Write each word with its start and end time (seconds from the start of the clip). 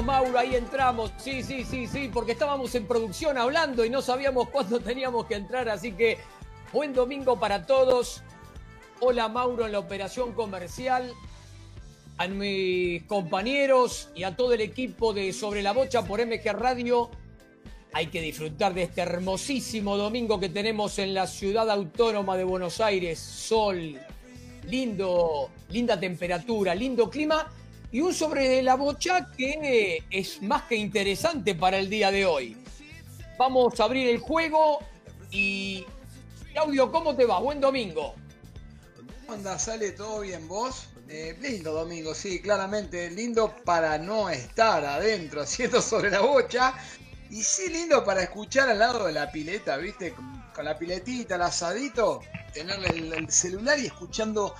Mauro, 0.00 0.38
ahí 0.38 0.54
entramos. 0.54 1.12
Sí, 1.18 1.42
sí, 1.42 1.64
sí, 1.64 1.86
sí, 1.86 2.08
porque 2.10 2.32
estábamos 2.32 2.74
en 2.74 2.86
producción 2.86 3.36
hablando 3.36 3.84
y 3.84 3.90
no 3.90 4.00
sabíamos 4.00 4.48
cuándo 4.48 4.80
teníamos 4.80 5.26
que 5.26 5.34
entrar, 5.34 5.68
así 5.68 5.92
que 5.92 6.18
buen 6.72 6.94
domingo 6.94 7.38
para 7.38 7.66
todos. 7.66 8.22
Hola, 9.00 9.28
Mauro, 9.28 9.66
en 9.66 9.72
la 9.72 9.80
operación 9.80 10.32
comercial. 10.32 11.12
A 12.18 12.28
mis 12.28 13.02
compañeros 13.04 14.10
y 14.14 14.22
a 14.22 14.36
todo 14.36 14.52
el 14.52 14.60
equipo 14.60 15.12
de 15.12 15.32
Sobre 15.32 15.62
la 15.62 15.72
Bocha 15.72 16.04
por 16.04 16.24
MG 16.24 16.52
Radio. 16.52 17.10
Hay 17.92 18.06
que 18.06 18.22
disfrutar 18.22 18.72
de 18.74 18.84
este 18.84 19.00
hermosísimo 19.02 19.96
domingo 19.96 20.38
que 20.38 20.48
tenemos 20.48 20.98
en 20.98 21.12
la 21.12 21.26
ciudad 21.26 21.68
autónoma 21.68 22.36
de 22.36 22.44
Buenos 22.44 22.80
Aires. 22.80 23.18
Sol, 23.18 23.98
lindo, 24.68 25.50
linda 25.70 25.98
temperatura, 25.98 26.74
lindo 26.74 27.10
clima 27.10 27.50
y 27.92 28.00
un 28.00 28.14
sobre 28.14 28.62
la 28.62 28.74
bocha 28.74 29.28
que 29.36 30.02
es 30.10 30.40
más 30.42 30.62
que 30.62 30.76
interesante 30.76 31.54
para 31.54 31.78
el 31.78 31.90
día 31.90 32.10
de 32.10 32.24
hoy. 32.24 32.56
Vamos 33.38 33.78
a 33.78 33.84
abrir 33.84 34.08
el 34.08 34.18
juego 34.18 34.78
y 35.30 35.84
Claudio, 36.52 36.90
¿cómo 36.90 37.14
te 37.14 37.26
va? 37.26 37.38
Buen 37.38 37.60
domingo. 37.60 38.14
¿Cómo 39.20 39.34
anda? 39.34 39.58
¿Sale 39.58 39.92
todo 39.92 40.20
bien 40.20 40.48
vos? 40.48 40.88
Eh, 41.08 41.36
lindo 41.40 41.72
domingo, 41.72 42.14
sí, 42.14 42.40
claramente. 42.40 43.10
Lindo 43.10 43.54
para 43.64 43.98
no 43.98 44.30
estar 44.30 44.82
adentro 44.84 45.42
haciendo 45.42 45.82
sobre 45.82 46.10
la 46.10 46.20
bocha. 46.20 46.74
Y 47.28 47.42
sí, 47.42 47.68
lindo 47.68 48.04
para 48.04 48.22
escuchar 48.22 48.70
al 48.70 48.78
lado 48.78 49.06
de 49.06 49.12
la 49.12 49.30
pileta, 49.30 49.76
¿viste? 49.76 50.14
Con, 50.14 50.64
la 50.64 50.78
piletita, 50.78 51.36
el 51.36 51.42
asadito, 51.42 52.20
tener 52.52 52.78
el 52.84 53.30
celular 53.30 53.78
y 53.78 53.86
escuchando 53.86 54.54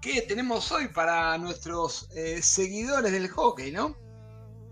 ¿Qué 0.00 0.22
tenemos 0.22 0.70
hoy 0.70 0.88
para 0.88 1.36
nuestros 1.38 2.08
eh, 2.14 2.40
seguidores 2.40 3.10
del 3.10 3.28
hockey, 3.28 3.72
no? 3.72 3.96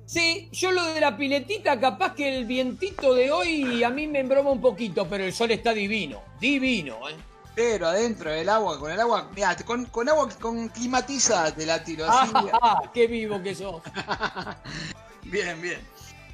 Sí, 0.05 0.48
yo 0.52 0.70
lo 0.70 0.84
de 0.84 1.00
la 1.00 1.16
piletita, 1.16 1.80
capaz 1.80 2.14
que 2.14 2.36
el 2.36 2.44
vientito 2.44 3.12
de 3.12 3.32
hoy 3.32 3.82
a 3.82 3.91
mí 3.91 4.06
me 4.06 4.20
embroma 4.20 4.50
un 4.50 4.60
poquito, 4.60 5.08
pero 5.08 5.24
el 5.24 5.32
sol 5.32 5.50
está 5.50 5.72
divino, 5.72 6.22
divino, 6.41 7.08
¿eh? 7.08 7.16
Pero 7.56 7.88
adentro 7.88 8.30
del 8.30 8.48
agua, 8.48 8.78
con 8.78 8.92
el 8.92 9.00
agua, 9.00 9.28
mirá, 9.34 9.56
con, 9.64 10.08
agua 10.08 10.28
con 10.41 10.69
climatizada 10.69 11.52
te 11.52 11.66
la 11.66 11.82
tiro. 11.82 12.04
Así, 12.08 12.32
ah, 12.62 12.82
qué 12.94 13.06
vivo 13.06 13.42
que 13.42 13.54
sos. 13.54 13.82
bien, 15.24 15.60
bien. 15.60 15.80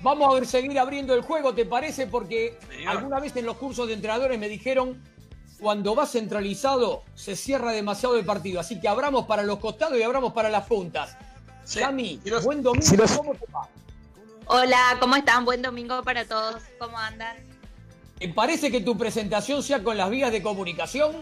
Vamos 0.03 0.43
a 0.43 0.45
seguir 0.45 0.79
abriendo 0.79 1.15
el 1.15 1.23
juego, 1.23 1.55
¿te 1.55 1.65
parece? 1.65 2.09
Porque 2.09 2.59
alguna 2.87 3.21
vez 3.21 3.35
en 3.37 3.47
los 3.47 3.57
cursos 3.57 3.87
de 3.87 3.95
entrenadores 3.95 4.39
me 4.39 4.49
dijeron 4.49 5.01
cuando 5.63 5.95
va 5.95 6.07
centralizado 6.07 7.05
se 7.15 7.37
cierra 7.37 7.71
demasiado 7.71 8.19
el 8.19 8.27
partido. 8.27 8.59
Así 8.59 8.81
que 8.81 8.89
abramos 8.89 9.27
para 9.27 9.45
los 9.45 9.61
costados 9.61 9.97
y 9.97 10.03
abramos 10.03 10.33
para 10.33 10.51
las 10.51 10.67
puntas. 10.67 11.17
Sí. 11.65 11.81
buen 12.43 12.63
domingo, 12.63 13.05
¿cómo 13.17 13.35
te 13.35 13.47
va? 13.53 13.69
Hola, 14.47 14.97
¿cómo 14.99 15.15
están? 15.15 15.45
Buen 15.45 15.63
domingo 15.63 16.03
para 16.03 16.25
todos. 16.27 16.63
¿Cómo 16.81 16.99
andan? 16.99 17.37
¿Te 18.19 18.29
parece 18.29 18.73
que 18.73 18.81
tu 18.81 18.99
presentación 18.99 19.63
sea 19.63 19.85
con 19.85 19.97
las 19.97 20.11
vías 20.11 20.33
de 20.33 20.43
comunicación? 20.43 21.13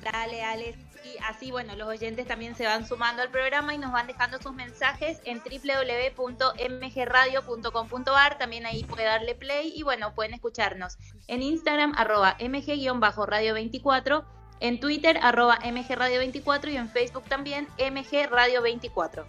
Dale, 0.00 0.42
Alex 0.42 0.91
así, 1.22 1.50
bueno, 1.50 1.74
los 1.76 1.88
oyentes 1.88 2.26
también 2.26 2.54
se 2.54 2.66
van 2.66 2.86
sumando 2.86 3.22
al 3.22 3.30
programa 3.30 3.72
y 3.74 3.78
nos 3.78 3.90
van 3.92 4.06
dejando 4.06 4.38
sus 4.40 4.52
mensajes 4.52 5.20
en 5.24 5.40
www.mgradio.com.ar. 5.40 8.38
También 8.38 8.66
ahí 8.66 8.84
puede 8.84 9.04
darle 9.04 9.34
play 9.34 9.72
y 9.74 9.82
bueno, 9.82 10.14
pueden 10.14 10.34
escucharnos 10.34 10.98
en 11.26 11.42
Instagram, 11.42 11.94
arroba 11.96 12.36
mg-radio24, 12.38 14.24
en 14.60 14.78
Twitter, 14.80 15.18
arroba 15.22 15.58
mgradio24 15.58 16.72
y 16.72 16.76
en 16.76 16.88
Facebook 16.88 17.24
también, 17.24 17.66
mgradio24. 17.78 19.24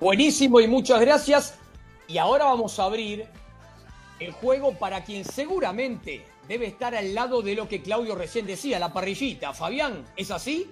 Buenísimo 0.00 0.60
y 0.60 0.68
muchas 0.68 1.00
gracias. 1.00 1.58
Y 2.06 2.18
ahora 2.18 2.44
vamos 2.44 2.78
a 2.78 2.84
abrir 2.84 3.26
el 4.20 4.32
juego 4.32 4.78
para 4.78 5.02
quien 5.04 5.24
seguramente 5.24 6.24
debe 6.48 6.66
estar 6.66 6.94
al 6.94 7.14
lado 7.14 7.42
de 7.42 7.54
lo 7.54 7.68
que 7.68 7.82
Claudio 7.82 8.14
recién 8.14 8.46
decía, 8.46 8.78
la 8.78 8.92
parrillita. 8.92 9.52
Fabián, 9.52 10.04
¿es 10.16 10.30
así? 10.30 10.70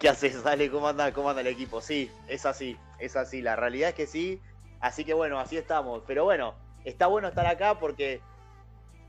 ¿Qué 0.00 0.08
haces, 0.08 0.42
Sale? 0.42 0.70
¿Cómo 0.70 0.88
anda, 0.88 1.12
¿Cómo 1.12 1.30
anda 1.30 1.40
el 1.40 1.46
equipo? 1.46 1.80
Sí, 1.80 2.10
es 2.28 2.44
así, 2.44 2.76
es 2.98 3.16
así. 3.16 3.40
La 3.40 3.56
realidad 3.56 3.90
es 3.90 3.94
que 3.94 4.06
sí. 4.06 4.40
Así 4.80 5.04
que 5.04 5.14
bueno, 5.14 5.38
así 5.38 5.56
estamos. 5.56 6.02
Pero 6.06 6.24
bueno, 6.24 6.54
está 6.84 7.06
bueno 7.06 7.28
estar 7.28 7.46
acá 7.46 7.78
porque 7.78 8.20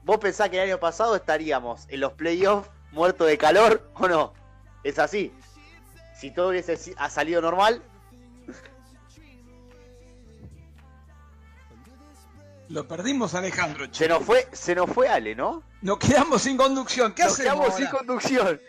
vos 0.04 0.20
pensás 0.20 0.50
que 0.50 0.58
el 0.58 0.70
año 0.70 0.80
pasado 0.80 1.16
estaríamos 1.16 1.90
en 1.90 2.00
los 2.00 2.14
playoffs 2.14 2.70
muertos 2.92 3.28
de 3.28 3.38
calor 3.38 3.90
o 3.96 4.08
no. 4.08 4.34
Es 4.84 5.00
así. 5.00 5.34
Si 6.16 6.32
todo 6.32 6.50
hubiese 6.50 6.78
salido 7.10 7.42
normal, 7.42 7.82
Lo 12.76 12.86
perdimos, 12.86 13.34
Alejandro. 13.34 13.88
Se 13.90 14.06
nos 14.06 14.22
fue, 14.22 14.50
se 14.52 14.76
nos 14.76 14.90
fue 14.90 15.08
Ale, 15.08 15.34
¿no? 15.34 15.64
Nos 15.82 15.98
quedamos 15.98 16.42
sin 16.42 16.58
conducción. 16.58 17.14
¿Qué 17.14 17.24
nos 17.24 17.40
hacemos? 17.40 17.68
Nos 17.68 17.76
quedamos 17.78 17.90
sin 17.90 17.98
conducción. 17.98 18.62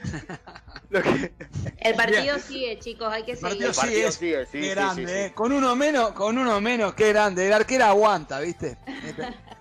El 1.78 1.96
partido 1.96 2.38
sigue, 2.38 2.78
chicos, 2.78 3.12
hay 3.12 3.24
que 3.24 3.34
seguir. 3.34 3.64
El 3.64 3.74
partido 3.74 4.12
sigue, 4.12 4.46
sí, 4.46 4.60
qué 4.60 4.70
grande, 4.70 5.26
¿eh? 5.26 5.32
Con 5.34 5.50
uno 5.50 5.74
menos, 5.74 6.12
con 6.12 6.38
uno 6.38 6.60
menos, 6.60 6.94
qué 6.94 7.08
grande. 7.08 7.48
El 7.48 7.52
arquero 7.52 7.86
aguanta, 7.86 8.38
¿viste? 8.38 8.78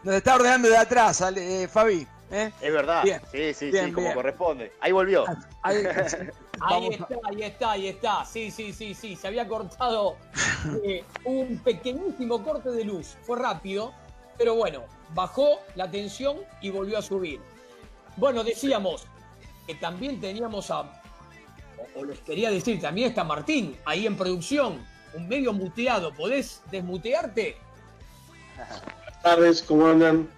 Nos 0.04 0.14
está 0.14 0.36
ordenando 0.36 0.70
de 0.70 0.78
atrás, 0.78 1.24
eh, 1.36 1.68
Fabi. 1.68 2.08
¿eh? 2.30 2.52
Es 2.62 2.72
verdad. 2.72 3.04
Sí, 3.32 3.52
sí, 3.52 3.72
sí, 3.72 3.92
como 3.92 4.14
corresponde. 4.14 4.74
Ahí 4.80 4.92
volvió. 4.92 5.26
Ahí, 5.64 6.88
está, 6.92 7.08
ahí 7.26 7.42
está, 7.42 7.72
ahí 7.72 7.88
está. 7.88 8.26
Sí, 8.26 8.52
sí, 8.52 8.72
sí, 8.72 8.94
sí. 8.94 9.16
Se 9.16 9.28
había 9.28 9.48
cortado 9.48 10.16
un 11.26 11.58
pequeñísimo 11.58 12.44
corte 12.44 12.70
de 12.70 12.86
luz. 12.86 13.18
Fue 13.24 13.38
rápido 13.38 13.94
pero 14.38 14.56
bueno, 14.56 14.84
bajó 15.14 15.60
la 15.76 15.90
tensión 15.90 16.38
y 16.62 16.70
volvió 16.70 16.98
a 16.98 17.02
subir. 17.02 17.40
Bueno, 18.18 18.44
decíamos 18.44 19.06
que 19.68 19.76
también 19.76 20.20
teníamos 20.20 20.72
a, 20.72 21.02
o, 21.96 22.06
les 22.06 22.20
quería 22.20 22.52
decir, 22.52 22.80
también 22.80 23.10
está 23.10 23.24
Martín 23.24 23.78
ahí 23.86 24.06
en 24.06 24.16
producción, 24.16 24.86
un 25.14 25.28
medio 25.28 25.54
muteado. 25.54 26.14
¿Podés 26.14 26.62
desmutearte? 26.72 27.58
Buenas 28.56 29.22
tardes, 29.22 29.62
¿cómo 29.64 29.88
andan? 29.88 30.30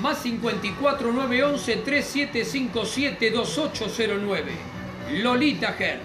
más 0.00 0.18
54 0.22 1.12
911 1.12 1.76
3757 1.76 3.30
2809. 3.30 4.52
Lolita 5.12 5.72
Ger. 5.72 6.00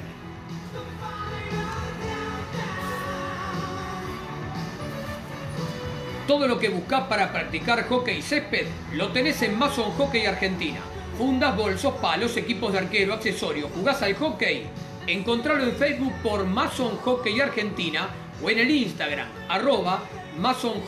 Todo 6.27 6.47
lo 6.47 6.59
que 6.59 6.69
buscas 6.69 7.07
para 7.07 7.31
practicar 7.31 7.87
hockey 7.87 8.21
césped 8.21 8.67
lo 8.93 9.11
tenés 9.11 9.41
en 9.41 9.57
Mason 9.57 9.91
Hockey 9.91 10.25
Argentina. 10.27 10.79
Fundas, 11.17 11.57
bolsos, 11.57 11.95
palos, 11.95 12.37
equipos 12.37 12.71
de 12.71 12.79
arquero, 12.79 13.13
accesorios. 13.13 13.71
¿Jugás 13.73 14.01
al 14.03 14.13
hockey? 14.13 14.67
Encontralo 15.07 15.63
en 15.63 15.75
Facebook 15.75 16.13
por 16.21 16.45
Mason 16.45 16.97
Hockey 16.97 17.41
Argentina 17.41 18.09
o 18.43 18.49
en 18.49 18.59
el 18.59 18.69
Instagram, 18.69 19.27
arroba 19.49 20.03
Mason 20.37 20.81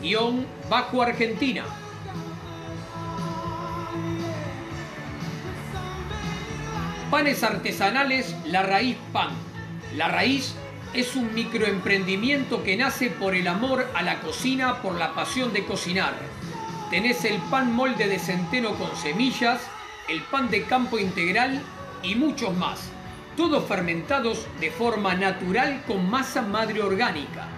Hockey-bajo 0.00 1.02
Argentina. 1.02 1.64
Panes 7.10 7.42
artesanales 7.42 8.34
La 8.46 8.62
Raíz 8.62 8.96
Pan. 9.12 9.30
La 9.96 10.08
Raíz 10.08 10.54
es 10.94 11.16
un 11.16 11.34
microemprendimiento 11.34 12.62
que 12.62 12.76
nace 12.76 13.10
por 13.10 13.34
el 13.34 13.46
amor 13.46 13.86
a 13.94 14.02
la 14.02 14.20
cocina, 14.20 14.80
por 14.80 14.94
la 14.94 15.12
pasión 15.14 15.52
de 15.52 15.64
cocinar. 15.64 16.14
Tenés 16.90 17.24
el 17.24 17.38
pan 17.50 17.72
molde 17.72 18.08
de 18.08 18.18
centeno 18.18 18.74
con 18.74 18.96
semillas, 18.96 19.60
el 20.08 20.22
pan 20.22 20.50
de 20.50 20.64
campo 20.64 20.98
integral 20.98 21.60
y 22.02 22.14
muchos 22.14 22.56
más. 22.56 22.90
Todos 23.36 23.64
fermentados 23.66 24.46
de 24.60 24.70
forma 24.70 25.14
natural 25.14 25.82
con 25.86 26.08
masa 26.08 26.42
madre 26.42 26.82
orgánica. 26.82 27.49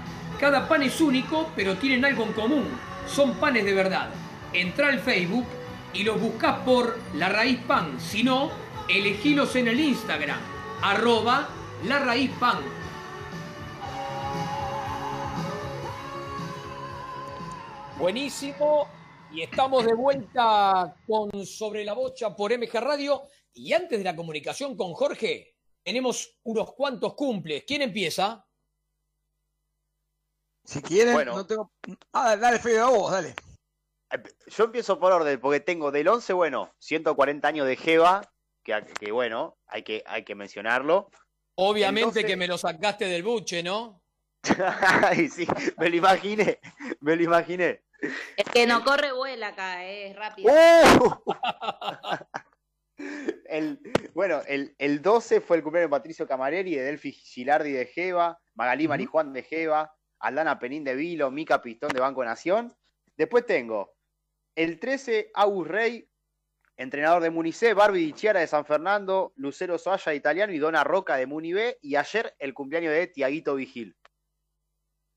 Cada 0.43 0.67
pan 0.67 0.83
es 0.83 1.01
único, 1.01 1.53
pero 1.55 1.77
tienen 1.77 2.05
algo 2.05 2.25
en 2.25 2.33
común. 2.33 2.69
Son 3.07 3.35
panes 3.35 3.65
de 3.65 3.75
verdad. 3.75 4.11
Entra 4.53 4.89
al 4.89 4.99
Facebook 4.99 5.47
y 5.95 6.03
los 6.03 6.21
buscas 6.21 6.59
por 6.65 6.99
La 7.15 7.29
Raíz 7.29 7.61
Pan. 7.61 8.01
Si 8.01 8.25
no, 8.25 8.51
elegilos 8.89 9.55
en 9.55 9.69
el 9.69 9.79
Instagram. 9.79 10.41
Arroba 10.83 11.49
La 11.85 12.01
Pan. 12.41 12.59
Buenísimo. 18.01 18.89
Y 19.31 19.43
estamos 19.43 19.87
de 19.87 19.95
vuelta 19.95 20.97
con 21.07 21.47
Sobre 21.47 21.85
la 21.85 21.93
Bocha 21.93 22.35
por 22.35 22.51
MG 22.51 22.81
Radio. 22.81 23.29
Y 23.55 23.73
antes 23.75 23.97
de 23.97 24.05
la 24.05 24.17
comunicación 24.17 24.77
con 24.77 24.93
Jorge, 24.95 25.55
tenemos 25.85 26.41
unos 26.43 26.75
cuantos 26.75 27.15
cumples. 27.15 27.63
¿Quién 27.65 27.83
empieza? 27.83 28.45
Si 30.65 30.81
quieren, 30.81 31.27
no 31.27 31.47
tengo. 31.47 31.73
Ah, 32.13 32.37
dale, 32.37 32.59
Fede, 32.59 32.81
a 32.81 32.87
vos, 32.87 33.11
dale. 33.11 33.35
Yo 34.47 34.65
empiezo 34.65 34.99
por 34.99 35.13
orden, 35.13 35.41
porque 35.41 35.61
tengo 35.61 35.91
del 35.91 36.09
11, 36.09 36.33
bueno, 36.35 36.75
140 36.79 37.49
años 37.49 37.67
de 37.67 37.77
Jeva, 37.77 38.23
que, 38.63 38.85
que 39.01 39.11
bueno, 39.11 39.57
hay 39.67 39.83
que, 39.83 40.03
hay 40.07 40.25
que 40.25 40.35
mencionarlo. 40.35 41.11
Obviamente 41.55 42.25
que 42.25 42.37
me 42.37 42.47
lo 42.47 42.59
sacaste 42.59 43.07
del 43.07 43.23
buche, 43.23 43.63
¿no? 43.63 44.03
Ay, 45.03 45.29
sí, 45.29 45.47
me 45.79 45.89
lo 45.89 45.97
imaginé, 45.97 46.61
me 47.01 47.17
lo 47.17 47.23
imaginé. 47.23 47.83
El 48.37 48.45
que 48.53 48.67
no 48.67 48.85
corre 48.85 49.13
vuela 49.13 49.49
acá, 49.49 49.85
eh, 49.85 50.11
es 50.11 50.17
rápido. 50.17 50.53
¡Uh! 50.53 51.23
el, 53.47 53.81
bueno, 54.13 54.43
el, 54.49 54.75
el, 54.79 55.01
12 55.01 55.41
fue 55.41 55.57
el 55.59 55.63
cumpleaños 55.63 55.91
de 55.91 55.97
Patricio 55.97 56.27
Camareri, 56.27 56.75
de 56.75 56.83
Delfi 56.83 57.13
Gilardi 57.13 57.73
de 57.73 57.87
Jeva, 57.87 58.41
Magalí 58.55 58.89
Marijuán 58.89 59.33
de 59.33 59.45
Jeva, 59.45 59.95
Aldana 60.23 60.59
Penín 60.59 60.85
de 60.85 60.95
Vilo, 60.95 61.31
Mica 61.31 61.61
Pistón 61.61 61.91
de 61.91 62.01
Banco 62.01 62.25
Nación. 62.25 62.75
Después 63.17 63.45
tengo 63.45 63.95
el 64.55 64.79
13, 64.79 65.31
Agus 65.35 65.69
Rey, 65.69 66.09
entrenador 66.77 67.23
de 67.23 67.31
Municé, 67.31 67.75
Barbie 67.75 68.07
Dichiara 68.07 68.41
de 68.41 68.47
San 68.47 68.65
Fernando, 68.65 69.33
Lucero 69.37 69.79
Soaya 69.79 70.11
de 70.11 70.17
Italiano 70.17 70.53
y 70.53 70.59
Dona 70.59 70.85
Roca 70.85 71.17
de 71.17 71.27
Munibe. 71.27 71.79
Y 71.83 71.97
ayer 71.97 72.35
el 72.39 72.55
cumpleaños 72.55 72.93
de 72.93 73.09
Tiaguito 73.09 73.55
Vigil. 73.55 73.97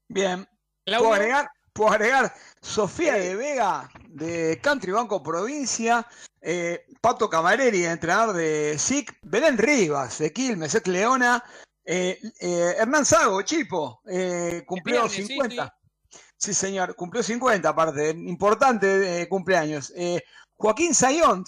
Bien. 0.09 0.47
¿Puedo 0.85 1.13
agregar? 1.13 1.49
puedo 1.75 1.91
agregar 1.91 2.33
Sofía 2.61 3.15
de 3.15 3.35
Vega 3.35 3.91
de 4.07 4.59
Country 4.61 4.93
Banco 4.93 5.21
Provincia, 5.21 6.07
eh, 6.41 6.85
Pato 7.01 7.29
Camareri, 7.29 7.83
entrenador 7.85 8.33
de 8.33 8.79
SIC, 8.79 9.17
Belén 9.23 9.57
Rivas 9.57 10.19
de 10.19 10.31
Quilmes, 10.31 10.87
Leona, 10.87 11.43
eh, 11.85 12.19
eh, 12.39 12.75
Hernán 12.77 13.05
Sago, 13.05 13.41
Chipo, 13.43 14.01
cumplió 14.65 15.07
50. 15.07 15.77
Sí, 16.37 16.53
señor, 16.53 16.95
cumplió 16.95 17.23
50 17.23 17.69
aparte, 17.69 18.09
importante 18.09 19.27
cumpleaños. 19.29 19.93
Joaquín 20.57 20.93
Sayont, 20.93 21.47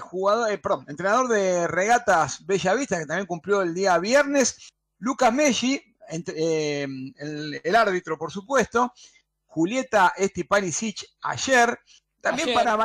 jugador, 0.00 0.60
perdón, 0.60 0.84
entrenador 0.88 1.28
de 1.28 1.66
regatas 1.66 2.44
Bellavista, 2.46 2.98
que 2.98 3.06
también 3.06 3.26
cumplió 3.26 3.62
el 3.62 3.74
día 3.74 3.98
viernes. 3.98 4.70
Lucas 4.98 5.32
Messi, 5.32 5.82
el, 6.08 7.60
el 7.62 7.76
árbitro, 7.76 8.18
por 8.18 8.30
supuesto. 8.30 8.92
Julieta 9.46 10.12
Estipanisic 10.16 11.04
ayer. 11.22 11.78
También 12.20 12.54
para 12.54 12.76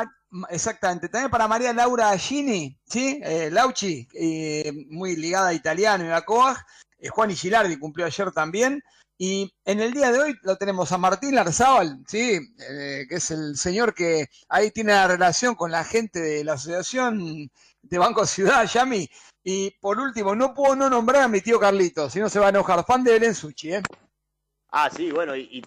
exactamente, 0.50 1.08
también 1.08 1.30
para 1.30 1.46
María 1.48 1.72
Laura 1.72 2.16
Gini, 2.18 2.76
¿sí? 2.84 3.20
Eh, 3.22 3.50
Lauchi, 3.50 4.08
eh, 4.14 4.72
muy 4.88 5.16
ligada 5.16 5.48
a 5.48 5.54
italiano 5.54 6.04
y 6.04 6.08
a 6.08 6.22
Coag. 6.22 6.56
Eh, 7.06 7.08
Juan 7.08 7.30
Gilardi 7.30 7.78
cumplió 7.78 8.06
ayer 8.06 8.32
también. 8.32 8.82
Y 9.18 9.54
en 9.64 9.80
el 9.80 9.92
día 9.92 10.12
de 10.12 10.18
hoy 10.18 10.34
lo 10.42 10.56
tenemos 10.56 10.92
a 10.92 10.98
Martín 10.98 11.34
Larzábal, 11.34 12.04
¿sí? 12.06 12.38
que 12.58 13.06
es 13.08 13.30
el 13.30 13.56
señor 13.56 13.94
que 13.94 14.26
ahí 14.48 14.70
tiene 14.70 14.92
la 14.92 15.08
relación 15.08 15.54
con 15.54 15.70
la 15.70 15.84
gente 15.84 16.20
de 16.20 16.44
la 16.44 16.52
Asociación 16.54 17.50
de 17.80 17.98
Banco 17.98 18.26
Ciudad, 18.26 18.66
Yami. 18.66 19.08
Y 19.42 19.70
por 19.80 19.98
último, 19.98 20.34
no 20.34 20.52
puedo 20.52 20.76
no 20.76 20.90
nombrar 20.90 21.22
a 21.22 21.28
mi 21.28 21.40
tío 21.40 21.58
Carlito, 21.58 22.10
si 22.10 22.20
no 22.20 22.28
se 22.28 22.38
va 22.38 22.46
a 22.46 22.50
enojar, 22.50 22.84
fan 22.84 23.04
de 23.04 23.12
Belén 23.12 23.34
Suchi, 23.34 23.72
¿eh? 23.72 23.82
Ah, 24.70 24.90
sí, 24.94 25.10
bueno, 25.10 25.34
y, 25.34 25.62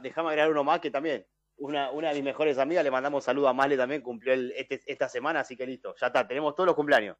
déjame 0.00 0.28
agregar 0.28 0.50
uno 0.50 0.64
más 0.64 0.80
que 0.80 0.90
también. 0.90 1.26
Una, 1.56 1.90
una 1.90 2.08
de 2.08 2.14
mis 2.14 2.24
mejores 2.24 2.56
amigas, 2.56 2.84
le 2.84 2.90
mandamos 2.90 3.22
saludo 3.22 3.48
a 3.48 3.52
Male 3.52 3.76
también, 3.76 4.00
cumplió 4.00 4.32
este, 4.32 4.80
esta 4.86 5.08
semana, 5.08 5.40
así 5.40 5.56
que 5.56 5.66
listo, 5.66 5.94
ya 6.00 6.06
está, 6.06 6.26
tenemos 6.26 6.54
todos 6.54 6.68
los 6.68 6.76
cumpleaños. 6.76 7.16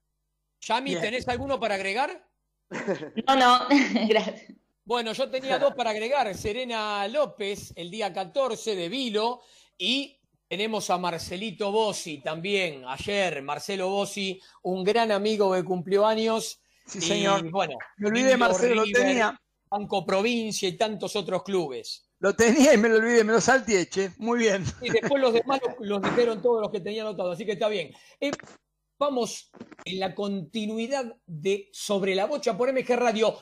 Yami, 0.60 0.96
¿tenés 0.96 1.28
alguno 1.28 1.60
para 1.60 1.74
agregar? 1.74 2.24
No, 3.26 3.36
no, 3.36 3.68
gracias. 4.08 4.52
Bueno, 4.84 5.12
yo 5.12 5.30
tenía 5.30 5.58
dos 5.58 5.74
para 5.74 5.90
agregar. 5.90 6.34
Serena 6.34 7.08
López, 7.08 7.72
el 7.76 7.90
día 7.90 8.12
14 8.12 8.76
de 8.76 8.88
Vilo, 8.88 9.40
y 9.78 10.20
tenemos 10.48 10.90
a 10.90 10.98
Marcelito 10.98 11.72
Bossi 11.72 12.18
también, 12.18 12.84
ayer, 12.86 13.42
Marcelo 13.42 13.88
Bossi, 13.88 14.40
un 14.62 14.84
gran 14.84 15.10
amigo 15.10 15.52
que 15.52 15.64
cumplió 15.64 16.06
años. 16.06 16.60
Sí, 16.86 17.00
señor. 17.00 17.50
bueno, 17.50 17.78
me 17.96 18.08
olvidé, 18.08 18.36
Marcelo, 18.36 18.84
lo 18.84 18.92
tenía. 18.92 19.40
Banco 19.70 20.04
Provincia 20.06 20.68
y 20.68 20.76
tantos 20.76 21.16
otros 21.16 21.42
clubes. 21.42 22.06
Lo 22.20 22.34
tenía 22.34 22.74
y 22.74 22.78
me 22.78 22.88
lo 22.88 22.96
olvidé, 22.96 23.24
me 23.24 23.32
lo 23.32 23.40
saltieche. 23.40 24.12
Muy 24.18 24.38
bien. 24.38 24.64
Y 24.80 24.90
después 24.90 25.20
los 25.20 25.32
demás 25.32 25.60
los, 25.80 26.00
dijeron 26.00 26.40
todos 26.40 26.60
los 26.60 26.70
que 26.70 26.80
tenían 26.80 27.06
anotado, 27.06 27.32
así 27.32 27.44
que 27.44 27.52
está 27.52 27.68
bien. 27.68 27.92
Eh, 28.20 28.30
vamos 28.98 29.50
en 29.84 30.00
la 30.00 30.14
continuidad 30.14 31.16
de 31.26 31.68
Sobre 31.72 32.14
la 32.14 32.26
Bocha 32.26 32.56
por 32.56 32.72
MG 32.72 32.96
Radio. 32.96 33.34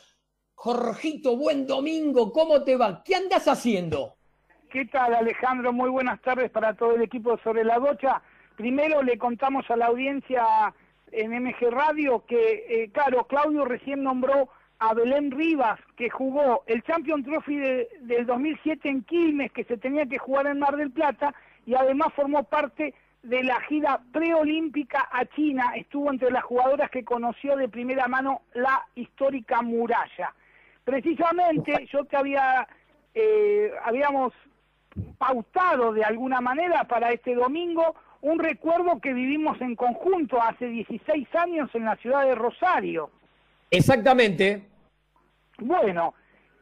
Jorgito, 0.55 1.37
buen 1.37 1.67
domingo, 1.67 2.33
¿cómo 2.33 2.63
te 2.63 2.77
va? 2.77 3.03
¿Qué 3.05 3.15
andas 3.15 3.49
haciendo? 3.49 4.17
¿Qué 4.71 4.87
tal, 4.87 5.15
Alejandro? 5.15 5.73
Muy 5.73 5.91
buenas 5.91 6.21
tardes 6.23 6.51
para 6.51 6.75
todo 6.75 6.95
el 6.95 7.03
equipo 7.03 7.39
Sobre 7.39 7.65
la 7.65 7.79
Bocha. 7.79 8.23
Primero 8.57 9.03
le 9.03 9.19
contamos 9.19 9.69
a 9.71 9.77
la 9.77 9.87
audiencia 9.87 10.45
en 11.11 11.33
MG 11.43 11.71
Radio 11.71 12.25
que, 12.27 12.65
eh, 12.69 12.91
claro, 12.93 13.27
Claudio 13.27 13.65
recién 13.65 14.03
nombró 14.03 14.49
a 14.79 14.95
Belén 14.95 15.31
Rivas, 15.31 15.79
que 15.97 16.11
jugó 16.11 16.65
el 16.67 16.83
Champion 16.83 17.23
Trophy 17.23 17.57
del 18.01 18.27
2007 18.27 18.89
en 18.89 19.05
Quilmes, 19.05 19.53
que 19.53 19.65
se 19.65 19.77
tenía 19.77 20.07
que 20.07 20.19
jugar 20.19 20.47
en 20.47 20.59
Mar 20.59 20.77
del 20.77 20.91
Plata, 20.91 21.35
y 21.67 21.75
además 21.75 22.09
formó 22.15 22.45
parte 22.45 22.95
de 23.23 23.45
la 23.45 23.61
gira 23.63 24.01
preolímpica 24.13 25.09
a 25.11 25.25
China, 25.27 25.73
estuvo 25.77 26.11
entre 26.11 26.31
las 26.31 26.45
jugadoras 26.45 26.91
que 26.91 27.05
conoció 27.05 27.57
de 27.57 27.69
primera 27.69 28.09
mano 28.09 28.43
la 28.55 28.85
histórica 28.95 29.63
muralla. 29.63 30.35
Precisamente 30.85 31.89
yo 31.93 32.05
te 32.05 32.17
había, 32.17 32.67
eh, 33.15 33.71
habíamos 33.85 34.33
pautado 35.19 35.93
de 35.93 36.05
alguna 36.05 36.41
manera 36.41 36.85
para 36.85 37.13
este 37.13 37.35
domingo 37.35 37.95
un 38.21 38.39
recuerdo 38.39 39.01
que 39.01 39.13
vivimos 39.13 39.61
en 39.61 39.77
conjunto 39.77 40.41
hace 40.41 40.67
16 40.67 41.29
años 41.35 41.71
en 41.75 41.85
la 41.85 41.97
ciudad 41.97 42.25
de 42.25 42.35
Rosario. 42.35 43.11
Exactamente. 43.71 44.69
Bueno, 45.59 46.15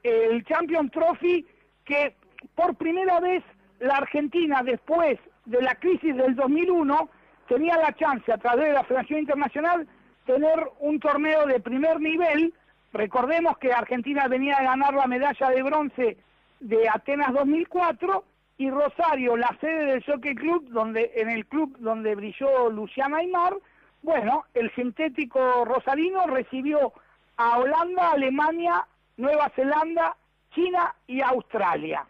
el 0.03 0.45
Champion 0.45 0.91
Trophy 0.91 1.47
que 1.85 2.15
por 2.55 2.75
primera 2.77 3.21
vez 3.21 3.43
la 3.79 3.97
Argentina 3.97 4.63
después 4.63 5.19
de 5.51 5.63
la 5.63 5.75
crisis 5.75 6.17
del 6.17 6.35
2001 6.35 7.09
tenía 7.49 7.77
la 7.77 7.93
chance 7.95 8.33
a 8.33 8.39
través 8.39 8.67
de 8.67 8.73
la 8.73 8.85
Federación 8.85 9.21
Internacional 9.21 9.87
tener 10.25 10.71
un 10.81 11.01
torneo 11.01 11.47
de 11.47 11.61
primer 11.61 12.01
nivel 12.01 12.55
Recordemos 12.93 13.57
que 13.59 13.73
Argentina 13.73 14.27
venía 14.27 14.57
a 14.57 14.65
ganar 14.65 14.95
la 14.95 15.07
medalla 15.07 15.51
de 15.51 15.63
bronce 15.63 16.17
de 16.59 16.89
Atenas 16.89 17.33
2004 17.33 18.25
y 18.59 18.71
Rosario, 18.71 19.37
la 19.37 19.57
sede 19.61 19.85
del 19.87 20.05
Jockey 20.05 20.35
Club, 20.35 20.69
donde, 20.71 21.13
en 21.15 21.31
el 21.31 21.47
club 21.47 21.77
donde 21.79 22.15
brilló 22.15 22.69
Luciana 22.69 23.19
Aymar, 23.19 23.55
bueno, 24.03 24.45
el 24.55 24.75
sintético 24.75 25.65
rosarino 25.65 26.27
recibió 26.27 26.93
a 27.37 27.59
Holanda, 27.59 28.11
Alemania, 28.13 28.87
Nueva 29.17 29.51
Zelanda, 29.55 30.17
China 30.53 30.95
y 31.07 31.21
Australia. 31.21 32.05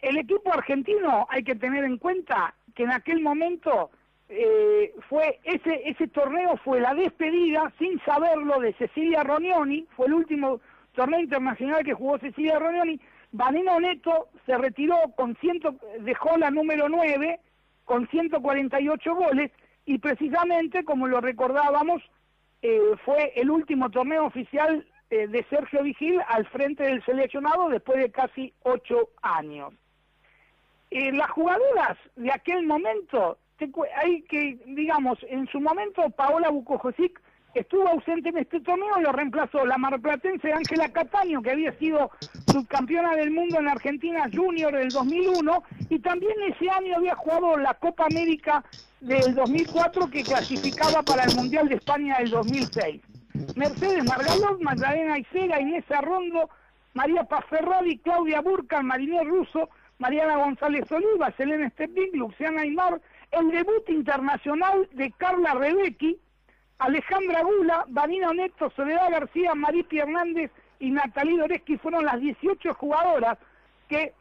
El 0.00 0.18
equipo 0.18 0.52
argentino, 0.52 1.26
hay 1.28 1.42
que 1.42 1.54
tener 1.54 1.84
en 1.84 1.98
cuenta 1.98 2.54
que 2.74 2.84
en 2.84 2.92
aquel 2.92 3.20
momento 3.20 3.90
eh, 4.28 4.94
fue 5.08 5.40
ese, 5.44 5.88
ese 5.88 6.06
torneo 6.08 6.56
fue 6.58 6.80
la 6.80 6.94
despedida, 6.94 7.72
sin 7.78 7.98
saberlo, 8.04 8.60
de 8.60 8.74
Cecilia 8.74 9.22
Ronioni, 9.24 9.86
fue 9.96 10.06
el 10.06 10.14
último 10.14 10.60
torneo 10.92 11.20
internacional 11.20 11.84
que 11.84 11.94
jugó 11.94 12.18
Cecilia 12.18 12.58
Ronioni, 12.58 13.00
Vanino 13.32 13.78
Neto 13.78 14.28
se 14.46 14.56
retiró 14.56 14.96
con 15.16 15.36
ciento, 15.36 15.76
dejó 16.00 16.36
la 16.38 16.50
número 16.50 16.88
9 16.88 17.40
con 17.84 18.08
148 18.08 19.14
goles 19.14 19.50
y 19.84 19.98
precisamente, 19.98 20.84
como 20.84 21.06
lo 21.08 21.20
recordábamos, 21.20 22.02
eh, 22.62 22.80
fue 23.04 23.32
el 23.36 23.50
último 23.50 23.90
torneo 23.90 24.26
oficial 24.26 24.86
eh, 25.10 25.26
de 25.26 25.44
Sergio 25.44 25.82
Vigil 25.82 26.20
al 26.28 26.46
frente 26.46 26.82
del 26.84 27.04
seleccionado 27.04 27.68
después 27.68 27.98
de 27.98 28.10
casi 28.10 28.52
ocho 28.62 29.10
años. 29.22 29.72
Eh, 30.90 31.12
las 31.12 31.30
jugadoras 31.30 31.98
de 32.16 32.32
aquel 32.32 32.66
momento, 32.66 33.38
hay 33.96 34.22
que, 34.22 34.58
digamos, 34.66 35.18
en 35.28 35.46
su 35.48 35.60
momento 35.60 36.08
Paola 36.10 36.48
Bukojosic 36.48 37.20
estuvo 37.54 37.88
ausente 37.88 38.30
en 38.30 38.38
este 38.38 38.60
torneo, 38.60 39.00
lo 39.00 39.12
reemplazó 39.12 39.66
la 39.66 39.76
marplatense 39.76 40.52
Ángela 40.52 40.90
Cataño, 40.90 41.42
que 41.42 41.50
había 41.50 41.72
sido 41.78 42.10
subcampeona 42.46 43.16
del 43.16 43.30
mundo 43.30 43.58
en 43.58 43.68
Argentina 43.68 44.28
Junior 44.32 44.72
del 44.72 44.88
2001, 44.88 45.62
y 45.90 45.98
también 45.98 46.34
ese 46.46 46.70
año 46.70 46.96
había 46.96 47.14
jugado 47.16 47.56
la 47.56 47.74
Copa 47.74 48.06
América 48.06 48.64
del 49.00 49.34
2004 49.34 50.10
que 50.10 50.22
clasificaba 50.22 51.02
para 51.02 51.24
el 51.24 51.36
Mundial 51.36 51.68
de 51.68 51.76
España 51.76 52.18
del 52.18 52.30
2006. 52.30 53.02
Mercedes 53.56 54.04
Margalov, 54.04 54.60
Magdalena 54.60 55.18
Isera, 55.18 55.60
Inés 55.60 55.84
Arrondo, 55.90 56.48
María 56.94 57.24
Pazferradi, 57.24 57.98
Claudia 57.98 58.40
Burca, 58.40 58.82
Marinés 58.82 59.26
Russo, 59.26 59.68
Mariana 59.98 60.36
González 60.36 60.90
Oliva, 60.90 61.32
Selena 61.36 61.68
Stepin, 61.70 62.10
Luciana 62.12 62.62
Aymar, 62.62 63.00
el 63.32 63.50
debut 63.50 63.88
internacional 63.88 64.88
de 64.92 65.10
Carla 65.12 65.54
Rebecki, 65.54 66.18
Alejandra 66.78 67.42
Gula, 67.42 67.84
Vanina 67.88 68.32
Neto, 68.32 68.70
Soledad 68.70 69.10
García, 69.10 69.54
Maripi 69.54 69.98
Hernández 69.98 70.50
y 70.78 70.90
Natalí 70.90 71.36
Doreski 71.36 71.76
fueron 71.78 72.04
las 72.04 72.20
18 72.20 72.74
jugadoras 72.74 73.38
que 73.88 74.14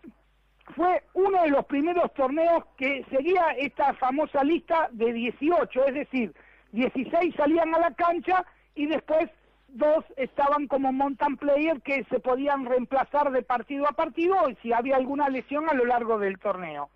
fue 0.75 1.03
uno 1.13 1.43
de 1.43 1.49
los 1.49 1.65
primeros 1.65 2.13
torneos 2.13 2.65
que 2.77 3.05
seguía 3.09 3.51
esta 3.57 3.93
famosa 3.93 4.43
lista 4.43 4.89
de 4.91 5.13
18, 5.13 5.85
es 5.85 5.93
decir, 5.93 6.33
16 6.71 7.35
salían 7.35 7.73
a 7.75 7.79
la 7.79 7.91
cancha 7.93 8.45
y 8.75 8.87
después 8.87 9.29
dos 9.77 10.03
estaban 10.15 10.67
como 10.67 10.91
mountain 10.91 11.37
player 11.37 11.81
que 11.81 12.03
se 12.05 12.19
podían 12.19 12.65
reemplazar 12.65 13.31
de 13.31 13.43
partido 13.43 13.87
a 13.87 13.93
partido 13.93 14.35
si 14.61 14.73
había 14.73 14.95
alguna 14.95 15.29
lesión 15.29 15.69
a 15.69 15.73
lo 15.73 15.85
largo 15.85 16.17
del 16.19 16.37
torneo. 16.39 16.89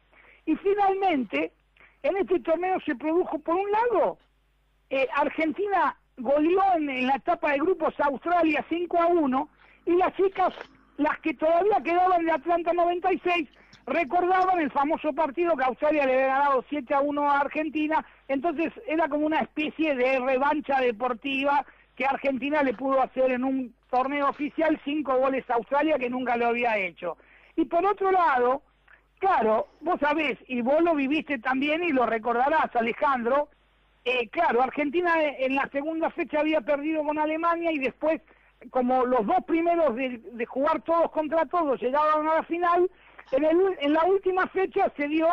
Y 0.45 0.55
finalmente, 0.55 1.53
en 2.03 2.17
este 2.17 2.39
torneo 2.39 2.79
se 2.85 2.95
produjo, 2.95 3.39
por 3.39 3.55
un 3.55 3.71
lado, 3.71 4.17
eh, 4.89 5.07
Argentina 5.15 5.95
goleó 6.17 6.61
en, 6.75 7.07
la 7.07 7.15
etapa 7.15 7.51
de 7.51 7.59
grupos 7.59 7.93
a 7.99 8.05
Australia 8.05 8.65
5 8.69 9.01
a 9.01 9.07
1 9.07 9.49
y 9.85 9.95
las 9.95 10.13
chicas, 10.15 10.53
las 10.97 11.19
que 11.19 11.33
todavía 11.33 11.81
quedaban 11.83 12.25
de 12.25 12.31
Atlanta 12.31 12.73
96, 12.73 13.49
recordaban 13.85 14.59
el 14.59 14.71
famoso 14.71 15.13
partido 15.13 15.55
que 15.55 15.63
Australia 15.63 16.05
le 16.05 16.13
había 16.13 16.27
ganado 16.27 16.65
7 16.69 16.93
a 16.93 17.01
1 17.01 17.29
a 17.29 17.39
Argentina, 17.39 18.05
entonces 18.27 18.71
era 18.87 19.07
como 19.07 19.25
una 19.25 19.39
especie 19.39 19.95
de 19.95 20.19
revancha 20.19 20.79
deportiva 20.79 21.65
que 22.01 22.07
Argentina 22.07 22.63
le 22.63 22.73
pudo 22.73 22.99
hacer 22.99 23.29
en 23.31 23.43
un 23.43 23.75
torneo 23.91 24.27
oficial 24.27 24.81
cinco 24.83 25.19
goles 25.19 25.47
a 25.47 25.53
Australia 25.53 25.99
que 25.99 26.09
nunca 26.09 26.35
lo 26.35 26.47
había 26.47 26.75
hecho. 26.79 27.15
Y 27.55 27.65
por 27.65 27.85
otro 27.85 28.11
lado, 28.11 28.63
claro, 29.19 29.67
vos 29.81 29.99
sabés, 29.99 30.39
y 30.47 30.61
vos 30.61 30.81
lo 30.81 30.95
viviste 30.95 31.37
también 31.37 31.83
y 31.83 31.89
lo 31.89 32.07
recordarás, 32.07 32.75
Alejandro, 32.75 33.49
eh, 34.03 34.27
claro, 34.29 34.63
Argentina 34.63 35.13
en 35.21 35.53
la 35.53 35.69
segunda 35.71 36.09
fecha 36.09 36.39
había 36.39 36.61
perdido 36.61 37.03
con 37.03 37.19
Alemania 37.19 37.71
y 37.71 37.77
después, 37.77 38.19
como 38.71 39.05
los 39.05 39.23
dos 39.27 39.43
primeros 39.45 39.95
de, 39.95 40.43
jugar 40.47 40.81
todos 40.81 41.11
contra 41.11 41.45
todos 41.45 41.79
llegaban 41.79 42.27
a 42.27 42.35
la 42.37 42.43
final, 42.43 42.89
en, 43.31 43.45
en 43.79 43.93
la 43.93 44.05
última 44.05 44.47
fecha 44.47 44.91
se 44.97 45.07
dio 45.07 45.27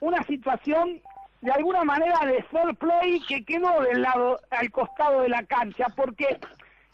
una 0.00 0.22
situación 0.22 1.02
de 1.44 1.52
alguna 1.52 1.84
manera 1.84 2.18
de 2.24 2.42
fair 2.44 2.74
play 2.76 3.20
que 3.28 3.44
quedó 3.44 3.82
del 3.82 4.00
lado 4.00 4.40
al 4.48 4.70
costado 4.70 5.20
de 5.20 5.28
la 5.28 5.42
cancha, 5.42 5.88
porque 5.94 6.38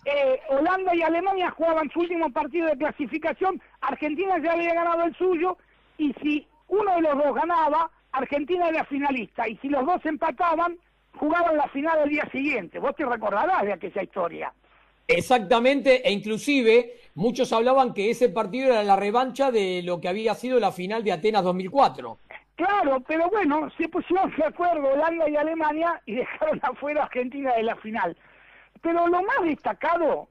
eh, 0.04 0.40
Holanda 0.49 0.92
y 0.92 1.02
Alemania 1.02 1.52
jugaban 1.52 1.88
su 1.90 2.00
último 2.00 2.33
partido 2.33 2.66
de 2.66 2.76
clasificación, 2.76 3.62
Argentina 3.80 4.35
ya 4.42 4.54
había 4.54 4.75
ganado 4.75 5.04
el 5.04 5.14
suyo, 5.14 5.57
y 5.99 6.12
si 6.14 6.49
uno 6.66 6.97
de 6.97 7.02
los 7.02 7.14
dos 7.14 7.33
ganaba, 7.33 7.92
Argentina 8.11 8.69
era 8.69 8.85
finalista, 8.87 9.47
y 9.47 9.57
si 9.59 9.69
los 9.69 9.87
dos 9.87 10.04
empataban, 10.04 10.76
jugaban 11.14 11.57
la 11.57 11.69
final 11.69 12.00
el 12.02 12.11
día 12.11 12.28
siguiente. 12.33 12.80
Vos 12.80 12.97
te 12.97 13.07
recordarás 13.07 13.62
de 13.62 13.73
aquella 13.73 14.02
historia. 14.02 14.52
Exactamente, 15.07 16.09
e 16.09 16.11
inclusive 16.11 16.97
muchos 17.14 17.52
hablaban 17.52 17.95
que 17.95 18.11
ese 18.11 18.30
partido 18.30 18.73
era 18.73 18.83
la 18.83 18.97
revancha 18.97 19.52
de 19.52 19.83
lo 19.85 20.00
que 20.00 20.09
había 20.09 20.35
sido 20.35 20.59
la 20.59 20.73
final 20.73 21.04
de 21.04 21.12
Atenas 21.12 21.45
2004. 21.45 22.19
Claro, 22.61 23.00
pero 23.09 23.31
bueno, 23.31 23.71
se 23.79 23.88
pusieron 23.88 24.31
de 24.37 24.45
acuerdo 24.45 24.87
Holanda 24.93 25.26
y 25.31 25.35
Alemania 25.35 25.99
y 26.05 26.14
dejaron 26.17 26.61
afuera 26.62 27.00
a 27.00 27.05
Argentina 27.05 27.55
de 27.55 27.62
la 27.62 27.75
final. 27.76 28.14
Pero 28.83 29.07
lo 29.07 29.23
más 29.23 29.43
destacado, 29.45 30.29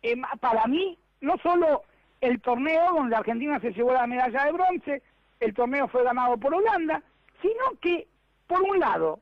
eh, 0.00 0.14
para 0.38 0.66
mí, 0.66 0.96
no 1.20 1.36
solo 1.38 1.82
el 2.20 2.40
torneo 2.40 2.92
donde 2.94 3.16
Argentina 3.16 3.58
se 3.58 3.72
llevó 3.72 3.92
la 3.92 4.06
medalla 4.06 4.44
de 4.44 4.52
bronce, 4.52 5.02
el 5.40 5.52
torneo 5.52 5.88
fue 5.88 6.04
ganado 6.04 6.36
por 6.36 6.54
Holanda, 6.54 7.02
sino 7.42 7.80
que, 7.80 8.06
por 8.46 8.62
un 8.62 8.78
lado, 8.78 9.18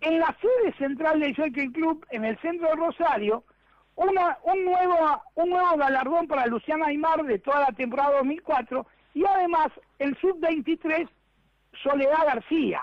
en 0.00 0.20
la 0.20 0.32
sede 0.40 0.72
central 0.78 1.18
del 1.18 1.34
Jockey 1.34 1.72
Club, 1.72 2.06
en 2.10 2.24
el 2.24 2.38
centro 2.38 2.68
de 2.68 2.76
Rosario, 2.76 3.42
una, 3.96 4.38
un, 4.44 4.64
nuevo, 4.64 5.22
un 5.34 5.50
nuevo 5.50 5.76
galardón 5.76 6.28
para 6.28 6.46
Luciana 6.46 6.86
Aymar 6.86 7.24
de 7.24 7.40
toda 7.40 7.62
la 7.62 7.72
temporada 7.72 8.18
2004 8.18 8.86
y 9.14 9.24
además 9.24 9.72
el 9.98 10.16
sub-23 10.18 11.08
Soledad 11.82 12.26
García, 12.26 12.82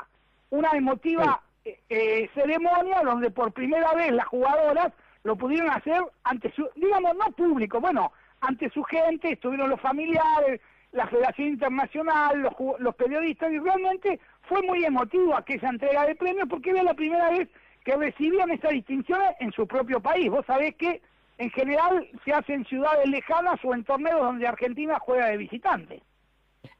una 0.49 0.71
emotiva 0.71 1.41
eh, 1.65 1.79
eh, 1.89 2.29
ceremonia 2.33 3.01
donde 3.03 3.31
por 3.31 3.51
primera 3.51 3.93
vez 3.93 4.11
las 4.11 4.27
jugadoras 4.27 4.93
lo 5.23 5.35
pudieron 5.35 5.69
hacer 5.69 6.01
ante 6.23 6.51
su, 6.53 6.67
digamos, 6.75 7.15
no 7.15 7.31
público, 7.31 7.79
bueno, 7.79 8.11
ante 8.41 8.69
su 8.69 8.83
gente, 8.83 9.31
estuvieron 9.31 9.69
los 9.69 9.79
familiares, 9.79 10.59
la 10.91 11.07
Federación 11.07 11.47
Internacional, 11.49 12.41
los, 12.41 12.53
los 12.79 12.95
periodistas, 12.95 13.51
y 13.51 13.59
realmente 13.59 14.19
fue 14.43 14.61
muy 14.61 14.83
emotivo 14.83 15.35
aquella 15.35 15.69
entrega 15.69 16.05
de 16.05 16.15
premios 16.15 16.47
porque 16.49 16.71
era 16.71 16.83
la 16.83 16.93
primera 16.93 17.29
vez 17.29 17.47
que 17.83 17.95
recibían 17.95 18.51
esta 18.51 18.69
distinción 18.69 19.21
en 19.39 19.51
su 19.51 19.67
propio 19.67 19.99
país. 19.99 20.29
Vos 20.29 20.45
sabés 20.45 20.75
que 20.75 21.01
en 21.37 21.49
general 21.49 22.07
se 22.23 22.33
hace 22.33 22.53
en 22.53 22.65
ciudades 22.65 23.07
lejanas 23.07 23.59
o 23.63 23.73
en 23.73 23.83
torneos 23.83 24.21
donde 24.21 24.47
Argentina 24.47 24.99
juega 24.99 25.27
de 25.27 25.37
visitante. 25.37 26.03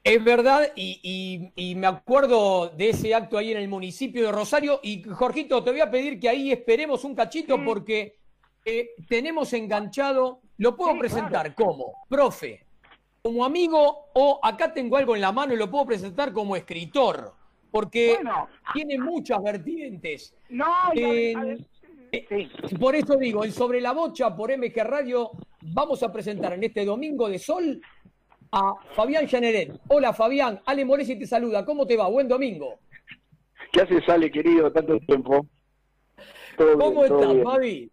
Es 0.03 0.21
verdad, 0.21 0.71
y, 0.75 1.75
me 1.77 1.87
acuerdo 1.87 2.69
de 2.69 2.89
ese 2.89 3.15
acto 3.15 3.37
ahí 3.37 3.51
en 3.51 3.57
el 3.57 3.69
municipio 3.69 4.25
de 4.25 4.31
Rosario. 4.31 4.81
Y 4.83 5.03
Jorgito, 5.03 5.63
te 5.63 5.71
voy 5.71 5.79
a 5.79 5.89
pedir 5.89 6.19
que 6.19 6.27
ahí 6.27 6.51
esperemos 6.51 7.05
un 7.05 7.15
cachito 7.15 7.63
porque 7.63 8.17
eh, 8.65 8.89
tenemos 9.07 9.53
enganchado, 9.53 10.41
lo 10.57 10.75
puedo 10.75 10.97
presentar 10.99 11.55
como 11.55 11.93
profe, 12.09 12.65
como 13.21 13.45
amigo, 13.45 14.09
o 14.13 14.39
acá 14.43 14.73
tengo 14.73 14.97
algo 14.97 15.15
en 15.15 15.21
la 15.21 15.31
mano 15.31 15.53
y 15.53 15.57
lo 15.57 15.71
puedo 15.71 15.85
presentar 15.85 16.33
como 16.33 16.57
escritor, 16.57 17.33
porque 17.71 18.19
tiene 18.73 18.99
muchas 18.99 19.41
vertientes. 19.41 20.35
No, 20.49 20.91
eh, 20.95 21.57
Por 22.77 22.95
eso 22.95 23.15
digo, 23.15 23.45
en 23.45 23.53
Sobre 23.53 23.79
la 23.79 23.93
Bocha 23.93 24.35
por 24.35 24.51
MG 24.55 24.83
Radio 24.83 25.31
vamos 25.61 26.03
a 26.03 26.11
presentar 26.11 26.53
en 26.53 26.63
este 26.65 26.83
domingo 26.83 27.29
de 27.29 27.39
sol 27.39 27.81
a 28.53 28.75
Fabián 28.91 29.27
Janeret. 29.27 29.79
Hola 29.87 30.13
Fabián, 30.13 30.61
Ale 30.65 30.85
Moresi 30.85 31.17
te 31.17 31.25
saluda. 31.25 31.65
¿Cómo 31.65 31.87
te 31.87 31.97
va? 31.97 32.07
Buen 32.07 32.27
domingo. 32.27 32.77
¿Qué 33.71 33.81
haces, 33.81 34.07
Ale, 34.07 34.31
querido? 34.31 34.71
Tanto 34.71 34.99
tiempo. 34.99 35.47
¿Cómo 36.55 37.03
estás, 37.03 37.33
Fabi? 37.43 37.91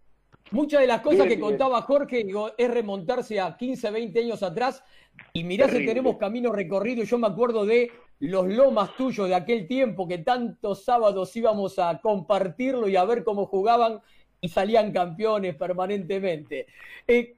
Muchas 0.51 0.83
de 0.83 0.87
las 0.87 1.01
cosas 1.01 1.27
que 1.27 1.41
contaba 1.41 1.81
Jorge 1.83 2.27
es 2.59 2.71
remontarse 2.71 3.41
a 3.41 3.57
15, 3.57 3.91
20 3.91 4.21
años 4.21 4.43
atrás 4.43 4.85
y 5.33 5.45
mirá 5.45 5.67
si 5.69 5.87
tenemos 5.87 6.19
camino 6.19 6.53
recorrido. 6.53 7.05
Yo 7.05 7.17
me 7.17 7.29
acuerdo 7.29 7.65
de 7.65 7.91
los 8.19 8.47
lomas 8.47 8.95
tuyos 8.97 9.29
de 9.29 9.35
aquel 9.35 9.67
tiempo 9.67 10.07
que 10.07 10.19
tantos 10.19 10.85
sábados 10.85 11.35
íbamos 11.37 11.79
a 11.79 12.01
compartirlo 12.03 12.87
y 12.89 12.97
a 12.97 13.05
ver 13.05 13.25
cómo 13.25 13.47
jugaban 13.47 14.01
y 14.43 14.49
salían 14.51 14.93
campeones 14.93 15.55
permanentemente. 15.55 16.67
Eh, 17.07 17.37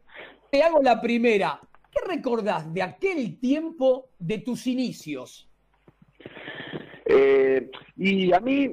te 0.51 0.63
hago 0.63 0.83
la 0.83 1.01
primera. 1.01 1.61
¿Qué 1.93 2.01
recordás 2.09 2.73
de 2.73 2.83
aquel 2.83 3.39
tiempo 3.39 4.09
de 4.19 4.39
tus 4.39 4.67
inicios? 4.67 5.49
Eh, 7.05 7.71
y 7.97 8.33
a 8.33 8.41
mí, 8.41 8.73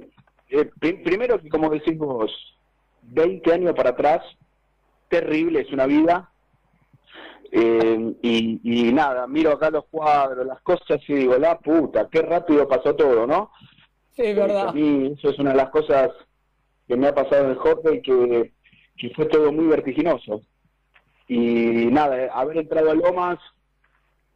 eh, 0.49 0.69
primero 0.79 1.39
que 1.41 1.49
como 1.49 1.69
decís 1.69 1.97
vos, 1.97 2.31
20 3.01 3.51
años 3.51 3.73
para 3.73 3.89
atrás, 3.89 4.23
terrible, 5.09 5.61
es 5.61 5.71
una 5.73 5.85
vida. 5.85 6.31
Eh, 7.51 8.15
y, 8.21 8.93
nada, 8.93 9.27
miro 9.27 9.51
acá 9.51 9.69
los 9.69 9.85
cuadros, 9.85 10.45
las 10.45 10.61
cosas 10.61 11.01
y 11.07 11.15
digo, 11.15 11.37
la 11.37 11.59
puta, 11.59 12.07
qué 12.09 12.21
rápido 12.21 12.67
pasó 12.67 12.95
todo, 12.95 13.27
¿no? 13.27 13.51
Sí, 14.11 14.21
es 14.23 14.35
verdad. 14.35 14.69
a 14.69 14.71
mí 14.71 15.13
eso 15.17 15.31
es 15.31 15.39
una 15.39 15.51
de 15.51 15.57
las 15.57 15.69
cosas 15.71 16.11
que 16.87 16.95
me 16.95 17.07
ha 17.07 17.15
pasado 17.15 17.45
en 17.45 17.51
el 17.51 17.57
hockey, 17.57 18.01
que, 18.01 18.53
que 18.97 19.09
fue 19.09 19.25
todo 19.25 19.51
muy 19.51 19.65
vertiginoso. 19.65 20.41
Y 21.29 21.85
nada, 21.91 22.33
haber 22.33 22.57
entrado 22.57 22.89
a 22.89 22.95
Lomas, 22.95 23.37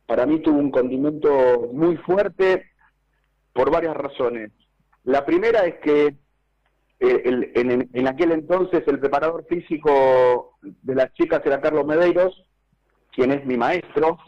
para 0.06 0.28
mí 0.28 0.40
tuvo 0.42 0.60
un 0.60 0.70
condimento 0.70 1.72
muy 1.74 1.98
fuerte 1.98 2.68
por 3.52 3.72
varias 3.72 3.98
razones. 3.98 4.52
La 5.04 5.26
primera 5.26 5.66
es 5.66 5.80
que 5.80 6.16
eh, 7.00 7.90
en, 7.92 8.08
aquel 8.08 8.32
entonces 8.32 8.84
el 8.86 9.00
preparador 9.00 9.44
físico 9.48 10.60
de 10.62 10.94
las 10.94 11.12
chicas 11.14 11.42
era 11.44 11.60
Carlos 11.60 11.88
Medeiros, 11.88 12.46
quien 13.12 13.32
es 13.32 13.44
mi 13.44 13.58
maestro, 13.58 14.20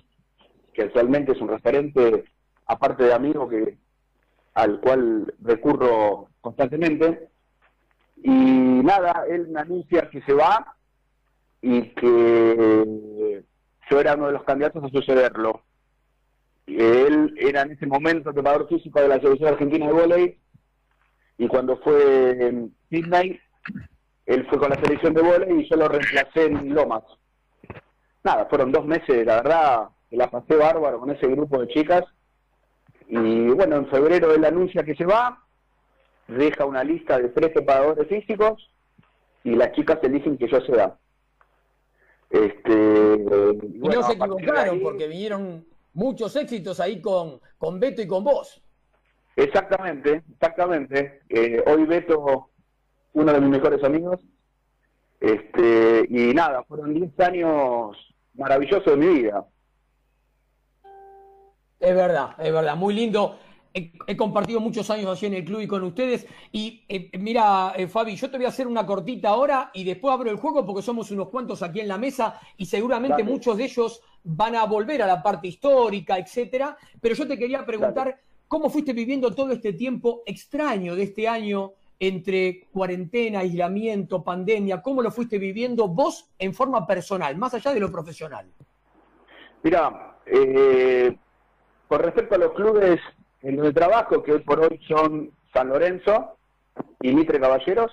que 0.73 0.81
actualmente 0.81 1.33
es 1.33 1.41
un 1.41 1.49
referente, 1.49 2.25
aparte 2.65 3.03
de 3.03 3.13
amigo, 3.13 3.47
que 3.47 3.77
al 4.55 4.79
cual 4.79 5.31
recurro 5.39 6.29
constantemente. 6.41 7.29
Y 8.23 8.31
nada, 8.31 9.23
él 9.29 9.49
me 9.49 9.59
anuncia 9.59 10.09
que 10.09 10.23
se 10.23 10.33
va 10.33 10.74
y 11.67 11.81
que 11.95 13.43
yo 13.89 13.99
era 13.99 14.13
uno 14.13 14.27
de 14.27 14.33
los 14.33 14.43
candidatos 14.43 14.83
a 14.83 14.89
sucederlo. 14.89 15.63
Él 16.67 17.33
era 17.39 17.63
en 17.63 17.71
ese 17.71 17.87
momento 17.87 18.31
preparador 18.31 18.67
físico 18.69 19.01
de 19.01 19.07
la 19.07 19.19
selección 19.19 19.49
argentina 19.49 19.87
de 19.87 19.93
volei 19.93 20.39
y 21.39 21.47
cuando 21.47 21.77
fue 21.77 22.47
en 22.47 22.75
Sydney, 22.91 23.39
él 24.27 24.45
fue 24.47 24.59
con 24.59 24.69
la 24.69 24.75
selección 24.75 25.15
de 25.15 25.23
volei 25.23 25.61
y 25.61 25.67
yo 25.67 25.75
lo 25.75 25.87
reemplacé 25.87 26.45
en 26.45 26.75
Lomas. 26.75 27.03
Nada, 28.23 28.45
fueron 28.45 28.71
dos 28.71 28.85
meses, 28.85 29.25
la 29.25 29.37
verdad, 29.37 29.89
que 30.11 30.17
la 30.17 30.29
pasé 30.29 30.55
bárbaro 30.55 30.99
con 30.99 31.09
ese 31.09 31.25
grupo 31.25 31.61
de 31.61 31.67
chicas. 31.69 32.03
Y 33.07 33.47
bueno, 33.49 33.77
en 33.77 33.87
febrero 33.87 34.35
él 34.35 34.45
anuncia 34.45 34.83
que 34.83 34.95
se 34.95 35.05
va, 35.05 35.43
deja 36.27 36.63
una 36.65 36.83
lista 36.83 37.17
de 37.17 37.29
tres 37.29 37.51
preparadores 37.53 38.07
físicos 38.07 38.69
y 39.43 39.55
las 39.55 39.71
chicas 39.71 39.97
eligen 40.03 40.37
que 40.37 40.47
yo 40.47 40.61
sea. 40.61 40.95
Este, 42.29 42.73
y 42.73 43.79
no 43.79 44.03
se 44.03 44.13
equivocaron 44.13 44.81
porque 44.81 45.07
vinieron 45.07 45.65
muchos 45.93 46.35
éxitos 46.35 46.79
ahí 46.79 47.01
con, 47.01 47.39
con 47.57 47.79
Beto 47.79 48.01
y 48.01 48.07
con 48.07 48.23
vos. 48.23 48.61
Exactamente, 49.35 50.23
exactamente. 50.31 51.21
Eh, 51.29 51.63
hoy 51.67 51.85
Beto, 51.85 52.49
uno 53.13 53.33
de 53.33 53.41
mis 53.41 53.49
mejores 53.49 53.83
amigos. 53.83 54.21
Este, 55.19 56.05
y 56.09 56.33
nada, 56.33 56.63
fueron 56.63 56.93
10 56.93 57.19
años 57.21 57.97
maravillosos 58.33 58.85
de 58.85 58.97
mi 58.97 59.07
vida. 59.07 59.45
Es 61.79 61.95
verdad, 61.95 62.35
es 62.39 62.51
verdad, 62.53 62.75
muy 62.75 62.93
lindo. 62.93 63.37
He, 63.77 64.15
compartido 64.15 64.61
muchos 64.61 64.89
años 64.89 65.07
allí 65.07 65.27
en 65.27 65.33
el 65.33 65.43
club 65.43 65.59
y 65.59 65.67
con 65.67 65.83
ustedes. 65.83 66.25
Y 66.53 66.85
eh, 66.87 67.11
mira, 67.19 67.73
eh, 67.75 67.89
Fabi, 67.89 68.15
yo 68.15 68.31
te 68.31 68.37
voy 68.37 68.45
a 68.45 68.49
hacer 68.49 68.67
una 68.67 68.85
cortita 68.85 69.27
ahora 69.27 69.69
y 69.73 69.83
después 69.83 70.13
abro 70.13 70.31
el 70.31 70.37
juego 70.37 70.65
porque 70.65 70.81
somos 70.81 71.11
unos 71.11 71.27
cuantos 71.27 71.61
aquí 71.61 71.81
en 71.81 71.89
la 71.89 71.97
mesa 71.97 72.39
y 72.55 72.67
seguramente 72.67 73.21
muchos 73.25 73.57
de 73.57 73.65
ellos 73.65 74.01
van 74.23 74.55
a 74.55 74.63
volver 74.63 75.01
a 75.01 75.07
la 75.07 75.21
parte 75.21 75.49
histórica, 75.49 76.17
etcétera. 76.17 76.77
Pero 77.01 77.15
yo 77.15 77.27
te 77.27 77.37
quería 77.37 77.65
preguntar 77.65 78.17
cómo 78.47 78.69
fuiste 78.69 78.93
viviendo 78.93 79.35
todo 79.35 79.51
este 79.51 79.73
tiempo 79.73 80.23
extraño 80.25 80.95
de 80.95 81.03
este 81.03 81.27
año 81.27 81.73
entre 81.99 82.67
cuarentena, 82.71 83.39
aislamiento, 83.39 84.23
pandemia. 84.23 84.81
¿Cómo 84.81 85.01
lo 85.01 85.11
fuiste 85.11 85.37
viviendo 85.37 85.89
vos 85.89 86.29
en 86.39 86.53
forma 86.53 86.87
personal, 86.87 87.35
más 87.35 87.53
allá 87.53 87.73
de 87.73 87.81
lo 87.81 87.91
profesional? 87.91 88.45
Mira, 89.63 90.15
eh, 90.25 91.13
con 91.89 91.99
respecto 91.99 92.35
a 92.35 92.37
los 92.37 92.53
clubes 92.53 93.01
en 93.45 93.63
el 93.63 93.73
trabajo, 93.73 94.23
que 94.23 94.33
hoy 94.33 94.39
por 94.39 94.59
hoy 94.59 94.79
son 94.87 95.31
San 95.53 95.69
Lorenzo 95.69 96.37
y 97.01 97.13
Mitre 97.13 97.39
Caballeros, 97.39 97.91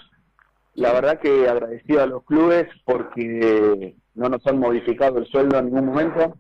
la 0.74 0.92
verdad 0.92 1.20
que 1.20 1.46
agradecido 1.46 2.02
a 2.02 2.06
los 2.06 2.24
clubes 2.24 2.66
porque 2.84 3.94
no 4.14 4.28
nos 4.30 4.46
han 4.46 4.58
modificado 4.58 5.18
el 5.18 5.26
sueldo 5.26 5.58
en 5.58 5.66
ningún 5.66 5.86
momento 5.86 6.34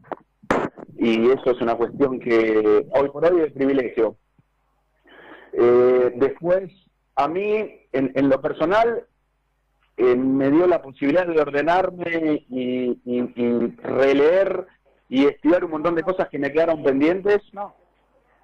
y 0.96 1.30
eso 1.30 1.50
es 1.50 1.60
una 1.60 1.74
cuestión 1.74 2.18
que 2.20 2.86
hoy 2.90 3.08
por 3.10 3.30
hoy 3.30 3.42
es 3.42 3.52
privilegio. 3.52 4.16
Eh, 5.52 6.12
después, 6.16 6.72
a 7.16 7.28
mí, 7.28 7.80
en, 7.92 8.28
lo 8.30 8.40
personal, 8.40 9.04
eh, 9.98 10.16
me 10.16 10.50
dio 10.50 10.66
la 10.66 10.80
posibilidad 10.80 11.26
de 11.26 11.38
ordenarme 11.38 12.46
y, 12.48 12.98
releer 13.82 14.66
y 15.10 15.26
estudiar 15.26 15.64
un 15.64 15.72
montón 15.72 15.94
de 15.96 16.02
cosas 16.02 16.30
que 16.30 16.38
me 16.38 16.50
quedaron 16.50 16.82
pendientes. 16.82 17.42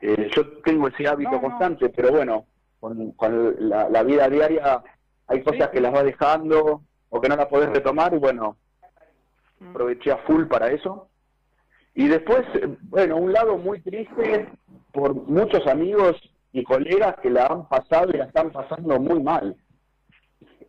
Eh, 0.00 0.30
yo 0.34 0.46
tengo 0.62 0.88
ese 0.88 1.08
hábito 1.08 1.40
constante, 1.40 1.88
pero 1.88 2.12
bueno, 2.12 2.46
con, 2.78 3.14
la, 3.58 4.02
vida 4.02 4.28
diaria 4.28 4.82
hay 5.26 5.42
cosas 5.42 5.68
que 5.70 5.80
las 5.80 5.92
va 5.92 6.02
dejando 6.02 6.82
o 7.10 7.20
que 7.20 7.28
no 7.28 7.36
las 7.36 7.46
podés 7.46 7.70
retomar 7.70 8.14
y 8.14 8.18
bueno, 8.18 8.56
mm. 9.60 9.70
aproveché 9.70 10.12
a 10.12 10.18
full 10.18 10.46
para 10.46 10.70
eso. 10.70 11.08
Y 11.94 12.06
después, 12.06 12.42
bueno, 12.82 13.16
un 13.16 13.32
lado 13.32 13.58
muy 13.58 13.80
triste 13.80 14.48
por 14.92 15.14
muchos 15.14 15.66
amigos 15.66 16.16
y 16.52 16.62
colegas 16.62 17.16
que 17.20 17.30
la 17.30 17.46
han 17.46 17.68
pasado 17.68 18.10
y 18.12 18.18
la 18.18 18.26
están 18.26 18.50
pasando 18.50 19.00
muy 19.00 19.20
mal. 19.20 19.56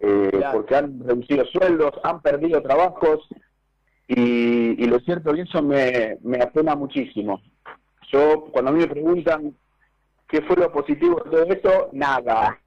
Eh, 0.01 0.41
porque 0.53 0.75
han 0.75 0.99
reducido 1.05 1.45
sueldos, 1.45 1.91
han 2.03 2.21
perdido 2.21 2.61
trabajos 2.61 3.27
y, 4.07 4.87
lo 4.87 4.99
cierto 5.01 5.35
y 5.35 5.41
eso 5.41 5.61
me, 5.61 6.17
me 6.21 6.41
apena 6.41 6.75
muchísimo. 6.75 7.41
Yo, 8.11 8.45
cuando 8.51 8.71
a 8.71 8.73
mí 8.73 8.79
me 8.79 8.87
preguntan 8.87 9.55
qué 10.27 10.41
fue 10.41 10.55
lo 10.55 10.71
positivo 10.71 11.21
de 11.25 11.29
todo 11.29 11.43
esto, 11.45 11.89
nada, 11.93 12.59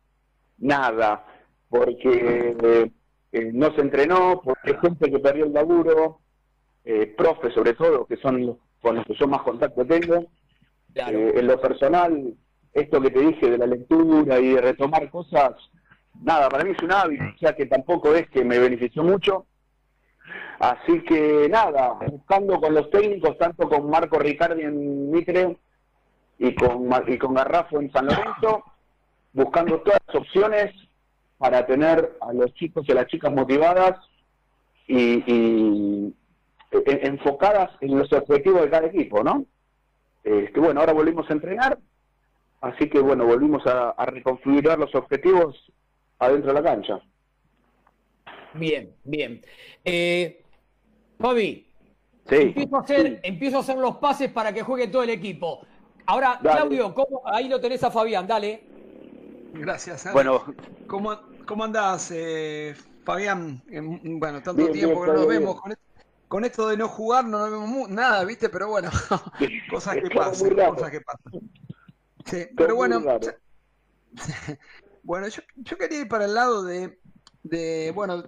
nada, 0.59 1.27
porque 1.69 2.91
eh, 3.33 3.51
no 3.53 3.75
se 3.75 3.81
entrenó, 3.81 4.41
porque 4.43 4.79
gente 4.79 5.11
que 5.11 5.19
perdió 5.19 5.47
el 5.47 5.53
laburo, 5.53 6.21
eh, 6.85 7.07
profes 7.17 7.55
sobre 7.55 7.75
todo, 7.75 8.07
que 8.07 8.17
son 8.17 8.47
los 8.47 8.57
con 8.83 8.97
los 8.97 9.07
que 9.07 9.15
yo 9.15 9.27
más 9.27 9.43
contacto 9.43 9.87
tengo. 9.87 10.27
Eh, 10.95 11.33
en 11.37 11.47
lo 11.47 11.59
personal, 11.59 12.35
esto 12.75 13.01
que 13.01 13.11
te 13.11 13.21
dije 13.21 13.51
de 13.51 13.59
la 13.59 13.67
lectura 13.67 14.39
y 14.39 14.49
de 14.49 14.61
retomar 14.61 15.09
cosas, 15.09 15.53
nada, 16.21 16.49
para 16.51 16.65
mí 16.65 16.73
es 16.77 16.83
un 16.83 16.93
hábito, 16.93 17.25
o 17.35 17.39
sea 17.39 17.55
que 17.55 17.67
tampoco 17.67 18.15
es 18.15 18.29
que 18.29 18.45
me 18.45 18.59
benefició 18.59 19.03
mucho. 19.03 19.47
Así 20.59 21.03
que 21.03 21.49
nada, 21.49 21.95
buscando 22.07 22.61
con 22.61 22.75
los 22.75 22.89
técnicos, 22.91 23.37
tanto 23.39 23.69
con 23.69 23.91
Marco 23.91 24.19
Ricardi 24.19 24.63
en 24.63 25.11
Mitre 25.11 25.57
y 26.39 26.55
con, 26.55 26.89
y 27.07 27.19
con 27.19 27.35
Garrafo 27.35 27.81
en 27.81 27.91
San 27.91 28.07
Lorenzo, 28.07 28.63
buscando 29.33 29.81
todas 29.81 30.01
las 30.07 30.17
opciones 30.17 30.73
para 31.39 31.67
tener 31.67 32.17
a 32.21 32.33
los 32.33 32.55
chicos 32.55 32.85
y 32.87 32.93
a 32.93 32.95
las 32.95 33.07
chicas 33.09 33.33
motivadas 33.33 33.99
y, 34.87 36.15
enfocadas 36.71 37.71
en 37.81 37.99
los 37.99 38.13
objetivos 38.13 38.63
de 38.63 38.71
cada 38.71 38.87
equipo, 38.87 39.25
¿no? 39.25 39.45
Este, 40.25 40.61
bueno, 40.61 40.81
ahora 40.81 40.93
volvimos 40.93 41.29
a 41.29 41.33
entrenar, 41.33 41.79
así 42.61 42.89
que 42.89 43.01
bueno, 43.01 43.27
volvimos 43.27 43.67
a, 43.67 43.95
reconfigurar 44.07 44.79
los 44.79 44.95
objetivos 44.95 45.71
adentro 46.19 46.55
de 46.55 46.61
la 46.61 46.63
cancha. 46.63 47.01
Bien, 48.55 48.95
bien. 49.05 49.43
Eh, 49.85 50.43
Fabi, 51.19 51.67
empiezo, 52.29 52.77
a 52.77 52.81
hacer, 52.81 53.21
empiezo 53.23 53.57
a 53.59 53.61
hacer 53.61 53.79
los 53.79 53.97
pases 53.97 54.31
para 54.31 54.53
que 54.53 54.63
juegue 54.63 54.89
todo 54.89 55.03
el 55.03 55.11
equipo. 55.11 55.61
Ahora, 56.07 56.39
Claudio, 56.43 56.95
¿cómo? 56.95 57.23
ahí 57.25 57.49
lo 57.49 57.61
tenés 57.61 57.83
a 57.85 57.91
Fabián, 57.91 58.27
dale. 58.27 58.65
Gracias. 59.55 60.13
Bueno, 60.13 60.45
¿cómo, 60.87 61.19
cómo 61.47 61.65
andás, 61.65 62.11
eh, 62.15 62.75
Fabián? 63.05 63.63
Bueno, 64.03 64.43
tanto 64.43 64.71
tiempo 64.71 65.03
que 65.03 65.09
no 65.09 65.15
nos 65.15 65.29
vemos 65.29 65.61
con 65.61 65.73
esto 65.73 65.93
con 66.33 66.47
esto 66.47 66.67
de 66.67 66.79
no 66.79 66.89
jugar 66.89 67.27
no 67.27 67.45
vemos 67.45 67.91
nada, 67.91 68.25
¿viste? 68.25 68.49
Pero 68.49 68.71
bueno, 68.71 68.89
cosas 69.71 69.97
que 69.97 70.09
pasan, 70.09 70.57
cosas 70.57 70.91
que 70.91 71.03
pasan. 71.03 71.51
Sí, 72.25 72.47
pero 72.57 72.75
bueno, 72.75 73.03
bueno, 75.03 75.29
yo, 75.29 75.43
quería 75.77 76.01
ir 76.01 76.09
para 76.09 76.25
el 76.25 76.33
lado 76.33 76.63
de, 76.65 76.99
de, 77.43 77.93
bueno, 77.95 78.23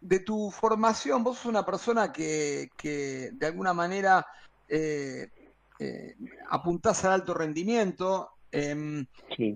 de 0.00 0.20
tu 0.20 0.50
formación. 0.50 1.24
Vos 1.24 1.38
sos 1.38 1.46
una 1.46 1.64
persona 1.64 2.12
que, 2.12 2.68
que 2.76 3.30
de 3.32 3.46
alguna 3.46 3.72
manera 3.72 4.26
eh, 4.68 5.28
eh, 5.78 6.14
apuntás 6.50 7.04
al 7.04 7.12
alto 7.12 7.34
rendimiento, 7.34 8.30
em, 8.50 9.06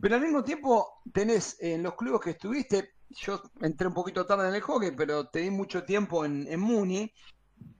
pero 0.01 0.15
al 0.17 0.23
mismo 0.23 0.43
tiempo 0.43 1.01
tenés 1.13 1.57
en 1.61 1.83
los 1.83 1.95
clubes 1.95 2.21
que 2.21 2.31
estuviste, 2.31 2.91
yo 3.11 3.41
entré 3.61 3.87
un 3.87 3.95
poquito 3.95 4.27
tarde 4.27 4.49
en 4.49 4.55
el 4.55 4.61
hockey, 4.61 4.91
pero 4.97 5.29
te 5.29 5.41
di 5.41 5.51
mucho 5.51 5.85
tiempo 5.85 6.25
en, 6.25 6.47
en 6.47 6.61
Muni, 6.61 7.13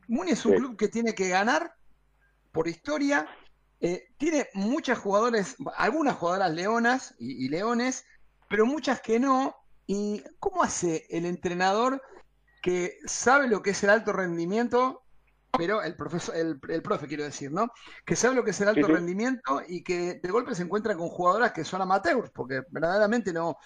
Muni 0.09 0.31
es 0.31 0.45
un 0.47 0.53
Sí. 0.53 0.59
club 0.59 0.77
que 0.77 0.89
tiene 0.89 1.15
que 1.15 1.29
ganar 1.29 1.73
por 2.53 2.67
historia. 2.69 3.29
eh, 3.81 4.09
tiene 4.17 4.49
muchas 4.55 4.99
jugadores, 4.99 5.57
algunas 5.77 6.17
jugadoras 6.17 6.53
leonas 6.53 7.15
y, 7.19 7.45
y 7.45 7.49
leones, 7.49 8.05
pero 8.49 8.67
muchas 8.67 9.01
que 9.01 9.21
no. 9.21 9.55
¿Y 9.89 10.23
cómo 10.39 10.63
hace 10.63 11.07
el 11.11 11.27
entrenador 11.27 12.03
que 12.63 12.99
sabe 13.07 13.49
lo 13.49 13.63
que 13.63 13.71
es 13.71 13.83
el 13.85 13.91
alto 13.91 14.13
rendimiento? 14.13 15.05
Pero 15.57 15.83
el 15.83 15.97
profesor, 15.97 16.37
el, 16.37 16.61
el 16.69 16.83
profe 16.83 17.09
quiero 17.09 17.25
decir, 17.25 17.51
¿no? 17.53 17.73
Que 18.07 18.17
sabe 18.17 18.37
lo 18.37 18.45
que 18.45 18.51
es 18.53 18.61
el 18.61 18.69
alto 18.69 18.87
Sí, 18.87 18.93
sí. 18.93 18.93
rendimiento 18.93 19.63
y 19.67 19.83
que 19.83 20.21
de 20.23 20.31
golpe 20.31 20.55
se 20.55 20.63
encuentra 20.65 20.97
con 20.97 21.09
jugadoras 21.09 21.53
que 21.53 21.65
son 21.65 21.83
amateurs, 21.83 22.31
porque 22.33 22.63
verdaderamente 22.71 23.33
no, 23.33 23.57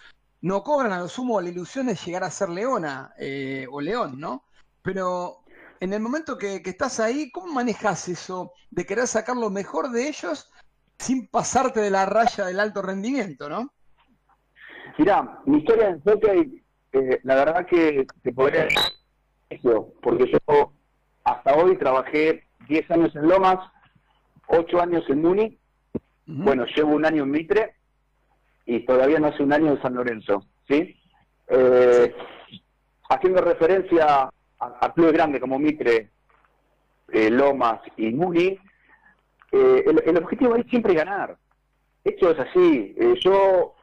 no 0.43 0.63
cobran 0.63 0.93
a 0.93 1.01
lo 1.01 1.09
sumo 1.09 1.41
la 1.41 1.51
ilusión 1.51 1.87
de 1.89 1.97
llegar 1.97 2.25
a 2.25 2.31
ser 2.31 2.51
leona 2.51 3.13
eh, 3.19 3.67
o 3.71 3.81
león, 3.81 4.19
¿no? 4.21 4.47
Pero 4.83 5.45
en 5.81 5.93
el 5.93 6.01
momento 6.01 6.39
que, 6.39 6.63
que 6.63 6.71
estás 6.71 7.01
ahí, 7.01 7.31
¿cómo 7.33 7.53
manejas 7.53 8.09
eso 8.09 8.53
de 8.71 8.87
querer 8.87 9.09
sacar 9.09 9.37
lo 9.37 9.51
mejor 9.51 9.91
de 9.91 10.09
ellos 10.09 10.51
sin 10.99 11.29
pasarte 11.29 11.81
de 11.81 11.91
la 11.91 12.07
raya 12.07 12.47
del 12.47 12.61
alto 12.61 12.83
rendimiento, 12.83 13.49
¿no? 13.49 13.75
Mirá, 14.99 15.41
mi 15.47 15.59
historia 15.59 15.89
en 15.89 16.01
hockey, 16.01 16.63
eh, 16.93 17.21
la 17.23 17.35
verdad 17.37 17.67
que 17.67 18.07
te 18.23 18.33
podría 18.33 18.65
decir, 18.65 19.71
porque 20.01 20.31
yo 20.31 20.73
hasta 21.25 21.55
hoy 21.55 21.77
trabajé 21.77 22.45
10 22.69 22.91
años 22.91 23.17
en 23.17 23.29
Lomas, 23.29 23.59
8 24.49 24.81
años 24.81 25.05
en 25.09 25.23
Muni, 25.23 25.59
bueno, 26.27 26.67
llevo 26.67 26.95
un 26.95 27.05
año 27.05 27.25
en 27.25 27.31
Mitre 27.31 27.75
y 28.67 28.81
todavía 28.81 29.19
no 29.19 29.29
hace 29.29 29.43
un 29.43 29.53
año 29.53 29.73
en 29.73 29.83
San 29.83 29.95
Lorenzo, 29.95 30.47
¿sí? 30.69 30.97
Eh, 31.49 32.15
haciendo 33.09 33.41
referencia 33.43 34.25
a, 34.25 34.31
a 34.59 34.93
clubes 34.93 35.13
grandes 35.13 35.41
como 35.41 35.59
Mitre, 35.59 36.11
eh, 37.13 37.31
Lomas 37.31 37.81
y 37.97 38.11
Muni, 38.11 38.59
eh, 39.53 39.85
el, 39.87 40.03
el 40.07 40.17
objetivo 40.17 40.57
es 40.57 40.67
siempre 40.67 40.95
ganar. 40.95 41.37
Esto 42.05 42.31
es 42.31 42.39
así. 42.39 42.95
Eh, 42.99 43.15
yo, 43.23 43.75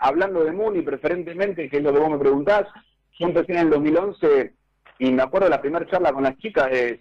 hablando 0.00 0.42
de 0.42 0.52
Muni 0.52 0.82
preferentemente, 0.82 1.68
que 1.68 1.76
es 1.76 1.82
lo 1.82 1.92
que 1.92 2.00
vos 2.00 2.10
me 2.10 2.18
preguntás, 2.18 2.66
yo 3.18 3.26
empecé 3.26 3.52
en 3.52 3.58
el 3.58 3.70
2011 3.70 4.54
y 4.98 5.12
me 5.12 5.22
acuerdo 5.22 5.48
la 5.48 5.60
primera 5.60 5.86
charla 5.86 6.12
con 6.12 6.24
las 6.24 6.36
chicas 6.38 6.68
es, 6.72 7.00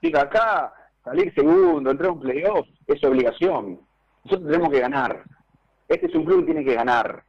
chica, 0.00 0.22
acá 0.22 0.72
salir 1.04 1.32
segundo, 1.34 1.90
entrar 1.90 2.10
a 2.10 2.12
un 2.12 2.20
playoff, 2.20 2.66
es 2.86 3.02
obligación. 3.04 3.80
Nosotros 4.24 4.50
tenemos 4.50 4.70
que 4.70 4.80
ganar. 4.80 5.24
Este 5.88 6.06
es 6.06 6.14
un 6.14 6.24
club 6.24 6.40
que 6.40 6.52
tiene 6.52 6.64
que 6.64 6.74
ganar. 6.74 7.24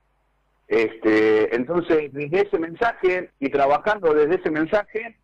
Este, 0.68 1.54
entonces, 1.56 2.14
desde 2.14 2.42
ese 2.42 2.60
mensaje 2.60 3.32
y 3.40 3.50
trabajando 3.50 4.14
desde 4.14 4.36
ese 4.36 4.52
mensaje, 4.52 5.18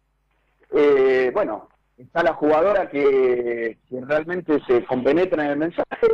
eh, 0.72 1.32
bueno, 1.34 1.70
está 1.98 2.24
la 2.24 2.34
jugadora 2.34 2.90
que, 2.90 3.78
que 3.90 4.02
realmente 4.02 4.60
se 4.68 4.84
compenetra 4.86 5.46
en 5.46 5.52
el 5.52 5.58
mensaje 5.58 6.08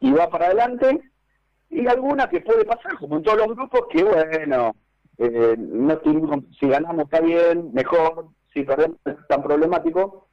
y 0.00 0.12
va 0.12 0.28
para 0.28 0.46
adelante, 0.46 1.00
y 1.70 1.86
alguna 1.86 2.28
que 2.28 2.40
puede 2.40 2.64
pasar, 2.64 2.96
como 2.98 3.16
en 3.16 3.22
todos 3.22 3.38
los 3.38 3.56
grupos, 3.56 3.82
que 3.90 4.04
bueno, 4.04 4.74
eh, 5.18 5.56
no 5.58 6.00
si 6.58 6.68
ganamos 6.68 7.04
está 7.04 7.20
bien, 7.20 7.72
mejor, 7.72 8.28
si 8.52 8.62
perdemos 8.62 8.98
es 9.04 9.16
tan 9.28 9.42
problemático. 9.42 10.28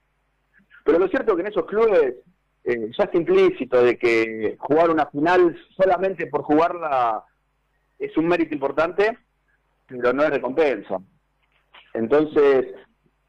Pero 0.83 0.99
lo 0.99 1.07
cierto 1.07 1.31
es 1.31 1.35
que 1.35 1.41
en 1.41 1.47
esos 1.47 1.65
clubes 1.65 2.15
eh, 2.63 2.91
ya 2.97 3.03
está 3.05 3.17
implícito 3.17 3.81
de 3.81 3.97
que 3.97 4.57
jugar 4.59 4.89
una 4.89 5.05
final 5.07 5.57
solamente 5.75 6.27
por 6.27 6.43
jugarla 6.43 7.23
es 7.99 8.15
un 8.17 8.27
mérito 8.27 8.53
importante, 8.53 9.17
pero 9.87 10.13
no 10.13 10.23
es 10.23 10.29
recompensa. 10.29 10.97
Entonces, 11.93 12.73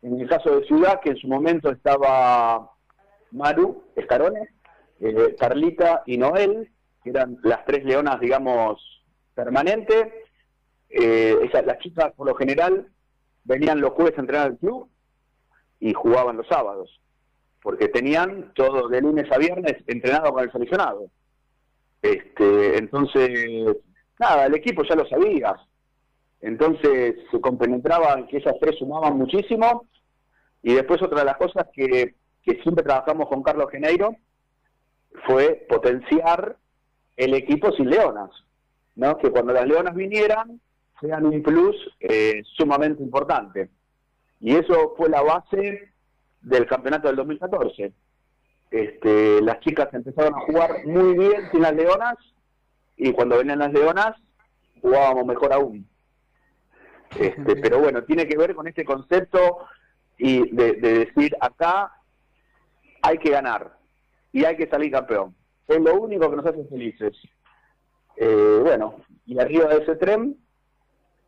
en 0.02 0.20
el 0.20 0.28
caso 0.28 0.58
de 0.58 0.66
Ciudad, 0.66 1.00
que 1.00 1.10
en 1.10 1.16
su 1.16 1.28
momento 1.28 1.70
estaba 1.70 2.70
Maru 3.30 3.84
Escarone, 3.96 4.48
eh, 5.00 5.36
Carlita 5.38 6.02
y 6.06 6.16
Noel, 6.16 6.70
que 7.04 7.10
eran 7.10 7.38
las 7.42 7.64
tres 7.66 7.84
leonas, 7.84 8.18
digamos, 8.18 8.82
permanentes. 9.34 10.06
Eh, 10.88 11.36
esas, 11.42 11.66
las 11.66 11.78
chicas, 11.78 12.12
por 12.16 12.26
lo 12.26 12.34
general, 12.34 12.88
venían 13.44 13.80
los 13.80 13.92
jueves 13.92 14.16
a 14.16 14.22
entrenar 14.22 14.46
al 14.46 14.58
club 14.58 14.88
y 15.78 15.92
jugaban 15.92 16.38
los 16.38 16.48
sábados, 16.48 17.00
porque 17.62 17.88
tenían 17.88 18.52
todo 18.54 18.88
de 18.88 19.02
lunes 19.02 19.30
a 19.30 19.38
viernes 19.38 19.74
entrenado 19.86 20.32
con 20.32 20.44
el 20.44 20.50
seleccionado. 20.50 21.10
Este, 22.00 22.78
entonces, 22.78 23.76
nada, 24.18 24.46
el 24.46 24.54
equipo 24.54 24.82
ya 24.84 24.94
lo 24.94 25.06
sabía. 25.06 25.54
Entonces 26.40 27.16
se 27.30 27.40
compenetraban 27.40 28.26
que 28.26 28.38
esas 28.38 28.54
tres 28.60 28.78
sumaban 28.78 29.16
muchísimo. 29.16 29.86
Y 30.62 30.74
después 30.74 31.02
otra 31.02 31.20
de 31.20 31.24
las 31.26 31.36
cosas 31.36 31.66
que, 31.74 32.14
que 32.42 32.62
siempre 32.62 32.84
trabajamos 32.84 33.28
con 33.28 33.42
Carlos 33.42 33.70
Geneiro 33.70 34.16
fue 35.26 35.66
potenciar 35.68 36.56
el 37.16 37.34
equipo 37.34 37.72
sin 37.72 37.90
leonas, 37.90 38.30
¿no? 38.96 39.16
Que 39.18 39.30
cuando 39.30 39.52
las 39.52 39.66
leonas 39.66 39.94
vinieran 39.94 40.60
sean 41.00 41.26
un 41.26 41.42
plus 41.42 41.76
eh, 42.00 42.42
sumamente 42.56 43.02
importante. 43.02 43.68
Y 44.40 44.54
eso 44.54 44.94
fue 44.96 45.08
la 45.08 45.22
base 45.22 45.92
del 46.42 46.66
campeonato 46.66 47.08
del 47.08 47.16
2014. 47.16 47.92
Este, 48.70 49.40
las 49.42 49.60
chicas 49.60 49.92
empezaron 49.92 50.34
a 50.34 50.40
jugar 50.40 50.84
muy 50.84 51.16
bien 51.16 51.50
sin 51.50 51.62
las 51.62 51.74
leonas 51.74 52.16
y 52.96 53.12
cuando 53.12 53.38
venían 53.38 53.60
las 53.60 53.72
leonas 53.72 54.16
jugábamos 54.82 55.26
mejor 55.26 55.52
aún. 55.52 55.86
Este, 57.18 57.56
pero 57.56 57.78
bueno, 57.78 58.02
tiene 58.02 58.26
que 58.26 58.36
ver 58.36 58.54
con 58.54 58.66
este 58.66 58.84
concepto 58.84 59.58
y 60.18 60.50
de, 60.50 60.72
de 60.74 60.98
decir 61.04 61.36
acá 61.40 61.92
hay 63.02 63.18
que 63.18 63.30
ganar 63.30 63.76
y 64.32 64.44
hay 64.44 64.56
que 64.56 64.68
salir 64.68 64.90
campeón. 64.90 65.34
Es 65.68 65.80
lo 65.80 65.94
único 66.00 66.30
que 66.30 66.36
nos 66.36 66.46
hace 66.46 66.64
felices. 66.64 67.16
Eh, 68.16 68.58
bueno, 68.62 68.96
y 69.26 69.38
arriba 69.38 69.68
de 69.68 69.82
ese 69.82 69.96
tren, 69.96 70.36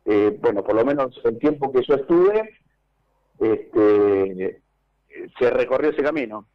eh, 0.05 0.37
bueno, 0.39 0.63
por 0.63 0.75
lo 0.75 0.85
menos 0.85 1.19
el 1.23 1.37
tiempo 1.37 1.71
que 1.71 1.83
yo 1.83 1.95
estuve, 1.95 2.57
este, 3.39 4.61
se 5.37 5.49
recorrió 5.49 5.89
ese 5.89 6.03
camino. 6.03 6.47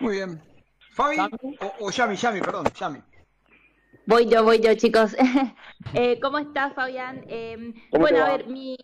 Muy 0.00 0.16
bien. 0.16 0.42
Fabi, 0.92 1.18
o, 1.18 1.86
o 1.86 1.90
Yami, 1.90 2.16
Yami, 2.16 2.40
perdón, 2.40 2.66
Yami. 2.78 3.02
Voy 4.06 4.26
yo, 4.26 4.42
voy 4.42 4.60
yo, 4.60 4.74
chicos. 4.74 5.16
Eh, 5.94 6.20
¿Cómo 6.20 6.38
estás, 6.38 6.72
Fabián? 6.74 7.24
Eh, 7.26 7.74
¿Cómo 7.90 8.02
bueno, 8.02 8.24
a 8.24 8.36
ver, 8.36 8.46
mi, 8.46 8.78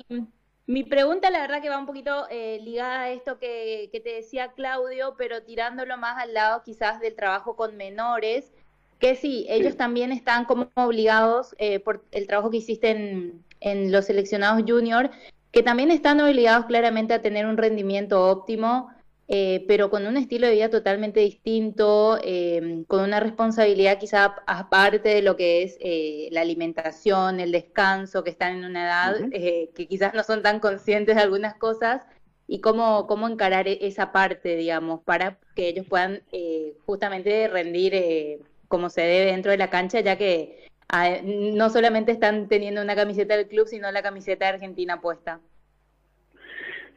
mi 0.68 0.84
pregunta 0.84 1.30
la 1.30 1.40
verdad 1.40 1.62
que 1.62 1.70
va 1.70 1.78
un 1.78 1.86
poquito 1.86 2.26
eh, 2.30 2.60
ligada 2.62 3.00
a 3.00 3.10
esto 3.10 3.38
que, 3.38 3.88
que 3.90 4.00
te 4.00 4.10
decía 4.10 4.52
Claudio, 4.52 5.14
pero 5.16 5.42
tirándolo 5.42 5.96
más 5.96 6.22
al 6.22 6.34
lado 6.34 6.62
quizás 6.62 7.00
del 7.00 7.16
trabajo 7.16 7.56
con 7.56 7.76
menores, 7.78 8.52
que 8.98 9.14
sí, 9.16 9.46
ellos 9.48 9.78
también 9.78 10.12
están 10.12 10.44
como 10.44 10.70
obligados 10.74 11.54
eh, 11.58 11.80
por 11.80 12.04
el 12.12 12.26
trabajo 12.26 12.50
que 12.50 12.58
hiciste 12.58 12.90
en, 12.90 13.42
en 13.60 13.90
los 13.90 14.04
seleccionados 14.04 14.62
junior, 14.68 15.10
que 15.52 15.62
también 15.62 15.90
están 15.90 16.20
obligados 16.20 16.66
claramente 16.66 17.14
a 17.14 17.22
tener 17.22 17.46
un 17.46 17.56
rendimiento 17.56 18.26
óptimo, 18.26 18.90
eh, 19.28 19.64
pero 19.68 19.90
con 19.90 20.06
un 20.06 20.16
estilo 20.16 20.46
de 20.46 20.54
vida 20.54 20.70
totalmente 20.70 21.20
distinto, 21.20 22.18
eh, 22.22 22.84
con 22.88 23.02
una 23.02 23.20
responsabilidad 23.20 23.98
quizá 23.98 24.36
aparte 24.46 25.10
de 25.10 25.22
lo 25.22 25.36
que 25.36 25.62
es 25.62 25.76
eh, 25.80 26.28
la 26.32 26.40
alimentación, 26.40 27.40
el 27.40 27.52
descanso, 27.52 28.24
que 28.24 28.30
están 28.30 28.56
en 28.58 28.64
una 28.64 28.84
edad 28.84 29.16
eh, 29.32 29.70
que 29.74 29.86
quizás 29.86 30.14
no 30.14 30.22
son 30.24 30.42
tan 30.42 30.60
conscientes 30.60 31.16
de 31.16 31.22
algunas 31.22 31.54
cosas, 31.54 32.02
y 32.48 32.60
cómo, 32.60 33.06
cómo 33.06 33.28
encarar 33.28 33.68
e- 33.68 33.78
esa 33.86 34.10
parte, 34.12 34.56
digamos, 34.56 35.02
para 35.04 35.38
que 35.54 35.68
ellos 35.68 35.86
puedan 35.86 36.22
eh, 36.32 36.74
justamente 36.86 37.46
rendir 37.48 37.94
eh, 37.94 38.40
como 38.68 38.88
se 38.90 39.02
debe 39.02 39.32
dentro 39.32 39.50
de 39.52 39.58
la 39.58 39.70
cancha, 39.70 40.00
ya 40.00 40.16
que 40.16 40.66
ah, 40.88 41.18
no 41.22 41.70
solamente 41.70 42.12
están 42.12 42.48
teniendo 42.48 42.82
una 42.82 42.96
camiseta 42.96 43.36
del 43.36 43.48
club, 43.48 43.66
sino 43.68 43.90
la 43.92 44.02
camiseta 44.02 44.46
de 44.46 44.52
Argentina 44.54 45.00
puesta. 45.00 45.40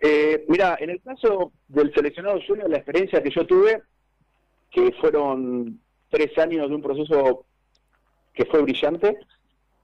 Eh, 0.02 0.46
mira, 0.50 0.78
en 0.80 0.90
el 0.90 1.02
caso 1.02 1.54
del 1.68 1.94
seleccionado 1.94 2.40
junior, 2.46 2.70
la 2.70 2.78
experiencia 2.78 3.22
que 3.22 3.30
yo 3.30 3.46
tuve, 3.46 3.84
que 4.72 4.92
fueron 5.00 5.80
tres 6.10 6.36
años 6.40 6.70
de 6.70 6.76
un 6.76 6.82
proceso 6.82 7.46
que 8.34 8.46
fue 8.46 8.64
brillante, 8.64 9.20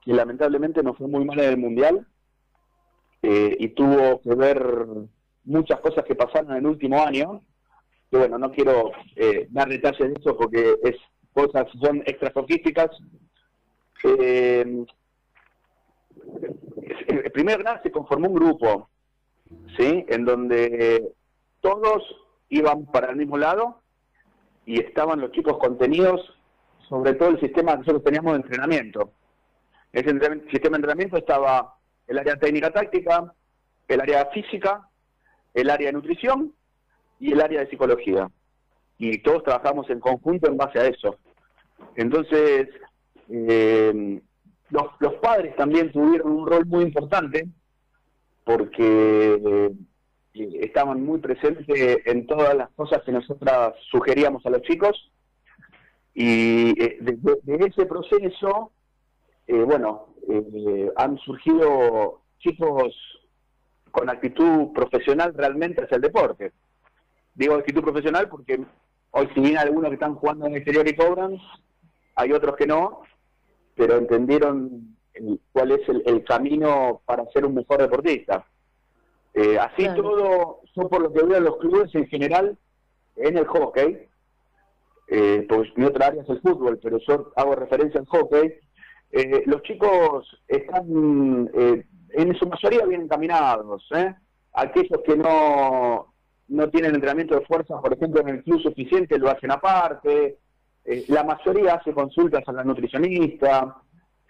que 0.03 0.13
lamentablemente 0.13 0.81
no 0.81 0.95
fue 0.95 1.07
muy 1.07 1.23
mal 1.23 1.39
en 1.39 1.49
el 1.49 1.57
Mundial, 1.57 2.07
eh, 3.21 3.55
y 3.59 3.69
tuvo 3.69 4.21
que 4.21 4.33
ver 4.33 4.65
muchas 5.45 5.79
cosas 5.81 6.03
que 6.05 6.15
pasaron 6.15 6.51
en 6.51 6.57
el 6.57 6.67
último 6.67 7.01
año, 7.01 7.41
que 8.09 8.17
bueno, 8.17 8.39
no 8.39 8.51
quiero 8.51 8.91
eh, 9.15 9.47
dar 9.51 9.69
detalles 9.69 10.13
de 10.13 10.13
eso 10.19 10.35
porque 10.35 10.75
es 10.83 10.95
cosas 11.33 11.67
son 11.79 12.01
extra 12.05 12.31
sofísticas. 12.33 12.89
Eh, 14.03 14.85
primero 17.33 17.63
nada 17.63 17.81
se 17.83 17.91
conformó 17.91 18.27
un 18.29 18.33
grupo, 18.33 18.89
¿sí? 19.77 20.05
En 20.07 20.25
donde 20.25 21.13
todos 21.61 22.03
iban 22.49 22.85
para 22.85 23.11
el 23.11 23.17
mismo 23.17 23.37
lado 23.37 23.81
y 24.65 24.81
estaban 24.81 25.21
los 25.21 25.31
chicos 25.31 25.57
contenidos 25.57 26.21
sobre 26.89 27.13
todo 27.13 27.29
el 27.29 27.39
sistema 27.39 27.73
que 27.73 27.79
nosotros 27.79 28.03
teníamos 28.03 28.33
de 28.33 28.37
entrenamiento. 28.37 29.11
Ese 29.91 30.11
sistema 30.11 30.77
de 30.77 30.77
entrenamiento 30.77 31.17
estaba 31.17 31.75
el 32.07 32.17
área 32.17 32.37
técnica 32.37 32.71
táctica, 32.71 33.33
el 33.87 34.01
área 34.01 34.25
física 34.27 34.87
el 35.57 35.71
área 35.71 35.87
de 35.87 35.93
nutrición 35.93 36.53
y 37.19 37.33
el 37.33 37.41
área 37.41 37.61
de 37.61 37.69
psicología. 37.69 38.29
Y 38.99 39.17
todos 39.19 39.43
trabajamos 39.43 39.89
en 39.89 39.99
conjunto 39.99 40.47
en 40.47 40.57
base 40.57 40.79
a 40.79 40.85
eso. 40.85 41.17
Entonces, 41.95 42.67
eh, 43.29 44.21
los 44.69 45.13
padres 45.15 45.55
también 45.55 45.91
tuvieron 45.91 46.31
un 46.31 46.45
rol 46.45 46.65
muy 46.67 46.83
importante 46.83 47.47
porque 48.47 49.41
eh, 50.33 50.49
estaban 50.61 51.03
muy 51.03 51.19
presentes 51.19 51.65
en 52.05 52.25
todas 52.27 52.55
las 52.55 52.69
cosas 52.71 53.03
que 53.03 53.11
nosotras 53.11 53.73
sugeríamos 53.91 54.45
a 54.45 54.49
los 54.51 54.61
chicos 54.61 55.11
y 56.13 56.69
eh, 56.81 56.97
de, 57.01 57.17
de- 57.17 57.57
de 57.57 57.65
ese 57.65 57.85
proceso, 57.85 58.71
eh, 59.47 59.63
bueno, 59.63 60.07
eh, 60.29 60.89
han 60.95 61.17
surgido 61.17 62.21
chicos 62.39 62.95
con 63.91 64.09
actitud 64.09 64.71
profesional 64.73 65.33
realmente 65.33 65.83
hacia 65.83 65.95
el 65.97 66.01
deporte. 66.01 66.53
Digo 67.35 67.55
actitud 67.55 67.81
profesional 67.81 68.29
porque 68.29 68.63
hoy 69.11 69.27
si 69.33 69.41
bien 69.41 69.57
algunos 69.57 69.89
que 69.89 69.95
están 69.95 70.15
jugando 70.15 70.45
en 70.45 70.53
el 70.53 70.57
exterior 70.59 70.87
y 70.87 70.95
cobran, 70.95 71.37
hay 72.15 72.31
otros 72.31 72.55
que 72.55 72.65
no, 72.65 73.01
pero 73.75 73.97
entendieron 73.97 74.96
cuál 75.51 75.71
es 75.71 75.87
el, 75.89 76.03
el 76.05 76.23
camino 76.23 77.01
para 77.05 77.25
ser 77.31 77.45
un 77.45 77.55
mejor 77.55 77.81
deportista. 77.81 78.45
Eh, 79.33 79.57
así 79.59 79.83
Claro. 79.83 80.01
todo, 80.01 80.59
yo 80.75 80.89
por 80.89 81.01
lo 81.01 81.13
que 81.13 81.23
veo 81.23 81.37
en 81.37 81.43
los 81.43 81.57
clubes 81.57 81.93
en 81.93 82.07
general, 82.07 82.57
en 83.15 83.37
el 83.37 83.45
hockey, 83.45 84.07
eh, 85.09 85.45
pues 85.47 85.69
mi 85.75 85.85
otra 85.85 86.07
área 86.07 86.23
es 86.23 86.29
el 86.29 86.41
fútbol, 86.41 86.79
pero 86.81 86.97
yo 86.99 87.31
hago 87.35 87.55
referencia 87.55 87.99
al 87.99 88.07
hockey, 88.07 88.53
eh, 89.11 89.43
los 89.45 89.61
chicos 89.63 90.41
están 90.47 91.49
eh, 91.53 91.85
en 92.11 92.35
su 92.35 92.47
mayoría 92.47 92.85
bien 92.85 93.03
encaminados. 93.03 93.87
¿eh? 93.95 94.13
Aquellos 94.53 94.99
que 95.05 95.15
no, 95.15 96.13
no 96.47 96.69
tienen 96.69 96.95
entrenamiento 96.95 97.35
de 97.35 97.45
fuerza, 97.45 97.79
por 97.79 97.93
ejemplo, 97.93 98.21
en 98.21 98.29
el 98.29 98.43
club 98.43 98.61
suficiente, 98.61 99.17
lo 99.17 99.29
hacen 99.29 99.51
aparte. 99.51 100.37
La 101.09 101.23
mayoría 101.23 101.75
hace 101.75 101.93
consultas 101.93 102.43
a 102.47 102.51
la 102.53 102.63
nutricionista. 102.63 103.77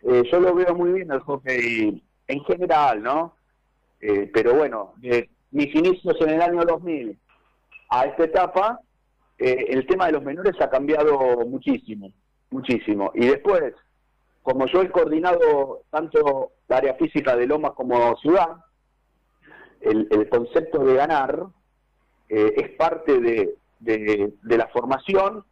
Eh, 0.03 0.23
yo 0.31 0.39
lo 0.39 0.53
veo 0.55 0.75
muy 0.75 0.93
bien 0.93 1.12
el 1.12 1.19
hockey 1.21 2.03
en 2.27 2.43
general, 2.45 3.01
¿no? 3.01 3.36
Eh, 3.99 4.29
pero 4.33 4.53
bueno, 4.55 4.93
de 4.97 5.29
mis 5.51 5.73
inicios 5.73 6.15
en 6.21 6.29
el 6.29 6.41
año 6.41 6.63
2000 6.63 7.17
a 7.89 8.05
esta 8.05 8.23
etapa, 8.25 8.79
eh, 9.39 9.65
el 9.69 9.88
tema 9.88 10.07
de 10.07 10.13
los 10.13 10.23
menores 10.23 10.55
ha 10.62 10.69
cambiado 10.69 11.45
muchísimo, 11.47 12.12
muchísimo. 12.51 13.12
Y 13.15 13.27
después, 13.27 13.73
como 14.43 14.67
yo 14.67 14.81
he 14.81 14.89
coordinado 14.91 15.81
tanto 15.89 16.51
la 16.67 16.77
área 16.77 16.93
física 16.95 17.36
de 17.36 17.47
Lomas 17.47 17.71
como 17.71 18.15
Ciudad, 18.17 18.57
el, 19.81 20.27
concepto 20.29 20.83
de 20.83 20.95
ganar 20.95 21.45
eh, 22.29 22.53
es 22.57 22.69
parte 22.71 23.19
de- 23.19 23.55
de 23.79 24.57
la 24.57 24.67
formación, 24.67 25.43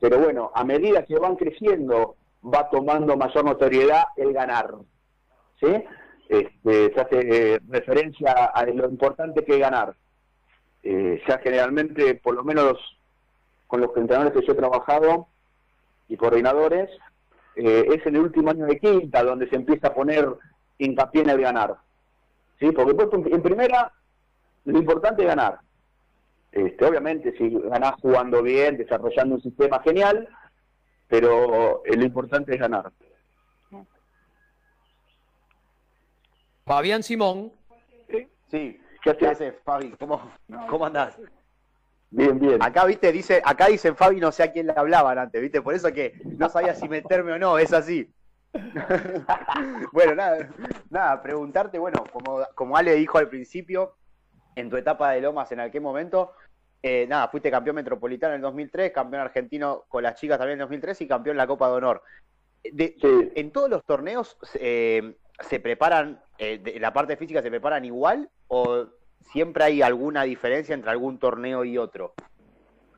pero 0.00 0.18
bueno, 0.18 0.50
a 0.54 0.64
medida 0.64 1.04
que 1.04 1.18
van 1.18 1.36
creciendo, 1.36 2.16
va 2.42 2.68
tomando 2.70 3.16
mayor 3.16 3.44
notoriedad 3.44 4.04
el 4.16 4.32
ganar. 4.32 4.74
¿Sí? 5.60 5.84
Este, 6.28 6.94
se 6.94 7.00
hace 7.00 7.54
eh, 7.54 7.60
referencia 7.68 8.32
a 8.32 8.64
lo 8.64 8.88
importante 8.88 9.44
que 9.44 9.54
es 9.54 9.60
ganar. 9.60 9.94
Eh, 10.82 11.22
ya 11.28 11.38
generalmente, 11.38 12.14
por 12.16 12.34
lo 12.34 12.42
menos 12.42 12.78
con 13.66 13.80
los 13.80 13.96
entrenadores 13.96 14.32
que 14.32 14.46
yo 14.46 14.52
he 14.52 14.56
trabajado 14.56 15.28
y 16.08 16.16
coordinadores, 16.16 16.90
eh, 17.54 17.86
es 17.88 18.06
en 18.06 18.16
el 18.16 18.22
último 18.22 18.50
año 18.50 18.66
de 18.66 18.78
quinta 18.78 19.22
donde 19.22 19.48
se 19.48 19.56
empieza 19.56 19.88
a 19.88 19.94
poner 19.94 20.26
hincapié 20.78 21.22
en 21.22 21.30
el 21.30 21.40
ganar. 21.40 21.76
¿Sí? 22.58 22.70
Porque 22.72 22.94
en 23.30 23.42
primera, 23.42 23.92
lo 24.64 24.78
importante 24.78 25.22
es 25.22 25.28
ganar. 25.28 25.58
Este, 26.50 26.84
obviamente, 26.84 27.34
si 27.38 27.48
ganás 27.50 27.94
jugando 28.00 28.42
bien, 28.42 28.76
desarrollando 28.76 29.36
un 29.36 29.42
sistema 29.42 29.80
genial, 29.80 30.28
pero 31.12 31.84
eh, 31.84 31.94
lo 31.94 32.04
importante 32.06 32.54
es 32.54 32.58
ganar. 32.58 32.90
Fabián 36.64 37.02
Simón. 37.02 37.52
Sí. 38.08 38.26
¿Qué 38.50 38.80
¿Qué 39.02 39.10
haces? 39.10 39.28
haces, 39.28 39.54
Fabi? 39.62 39.90
¿Cómo, 39.98 40.32
¿Cómo 40.70 40.86
andás? 40.86 41.18
Bien, 42.08 42.38
bien. 42.38 42.62
Acá, 42.62 42.86
viste, 42.86 43.12
dice, 43.12 43.42
acá 43.44 43.66
dicen 43.66 43.94
Fabi, 43.94 44.20
no 44.20 44.32
sé 44.32 44.42
a 44.44 44.52
quién 44.52 44.68
le 44.68 44.72
hablaban 44.74 45.18
antes, 45.18 45.42
viste, 45.42 45.60
por 45.60 45.74
eso 45.74 45.92
que 45.92 46.14
no 46.24 46.48
sabía 46.48 46.74
si 46.74 46.88
meterme 46.88 47.32
o 47.32 47.38
no, 47.38 47.58
es 47.58 47.74
así. 47.74 48.10
bueno, 49.92 50.14
nada, 50.14 50.48
nada, 50.88 51.22
preguntarte, 51.22 51.78
bueno, 51.78 52.04
como, 52.10 52.46
como 52.54 52.74
Ale 52.78 52.94
dijo 52.94 53.18
al 53.18 53.28
principio, 53.28 53.96
en 54.56 54.70
tu 54.70 54.78
etapa 54.78 55.10
de 55.10 55.20
Lomas, 55.20 55.52
¿en 55.52 55.60
aquel 55.60 55.82
momento? 55.82 56.32
Eh, 56.84 57.06
nada, 57.08 57.28
fuiste 57.28 57.50
campeón 57.50 57.76
metropolitano 57.76 58.32
en 58.34 58.38
el 58.38 58.42
2003, 58.42 58.90
campeón 58.90 59.22
argentino 59.22 59.84
con 59.88 60.02
las 60.02 60.16
chicas 60.16 60.36
también 60.38 60.54
en 60.58 60.62
el 60.62 60.66
2003 60.66 61.00
y 61.02 61.06
campeón 61.08 61.34
en 61.34 61.38
la 61.38 61.46
Copa 61.46 61.68
de 61.68 61.74
Honor. 61.74 62.02
De- 62.64 62.96
Sí. 63.00 63.30
¿En 63.36 63.52
todos 63.52 63.70
los 63.70 63.84
torneos 63.84 64.36
eh, 64.54 65.14
se 65.40 65.60
preparan, 65.60 66.20
eh, 66.38 66.58
de- 66.58 66.80
la 66.80 66.92
parte 66.92 67.16
física 67.16 67.40
se 67.40 67.50
preparan 67.50 67.84
igual 67.84 68.28
o 68.48 68.86
siempre 69.32 69.62
hay 69.64 69.82
alguna 69.82 70.24
diferencia 70.24 70.74
entre 70.74 70.90
algún 70.90 71.18
torneo 71.18 71.64
y 71.64 71.78
otro? 71.78 72.14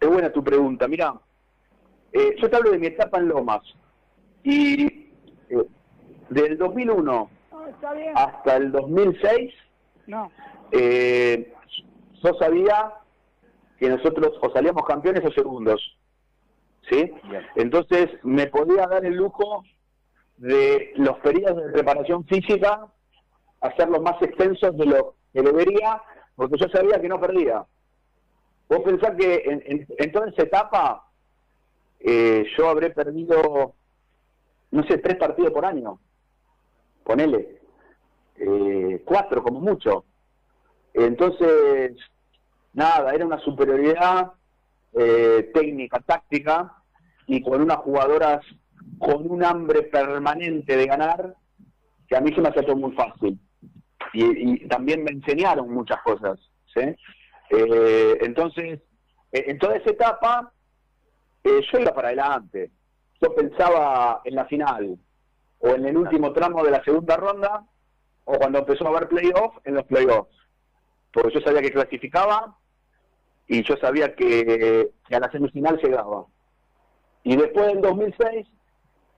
Es 0.01 0.09
buena 0.09 0.33
tu 0.33 0.43
pregunta. 0.43 0.89
Mira, 0.89 1.15
eh, 2.13 2.35
yo 2.39 2.49
te 2.49 2.57
hablo 2.57 2.71
de 2.71 2.79
mi 2.79 2.87
etapa 2.87 3.19
en 3.19 3.29
Lomas. 3.29 3.63
Y 4.43 4.85
eh, 5.51 5.65
del 6.31 6.57
2001 6.57 7.31
No, 7.53 7.67
está 7.69 7.93
bien. 7.93 8.13
hasta 8.17 8.57
el 8.57 8.73
2006, 8.73 9.53
No. 10.07 10.31
eh, 10.73 11.53
yo 12.23 12.35
sabía 12.39 12.93
que 13.79 13.89
nosotros 13.89 14.33
o 14.41 14.51
salíamos 14.51 14.85
campeones 14.85 15.25
o 15.25 15.33
segundos. 15.33 15.99
¿Sí? 16.91 17.11
Bien. 17.25 17.47
Entonces 17.57 18.11
me 18.23 18.47
podía 18.49 18.87
dar 18.87 19.05
el 19.05 19.15
lujo 19.15 19.65
de 20.37 20.93
los 20.97 21.19
periodos 21.21 21.65
de 21.65 21.73
preparación 21.73 22.25
física 22.27 22.87
hacerlos 23.61 24.03
más 24.03 24.21
extensos 24.21 24.77
de 24.77 24.85
lo 24.87 25.15
que 25.33 25.41
debería, 25.41 26.03
porque 26.37 26.59
yo 26.59 26.69
sabía 26.69 27.01
que 27.01 27.09
no 27.09 27.19
perdía. 27.21 27.65
Vos 28.69 28.81
pensás 28.85 29.17
que 29.17 29.43
en, 29.47 29.63
en- 29.65 29.87
en 29.97 30.13
toda 30.13 30.29
esa 30.29 30.43
etapa 30.43 31.09
eh, 32.01 32.45
yo 32.59 32.69
habré 32.69 32.91
perdido, 32.91 33.73
no 34.71 34.83
sé, 34.85 34.99
tres 34.99 35.17
partidos 35.17 35.53
por 35.53 35.65
año. 35.65 35.99
Ponele. 37.05 37.61
Eh, 38.37 39.03
cuatro 39.07 39.43
como 39.43 39.61
mucho. 39.61 40.05
Entonces, 40.93 41.97
nada, 42.75 43.15
era 43.15 43.25
una 43.25 43.39
superioridad 43.39 44.33
eh, 44.93 45.51
técnica, 45.55 46.01
táctica, 46.01 46.73
y 47.27 47.43
con 47.43 47.63
unas 47.63 47.79
jugadoras 47.79 48.45
con 48.99 49.31
un 49.31 49.45
hambre 49.45 49.83
permanente 49.83 50.77
de 50.77 50.87
ganar, 50.87 51.35
que 52.09 52.17
a 52.17 52.21
mí 52.21 52.33
se 52.35 52.41
me 52.41 52.49
hacía 52.49 52.63
todo 52.63 52.77
muy 52.77 52.93
fácil. 52.93 53.39
Y, 54.13 54.69
también 54.69 55.03
me 55.03 55.11
enseñaron 55.11 55.73
muchas 55.73 56.01
cosas. 56.03 56.39
Eh, 56.77 58.19
entonces, 58.21 58.81
eh, 59.33 59.45
en 59.49 59.59
toda 59.59 59.77
esa 59.77 59.91
etapa, 59.91 60.53
eh, 61.43 61.61
yo 61.73 61.79
iba 61.81 61.93
para 61.93 62.09
adelante. 62.09 62.71
Yo 63.21 63.35
pensaba 63.35 64.21
en 64.25 64.35
la 64.35 64.45
final, 64.47 64.97
o 65.59 65.69
en 65.69 65.87
el 65.87 65.97
último 65.97 66.33
tramo 66.33 66.63
de 66.63 66.71
la 66.71 66.85
segunda 66.85 67.17
ronda, 67.17 67.65
o 68.25 68.37
cuando 68.37 68.61
empezó 68.61 68.87
a 68.87 68.91
haber 68.91 69.09
playoff, 69.09 69.57
en 69.65 69.75
los 69.75 69.85
playoffs. 69.85 70.37
Porque 71.13 71.35
yo 71.35 71.41
sabía 71.41 71.63
que 71.63 71.73
clasificaba 71.73 72.57
y 73.47 73.63
yo 73.63 73.77
sabía 73.77 74.15
que, 74.15 74.91
a 75.11 75.21
la 75.21 75.31
semifinal 75.31 75.79
llegaba. 75.83 76.27
Y 77.23 77.37
después 77.37 77.67
del 77.67 77.81
2006, 77.81 78.47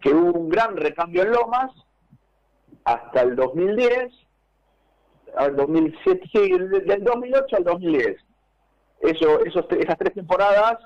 que 0.01 0.11
hubo 0.11 0.39
un 0.39 0.49
gran 0.49 0.77
recambio 0.77 1.23
en 1.23 1.33
Lomas, 1.33 1.71
hasta 2.85 3.23
el 3.23 3.37
2010, 3.37 4.13
al 5.37 5.57
2007, 5.57 6.29
sí, 6.33 6.51
del 6.87 7.05
2008 7.05 7.57
al 7.57 7.65
2010. 7.65 8.17
Eso, 9.01 9.45
esos, 9.45 9.67
esas 9.73 9.99
tres 9.99 10.15
temporadas, 10.15 10.79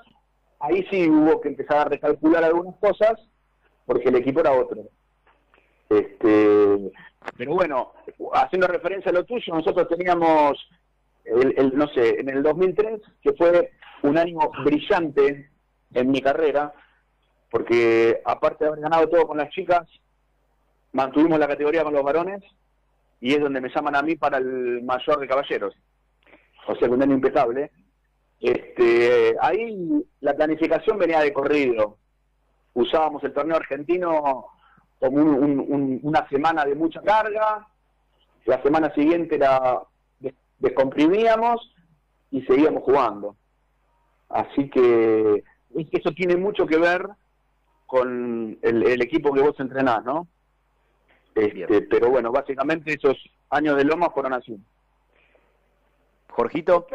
ahí 0.59 0.85
sí 0.89 1.09
hubo 1.09 1.39
que 1.41 1.49
empezar 1.49 1.77
a 1.77 1.85
recalcular 1.85 2.43
algunas 2.43 2.75
cosas, 2.77 3.13
porque 3.85 4.09
el 4.09 4.15
equipo 4.15 4.41
era 4.41 4.51
otro. 4.51 4.83
Este, 5.89 6.91
pero 7.37 7.53
bueno, 7.53 7.93
haciendo 8.33 8.67
referencia 8.67 9.11
a 9.11 9.13
lo 9.13 9.25
tuyo, 9.25 9.53
nosotros 9.53 9.87
teníamos, 9.89 10.57
el, 11.25 11.71
no 11.77 11.87
sé, 11.89 12.19
en 12.19 12.29
el 12.29 12.43
2003, 12.43 13.01
que 13.21 13.33
fue 13.33 13.71
un 14.03 14.17
año 14.17 14.39
brillante 14.63 15.49
en 15.93 16.11
mi 16.11 16.21
carrera, 16.21 16.73
porque 17.49 18.21
aparte 18.25 18.63
de 18.63 18.69
haber 18.69 18.81
ganado 18.81 19.07
todo 19.09 19.27
con 19.27 19.37
las 19.37 19.49
chicas, 19.49 19.87
mantuvimos 20.93 21.39
la 21.39 21.47
categoría 21.47 21.83
con 21.83 21.93
los 21.93 22.03
varones 22.03 22.41
y 23.19 23.33
es 23.33 23.39
donde 23.41 23.61
me 23.61 23.69
llaman 23.69 23.95
a 23.95 24.01
mí 24.01 24.15
para 24.15 24.37
el 24.37 24.81
mayor 24.83 25.19
de 25.19 25.27
caballeros. 25.27 25.75
O 26.67 26.75
sea, 26.75 26.89
un 26.89 27.01
año 27.01 27.13
impecable. 27.13 27.71
Este, 28.39 29.35
ahí 29.39 30.03
la 30.21 30.33
planificación 30.33 30.97
venía 30.97 31.19
de 31.19 31.33
corrido. 31.33 31.97
Usábamos 32.73 33.23
el 33.23 33.33
torneo 33.33 33.57
argentino 33.57 34.45
como 34.99 35.17
un- 35.17 35.43
un- 35.43 35.59
un- 35.67 35.99
una 36.03 36.27
semana 36.29 36.63
de 36.65 36.75
mucha 36.75 37.01
carga, 37.01 37.67
la 38.45 38.61
semana 38.63 38.91
siguiente 38.93 39.37
des- 39.37 39.49
descomprimíamos 40.61 41.73
y 42.29 42.41
seguíamos 42.43 42.83
jugando. 42.83 43.35
Así 44.29 44.69
que 44.69 45.43
eso 45.91 46.11
tiene 46.11 46.37
mucho 46.37 46.65
que 46.65 46.77
ver 46.77 47.05
con 47.85 48.57
el, 48.61 49.01
equipo 49.01 49.33
que 49.33 49.41
vos 49.41 49.59
entrenás, 49.59 50.05
¿no? 50.05 50.27
Este, 51.35 51.81
pero 51.81 52.09
bueno, 52.09 52.31
básicamente 52.31 52.93
esos 52.93 53.17
años 53.49 53.75
de 53.75 53.83
Loma 53.83 54.09
fueron 54.11 54.33
así. 54.33 54.57
Jorgito. 56.29 56.87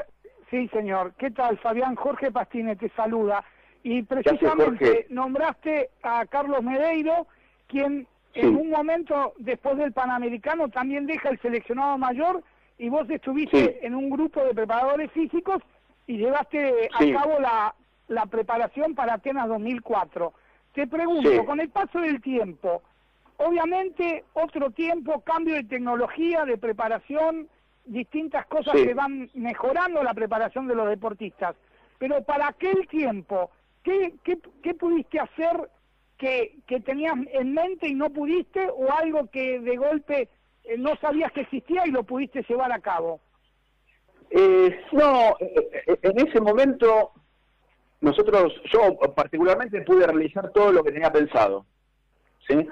Sí, 0.49 0.69
señor. 0.69 1.13
¿Qué 1.19 1.31
tal, 1.31 1.59
Fabián? 1.59 1.97
Jorge 1.97 2.31
Pastine 2.31 2.77
te 2.77 2.89
saluda. 2.91 3.45
Y 3.83 4.03
precisamente 4.03 5.07
nombraste 5.11 5.91
a 6.03 6.25
Carlos 6.27 6.63
Medeiro, 6.63 7.27
quien 7.67 8.07
en 8.35 8.57
un 8.57 8.71
momento 8.71 9.35
después 9.39 9.77
del 9.77 9.93
Panamericano 9.93 10.69
también 10.69 11.07
deja 11.07 11.29
el 11.29 11.41
seleccionado 11.41 11.97
mayor 11.99 12.43
y 12.79 12.89
vos 12.89 13.09
estuviste 13.09 13.85
en 13.87 13.95
un 13.95 14.11
grupo 14.11 14.43
de 14.45 14.55
preparadores 14.55 15.11
físicos 15.13 15.63
y 16.07 16.19
llevaste 16.19 16.89
a 16.93 17.13
cabo 17.13 17.41
la, 17.41 17.75
la 18.09 18.27
preparación 18.27 18.95
para 18.95 19.15
Atenas 19.15 19.49
2004. 19.49 20.33
Te 20.73 20.87
pregunto, 20.87 21.45
con 21.47 21.61
el 21.61 21.71
paso 21.71 22.01
del 22.01 22.21
tiempo, 22.21 22.83
obviamente 23.39 24.25
otro 24.35 24.71
tiempo, 24.71 25.21
cambio 25.23 25.55
de 25.55 25.65
tecnología, 25.65 26.45
de 26.45 26.59
preparación, 26.59 27.49
distintas 27.87 28.47
cosas 28.47 28.75
que 28.75 28.95
van 28.95 29.31
mejorando 29.35 30.03
la 30.03 30.13
preparación 30.13 30.67
de 30.67 30.75
los 30.75 30.89
deportistas, 30.89 31.57
pero 31.99 32.23
para 32.25 32.49
aquel 32.49 32.87
tiempo, 32.89 33.51
¿qué, 33.83 34.15
qué, 34.23 34.39
qué 34.63 34.75
pudiste 34.75 35.19
hacer 35.19 35.71
que, 36.19 36.59
que 36.67 36.81
tenías 36.81 37.15
en 37.33 37.55
mente 37.55 37.89
y 37.89 37.95
no 37.95 38.11
pudiste 38.11 38.69
o 38.69 38.93
algo 38.93 39.31
que 39.31 39.61
de 39.61 39.77
golpe 39.77 40.29
eh, 40.67 40.77
no 40.77 40.97
sabías 40.97 41.33
que 41.33 41.43
existía 41.43 41.87
y 41.87 41.91
lo 41.91 42.03
pudiste 42.03 42.45
llevar 42.49 42.73
a 42.73 42.81
cabo? 42.81 43.21
Eh, 44.31 44.85
no, 44.93 45.37
eh, 45.39 45.99
en 46.03 46.27
ese 46.27 46.41
momento 46.41 47.13
nosotros, 48.01 48.53
yo 48.73 48.99
particularmente 49.15 49.83
pude 49.83 50.07
realizar 50.07 50.51
todo 50.53 50.73
lo 50.73 50.85
que 50.85 50.93
tenía 50.93 51.13
pensado. 51.13 51.65
¿sí? 52.47 52.69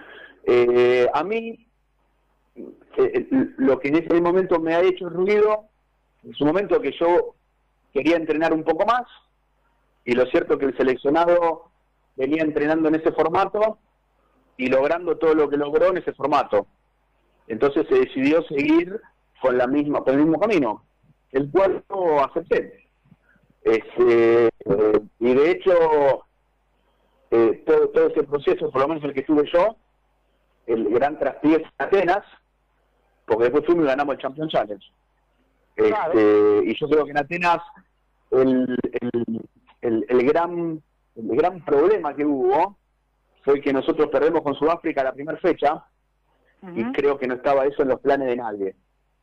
a 1.13 1.25
mí, 1.25 1.67
lo 3.57 3.79
que 3.81 3.89
en 3.89 3.97
ese 3.97 4.21
momento 4.21 4.61
me 4.61 4.75
ha 4.75 4.83
hecho 4.83 5.09
ruido, 5.09 5.65
en 6.23 6.35
su 6.35 6.45
momento 6.45 6.81
que 6.81 6.93
yo 6.93 7.35
quería 7.93 8.17
entrenar 8.17 8.53
un 8.53 8.63
poco 8.63 8.85
más, 8.85 9.05
y 10.05 10.13
lo 10.13 10.27
cierto 10.27 10.59
que 10.59 10.67
el 10.67 10.77
seleccionado 10.77 11.71
venía 12.17 12.43
entrenando 12.43 12.89
en 12.89 12.97
ese 12.97 13.13
formato 13.13 13.79
y 14.57 14.69
logrando 14.69 15.17
todo 15.17 15.35
lo 15.35 15.49
que 15.49 15.57
logró 15.57 15.89
en 15.89 15.99
ese 15.99 16.13
formato. 16.13 16.67
Entonces 17.49 17.87
se 17.89 18.01
decidió 18.01 18.43
seguir 18.45 19.01
con 19.41 19.59
la 19.59 19.67
misma, 19.67 20.01
con 20.01 20.15
el 20.15 20.21
mismo 20.21 20.41
camino, 20.41 20.85
el 21.33 21.51
cual 21.51 21.85
no 21.91 22.25
acepté. 22.25 22.85
Este, 23.63 24.51
y 25.19 25.35
de 25.35 25.51
hecho, 25.51 26.25
eh, 27.31 27.63
todo, 27.67 27.89
todo 27.89 28.07
ese 28.09 28.23
proceso, 28.25 28.71
por 28.71 28.83
lo 28.83 28.89
menos 28.89 29.05
el 29.05 29.15
que 29.15 29.23
tuve 29.23 29.45
yo, 29.53 29.77
el 30.67 30.89
gran 30.91 31.19
traspié 31.19 31.57
en 31.57 31.65
Atenas, 31.79 32.25
porque 33.27 33.45
después 33.45 33.67
fuimos 33.67 33.85
y 33.85 33.89
ganamos 33.89 34.15
el 34.15 34.21
Champion 34.21 34.49
Challenge. 34.49 34.87
Este, 35.77 36.63
y 36.65 36.79
yo 36.79 36.89
creo 36.89 37.05
que 37.05 37.11
en 37.11 37.19
Atenas 37.19 37.59
el, 38.31 38.79
el, 39.83 40.07
el, 40.09 40.27
gran, 40.27 40.83
el 41.17 41.37
gran 41.37 41.65
problema 41.65 42.15
que 42.15 42.25
hubo 42.25 42.77
fue 43.43 43.61
que 43.61 43.73
nosotros 43.73 44.09
perdemos 44.09 44.43
con 44.43 44.55
Sudáfrica 44.55 45.05
la 45.05 45.13
primera 45.13 45.39
fecha 45.39 45.85
y 46.75 46.93
creo 46.93 47.19
que 47.19 47.27
no 47.27 47.35
estaba 47.35 47.67
eso 47.67 47.83
en 47.83 47.89
los 47.89 48.01
planes 48.01 48.29
de 48.29 48.37
nadie. 48.37 48.77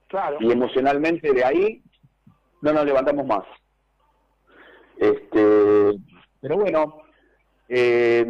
Claro. 0.07 0.37
Y 0.39 0.51
emocionalmente 0.51 1.31
de 1.33 1.43
ahí 1.43 1.83
no 2.61 2.73
nos 2.73 2.85
levantamos 2.85 3.25
más. 3.25 3.43
Este, 4.97 5.97
pero 6.39 6.57
bueno, 6.57 7.01
eh, 7.69 8.25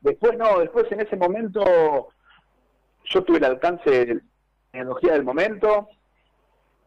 después 0.00 0.36
no, 0.36 0.58
después 0.60 0.90
en 0.90 1.00
ese 1.00 1.16
momento 1.16 2.08
yo 3.04 3.22
tuve 3.22 3.38
el 3.38 3.44
alcance 3.44 3.90
de 3.90 4.14
la 4.14 4.20
tecnología 4.72 5.12
del 5.12 5.24
momento, 5.24 5.88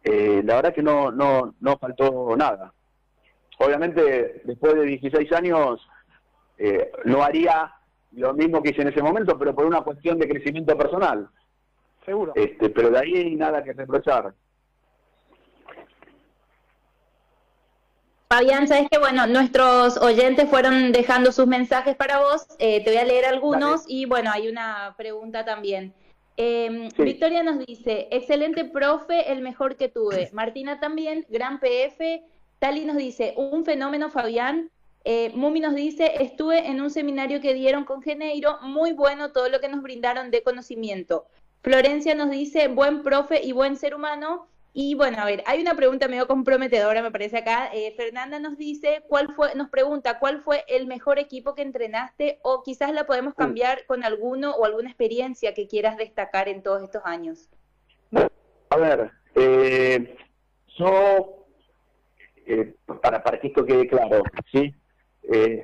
eh, 0.03 0.41
la 0.43 0.55
verdad 0.55 0.73
que 0.73 0.83
no, 0.83 1.11
no, 1.11 1.53
no 1.59 1.77
faltó 1.77 2.35
nada. 2.35 2.73
Obviamente, 3.59 4.41
después 4.43 4.75
de 4.75 4.85
16 4.85 5.31
años, 5.31 5.87
eh, 6.57 6.91
no 7.05 7.23
haría 7.23 7.71
lo 8.11 8.33
mismo 8.33 8.61
que 8.61 8.69
hice 8.69 8.81
en 8.81 8.89
ese 8.89 9.01
momento, 9.01 9.37
pero 9.37 9.55
por 9.55 9.65
una 9.65 9.81
cuestión 9.81 10.17
de 10.19 10.27
crecimiento 10.27 10.77
personal. 10.77 11.29
Seguro. 12.05 12.33
Este, 12.35 12.69
pero 12.69 12.91
de 12.91 12.99
ahí 12.99 13.35
nada 13.35 13.63
que 13.63 13.73
reprochar. 13.73 14.33
Fabián, 18.29 18.67
sabes 18.67 18.89
que 18.89 18.97
bueno, 18.97 19.27
nuestros 19.27 19.97
oyentes 19.97 20.49
fueron 20.49 20.91
dejando 20.91 21.31
sus 21.31 21.47
mensajes 21.47 21.95
para 21.95 22.19
vos. 22.19 22.47
Eh, 22.59 22.83
te 22.83 22.91
voy 22.91 22.99
a 22.99 23.05
leer 23.05 23.25
algunos 23.25 23.85
y 23.87 24.05
bueno, 24.05 24.31
hay 24.31 24.47
una 24.47 24.93
pregunta 24.97 25.45
también. 25.45 25.93
Em, 26.37 26.89
Victoria 26.97 27.43
nos 27.43 27.65
dice, 27.65 28.07
excelente 28.11 28.65
profe, 28.65 29.31
el 29.31 29.41
mejor 29.41 29.77
que 29.77 29.89
tuve. 29.89 30.29
Martina 30.33 30.79
también, 30.79 31.25
gran 31.29 31.59
PF. 31.59 32.23
Tali 32.59 32.85
nos 32.85 32.97
dice, 32.97 33.33
un 33.37 33.63
fenómeno, 33.63 34.09
Fabián. 34.09 34.69
Eh, 35.03 35.31
Mumi 35.35 35.59
nos 35.59 35.75
dice, 35.75 36.23
estuve 36.23 36.67
en 36.67 36.81
un 36.81 36.89
seminario 36.89 37.39
que 37.39 37.53
dieron 37.53 37.85
con 37.85 38.01
Geneiro, 38.01 38.57
muy 38.63 38.91
bueno 38.93 39.31
todo 39.31 39.49
lo 39.49 39.59
que 39.59 39.69
nos 39.69 39.83
brindaron 39.83 40.31
de 40.31 40.41
conocimiento. 40.41 41.27
Florencia 41.65 42.13
nos 42.13 42.30
dice, 42.30 42.67
buen 42.67 43.01
profe 43.01 43.41
y 43.43 43.51
buen 43.51 43.75
ser 43.75 43.95
humano. 43.95 44.45
Y 44.71 44.93
bueno, 44.93 45.17
a 45.19 45.25
ver, 45.25 45.41
hay 45.47 45.62
una 45.62 45.73
pregunta 45.73 46.08
medio 46.08 46.28
comprometedora, 46.28 47.01
me 47.01 47.10
parece 47.10 47.39
acá. 47.39 47.71
Eh, 47.73 47.91
Fernanda 47.97 48.38
nos 48.38 48.56
dice, 48.56 49.04
¿cuál 49.08 49.34
fue, 49.34 49.56
nos 49.56 49.71
pregunta, 49.71 50.19
¿cuál 50.19 50.43
fue 50.43 50.63
el 50.67 50.86
mejor 50.86 51.17
equipo 51.17 51.56
que 51.56 51.63
entrenaste? 51.63 52.38
O 52.43 52.62
quizás 52.62 52.93
la 52.93 53.08
podemos 53.08 53.34
cambiar 53.34 53.84
con 53.88 54.04
alguno 54.04 54.51
o 54.51 54.65
alguna 54.65 54.89
experiencia 54.89 55.56
que 55.56 55.67
quieras 55.67 55.97
destacar 55.97 56.49
en 56.49 56.62
todos 56.62 56.84
estos 56.84 57.01
años. 57.04 57.49
A 58.69 58.78
ver, 58.78 59.10
eh, 59.34 60.15
yo, 60.78 61.47
eh, 62.45 62.75
para, 63.01 63.23
para 63.23 63.39
que 63.39 63.47
esto 63.47 63.65
quede 63.65 63.88
claro, 63.88 64.21
¿sí? 64.51 64.71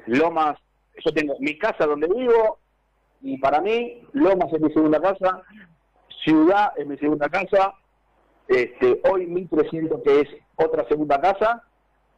Lomas, 0.07 0.57
yo 1.05 1.13
tengo 1.13 1.35
mi 1.39 1.59
casa 1.59 1.85
donde 1.85 2.07
vivo, 2.07 2.57
y 3.21 3.37
para 3.37 3.61
mí, 3.61 4.01
Lomas 4.13 4.51
es 4.51 4.61
mi 4.61 4.73
segunda 4.73 4.99
casa, 4.99 5.43
Ciudad 6.23 6.73
es 6.77 6.85
mi 6.85 6.97
segunda 6.97 7.29
casa. 7.29 7.73
Este, 8.47 9.01
hoy 9.09 9.27
1300 9.27 10.01
que 10.03 10.21
es 10.21 10.29
otra 10.55 10.87
segunda 10.87 11.19
casa. 11.19 11.63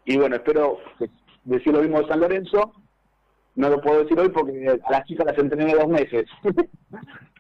Y 0.06 0.18
bueno, 0.18 0.36
espero 0.36 0.80
decir 1.44 1.74
lo 1.74 1.82
mismo 1.82 2.02
de 2.02 2.08
San 2.08 2.20
Lorenzo. 2.20 2.74
No 3.56 3.70
lo 3.70 3.82
puedo 3.82 4.04
decir 4.04 4.20
hoy 4.20 4.30
porque 4.30 4.80
a 4.84 4.92
las 4.92 5.06
chicas 5.06 5.28
las 5.28 5.38
entrené 5.38 5.74
dos 5.74 5.88
meses. 5.88 6.26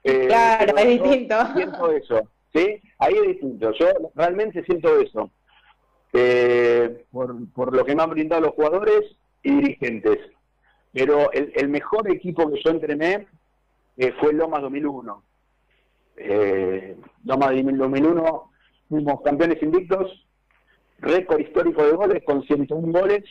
Eh, 0.06 0.28
claro, 0.28 0.76
es 0.76 1.02
distinto. 1.02 1.36
Siento 1.56 1.90
eso, 1.90 2.28
¿sí? 2.54 2.82
Ahí 2.98 3.14
es 3.14 3.22
distinto. 3.26 3.72
Yo 3.72 3.86
realmente 4.16 4.62
siento 4.66 5.00
eso. 5.00 5.32
Eh, 6.12 7.06
por, 7.10 7.34
por 7.54 7.74
lo 7.74 7.86
que 7.86 7.96
me 7.96 8.04
han 8.04 8.10
brindado 8.10 8.42
los 8.42 8.52
jugadores 8.52 9.16
y 9.44 9.62
dirigentes. 9.62 10.20
Pero 10.92 11.32
el, 11.32 11.54
el 11.56 11.70
mejor 11.70 12.12
equipo 12.12 12.52
que 12.52 12.62
yo 12.62 12.72
entrené 12.72 13.28
eh, 13.96 14.14
fue 14.20 14.34
Lomas 14.34 14.64
2001 14.64 15.24
eh, 16.18 16.98
Loma 17.26 17.50
de 17.50 17.64
2001 17.64 18.52
fuimos 18.90 19.22
campeones 19.22 19.62
invictos, 19.62 20.26
récord 21.00 21.40
histórico 21.40 21.84
de 21.84 21.94
goles 21.94 22.24
con 22.26 22.44
101 22.44 22.92
goles. 22.92 23.24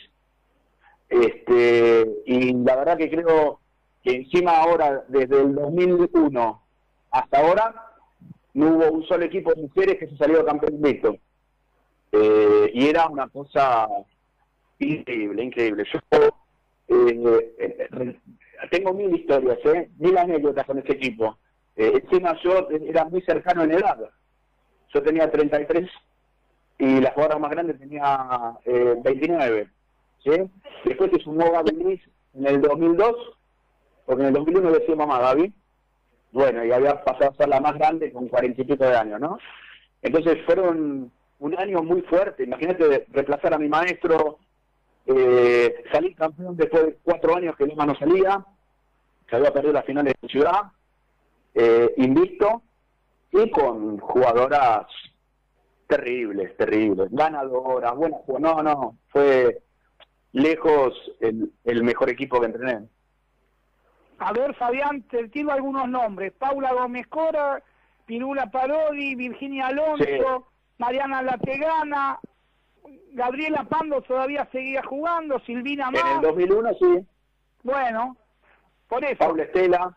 Este, 1.09 2.05
y 2.25 2.53
la 2.53 2.75
verdad 2.75 2.97
que 2.97 3.09
creo 3.09 3.59
que 4.03 4.15
encima 4.15 4.57
ahora, 4.57 5.05
desde 5.07 5.41
el 5.41 5.55
2001 5.55 6.61
hasta 7.11 7.39
ahora, 7.39 7.93
no 8.53 8.67
hubo 8.75 8.91
un 8.91 9.03
solo 9.05 9.25
equipo 9.25 9.53
de 9.53 9.61
mujeres 9.61 9.97
que 9.97 10.07
se 10.07 10.17
salió 10.17 10.45
campeón 10.45 10.75
invicto. 10.75 11.15
Eh, 12.11 12.71
y 12.73 12.87
era 12.87 13.07
una 13.07 13.27
cosa 13.27 13.87
increíble, 14.79 15.43
increíble. 15.43 15.83
Yo 15.91 15.99
eh, 16.87 17.55
eh, 17.57 18.19
tengo 18.69 18.93
mil 18.93 19.15
historias, 19.15 19.57
mil 19.97 20.17
anécdotas 20.17 20.65
con 20.65 20.79
ese 20.79 20.93
equipo. 20.93 21.37
Eh, 21.75 22.01
encima 22.03 22.35
yo 22.43 22.67
era 22.69 23.05
muy 23.05 23.21
cercano 23.21 23.63
en 23.63 23.71
edad. 23.71 23.97
Yo 24.93 25.01
tenía 25.01 25.29
33 25.29 25.89
y 26.77 26.99
la 26.99 27.11
jugadora 27.11 27.39
más 27.39 27.51
grande 27.51 27.73
tenía 27.73 28.57
eh, 28.65 28.95
29. 29.03 29.69
¿sí? 30.23 30.31
Después 30.85 31.11
se 31.11 31.19
sumó 31.19 31.51
Gaby 31.51 32.01
en 32.35 32.47
el 32.47 32.61
2002, 32.61 33.15
porque 34.05 34.21
en 34.21 34.27
el 34.29 34.33
2001 34.33 34.71
decía 34.71 34.95
mamá 34.95 35.19
Gaby. 35.19 35.53
Bueno, 36.31 36.65
y 36.65 36.71
había 36.71 37.03
pasado 37.03 37.31
a 37.31 37.35
ser 37.35 37.49
la 37.49 37.59
más 37.59 37.75
grande 37.75 38.11
con 38.11 38.27
cuarenta 38.27 38.61
y 38.61 38.65
pico 38.65 38.83
de 38.83 38.95
años, 38.95 39.19
¿no? 39.19 39.37
Entonces 40.01 40.39
fueron 40.45 41.11
un 41.39 41.59
año 41.59 41.83
muy 41.83 42.01
fuerte. 42.01 42.43
Imagínate 42.43 43.05
reemplazar 43.11 43.53
a 43.53 43.59
mi 43.59 43.69
maestro, 43.69 44.39
eh, 45.05 45.83
salir 45.91 46.15
campeón 46.15 46.57
después 46.57 46.85
de 46.85 46.97
cuatro 47.03 47.35
años 47.35 47.55
que 47.55 47.65
Lima 47.65 47.85
no 47.85 47.95
salía, 47.95 48.43
que 49.27 49.35
había 49.35 49.53
perdido 49.53 49.73
las 49.73 49.85
finales 49.85 50.15
de 50.21 50.27
ciudad 50.27 50.71
eh, 51.53 51.93
invicto 51.97 52.61
y 53.31 53.49
con 53.49 53.99
jugadoras 53.99 54.87
Terrible, 55.87 56.47
terrible. 56.57 57.07
Ganadora, 57.11 57.91
buena 57.91 58.17
No, 58.39 58.63
no, 58.63 58.97
fue 59.09 59.61
lejos 60.31 60.93
el, 61.19 61.51
el 61.65 61.83
mejor 61.83 62.09
equipo 62.09 62.39
que 62.39 62.47
entrené. 62.47 62.87
A 64.17 64.33
ver, 64.33 64.55
Fabián, 64.55 65.03
te 65.03 65.27
tiro 65.29 65.51
algunos 65.51 65.87
nombres. 65.87 66.33
Paula 66.33 66.73
Gómez 66.73 67.05
Cora, 67.07 67.61
Pirula 68.05 68.49
Parodi, 68.49 69.13
Virginia 69.13 69.67
Alonso, 69.67 70.47
Mariana 70.79 71.21
Lategana, 71.21 72.19
Gabriela 73.11 73.65
Pando 73.65 74.01
todavía 74.01 74.47
seguía 74.51 74.81
jugando, 74.83 75.39
Silvina 75.41 75.91
Más. 75.91 76.01
En 76.01 76.15
el 76.15 76.21
2001 76.21 76.69
sí. 76.79 77.07
Bueno, 77.63 78.17
por 78.87 79.03
eso. 79.03 79.19
Paula 79.19 79.43
Estela. 79.43 79.95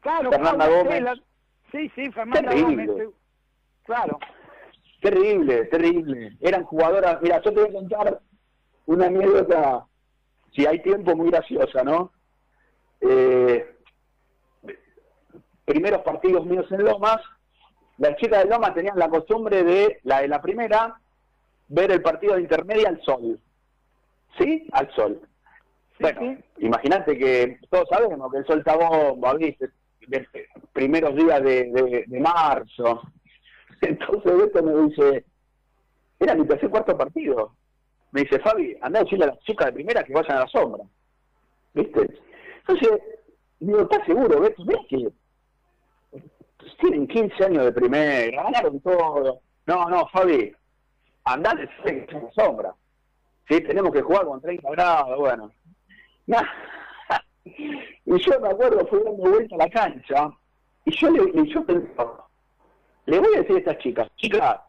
Claro, 0.00 0.30
Fernanda 0.30 0.68
Gómez. 0.68 1.04
Sí, 1.72 1.90
sí, 1.94 2.10
Fernanda 2.12 2.50
Terrible. 2.50 2.86
Gómez. 2.86 3.08
Claro. 3.84 4.18
Terrible, 5.00 5.64
terrible. 5.66 6.36
Eran 6.40 6.64
jugadoras. 6.64 7.20
Mira, 7.22 7.40
yo 7.42 7.52
te 7.52 7.60
voy 7.60 7.70
a 7.70 7.72
contar 7.72 8.20
una 8.86 9.06
anécdota, 9.06 9.86
si 10.54 10.66
hay 10.66 10.82
tiempo, 10.82 11.14
muy 11.14 11.30
graciosa, 11.30 11.82
¿no? 11.84 12.12
Eh, 13.00 13.76
primeros 15.64 16.02
partidos 16.02 16.44
míos 16.46 16.66
en 16.70 16.84
Lomas, 16.84 17.18
las 17.98 18.16
chicas 18.16 18.42
de 18.42 18.50
Lomas 18.50 18.74
tenían 18.74 18.98
la 18.98 19.08
costumbre 19.08 19.62
de, 19.62 20.00
la 20.04 20.22
de 20.22 20.28
la 20.28 20.40
primera, 20.40 20.98
ver 21.68 21.92
el 21.92 22.02
partido 22.02 22.34
de 22.34 22.42
intermedia 22.42 22.88
al 22.88 23.00
sol. 23.02 23.38
¿Sí? 24.38 24.66
Al 24.72 24.90
sol. 24.94 25.20
Bueno, 26.00 26.38
imagínate 26.58 27.18
que 27.18 27.58
todos 27.70 27.88
sabemos 27.88 28.30
que 28.30 28.38
el 28.38 28.46
sol 28.46 28.58
está 28.60 28.76
bomba, 28.76 29.34
¿viste? 29.34 29.68
De- 30.08 30.26
primeros 30.72 31.14
días 31.14 31.42
de, 31.42 32.04
marzo. 32.20 33.02
Entonces 33.80 34.36
Beto 34.36 34.62
me 34.62 34.88
dice, 34.88 35.24
era 36.18 36.34
mi 36.34 36.46
tercer 36.46 36.70
cuarto 36.70 36.96
partido. 36.96 37.54
Me 38.12 38.22
dice, 38.22 38.40
Fabi, 38.40 38.76
anda 38.80 39.00
a 39.00 39.02
decirle 39.04 39.24
a 39.26 39.28
las 39.28 39.38
chicas 39.40 39.66
de 39.66 39.72
primera 39.74 40.02
que 40.02 40.12
vayan 40.12 40.38
a 40.38 40.40
la 40.40 40.48
sombra. 40.48 40.82
¿Viste? 41.74 42.18
Entonces, 42.60 43.00
digo, 43.60 43.80
¿estás 43.82 44.04
seguro, 44.06 44.40
Beto? 44.40 44.64
¿Ves 44.64 44.78
que 44.88 45.08
tienen 46.80 47.06
15 47.06 47.44
años 47.44 47.64
de 47.64 47.72
primera, 47.72 48.42
ganaron 48.42 48.80
todo? 48.80 49.40
No, 49.66 49.88
no, 49.88 50.06
Fabi, 50.08 50.52
andá 51.24 51.52
a 51.52 51.54
decirle 51.54 52.06
que 52.06 52.14
vayan 52.14 52.22
a 52.22 52.24
la 52.24 52.44
sombra. 52.44 52.74
Sí, 53.48 53.60
tenemos 53.62 53.92
que 53.92 54.02
jugar 54.02 54.26
con 54.26 54.40
30 54.40 54.70
grados, 54.70 55.18
bueno. 55.18 55.52
Nah. 56.26 56.42
Y 58.04 58.18
yo 58.18 58.40
me 58.40 58.48
acuerdo, 58.48 58.86
fui 58.86 58.98
dando 59.04 59.22
vuelta 59.30 59.54
a 59.54 59.58
la 59.58 59.68
cancha, 59.70 60.30
y 60.84 60.90
yo 60.96 61.10
le, 61.10 61.42
y 61.42 61.52
yo 61.52 61.64
le 63.06 63.18
voy 63.20 63.34
a 63.34 63.38
decir 63.40 63.56
a 63.56 63.58
estas 63.58 63.78
chicas, 63.78 64.08
chicas, 64.16 64.60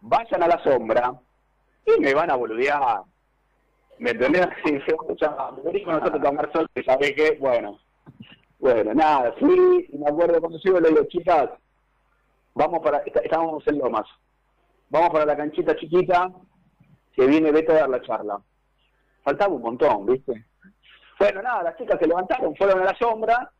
vayan 0.00 0.42
a 0.42 0.48
la 0.48 0.62
sombra 0.62 1.12
y 1.86 2.00
me 2.00 2.14
van 2.14 2.30
a 2.30 2.36
boludear. 2.36 3.02
¿Me 3.98 4.10
entendés? 4.10 4.48
Sí, 4.64 4.78
se 4.86 4.94
venimos 5.64 5.94
nosotros 5.94 6.20
a 6.20 6.22
tomar 6.22 6.52
sol, 6.52 6.68
que 6.74 6.82
sabés 6.82 7.12
que, 7.12 7.36
bueno, 7.40 7.78
bueno, 8.58 8.94
nada, 8.94 9.32
fui 9.38 9.88
me 9.92 10.08
acuerdo 10.08 10.40
cuando 10.40 10.58
sigo 10.58 10.80
le 10.80 10.88
digo, 10.88 11.04
chicas, 11.04 11.50
vamos 12.54 12.80
para, 12.82 12.98
está- 12.98 13.20
estábamos 13.20 13.66
en 13.68 13.78
Lomas, 13.78 14.06
vamos 14.90 15.10
para 15.10 15.26
la 15.26 15.36
canchita 15.36 15.76
chiquita, 15.76 16.30
que 17.14 17.26
viene 17.26 17.52
Beto 17.52 17.72
a 17.72 17.76
dar 17.76 17.90
la 17.90 18.02
charla. 18.02 18.40
Faltaba 19.22 19.54
un 19.54 19.62
montón, 19.62 20.06
¿viste? 20.06 20.44
Bueno, 21.18 21.42
nada, 21.42 21.62
las 21.62 21.76
chicas 21.76 21.98
se 22.00 22.06
levantaron, 22.06 22.56
fueron 22.56 22.80
a 22.80 22.84
la 22.84 22.98
sombra, 22.98 23.50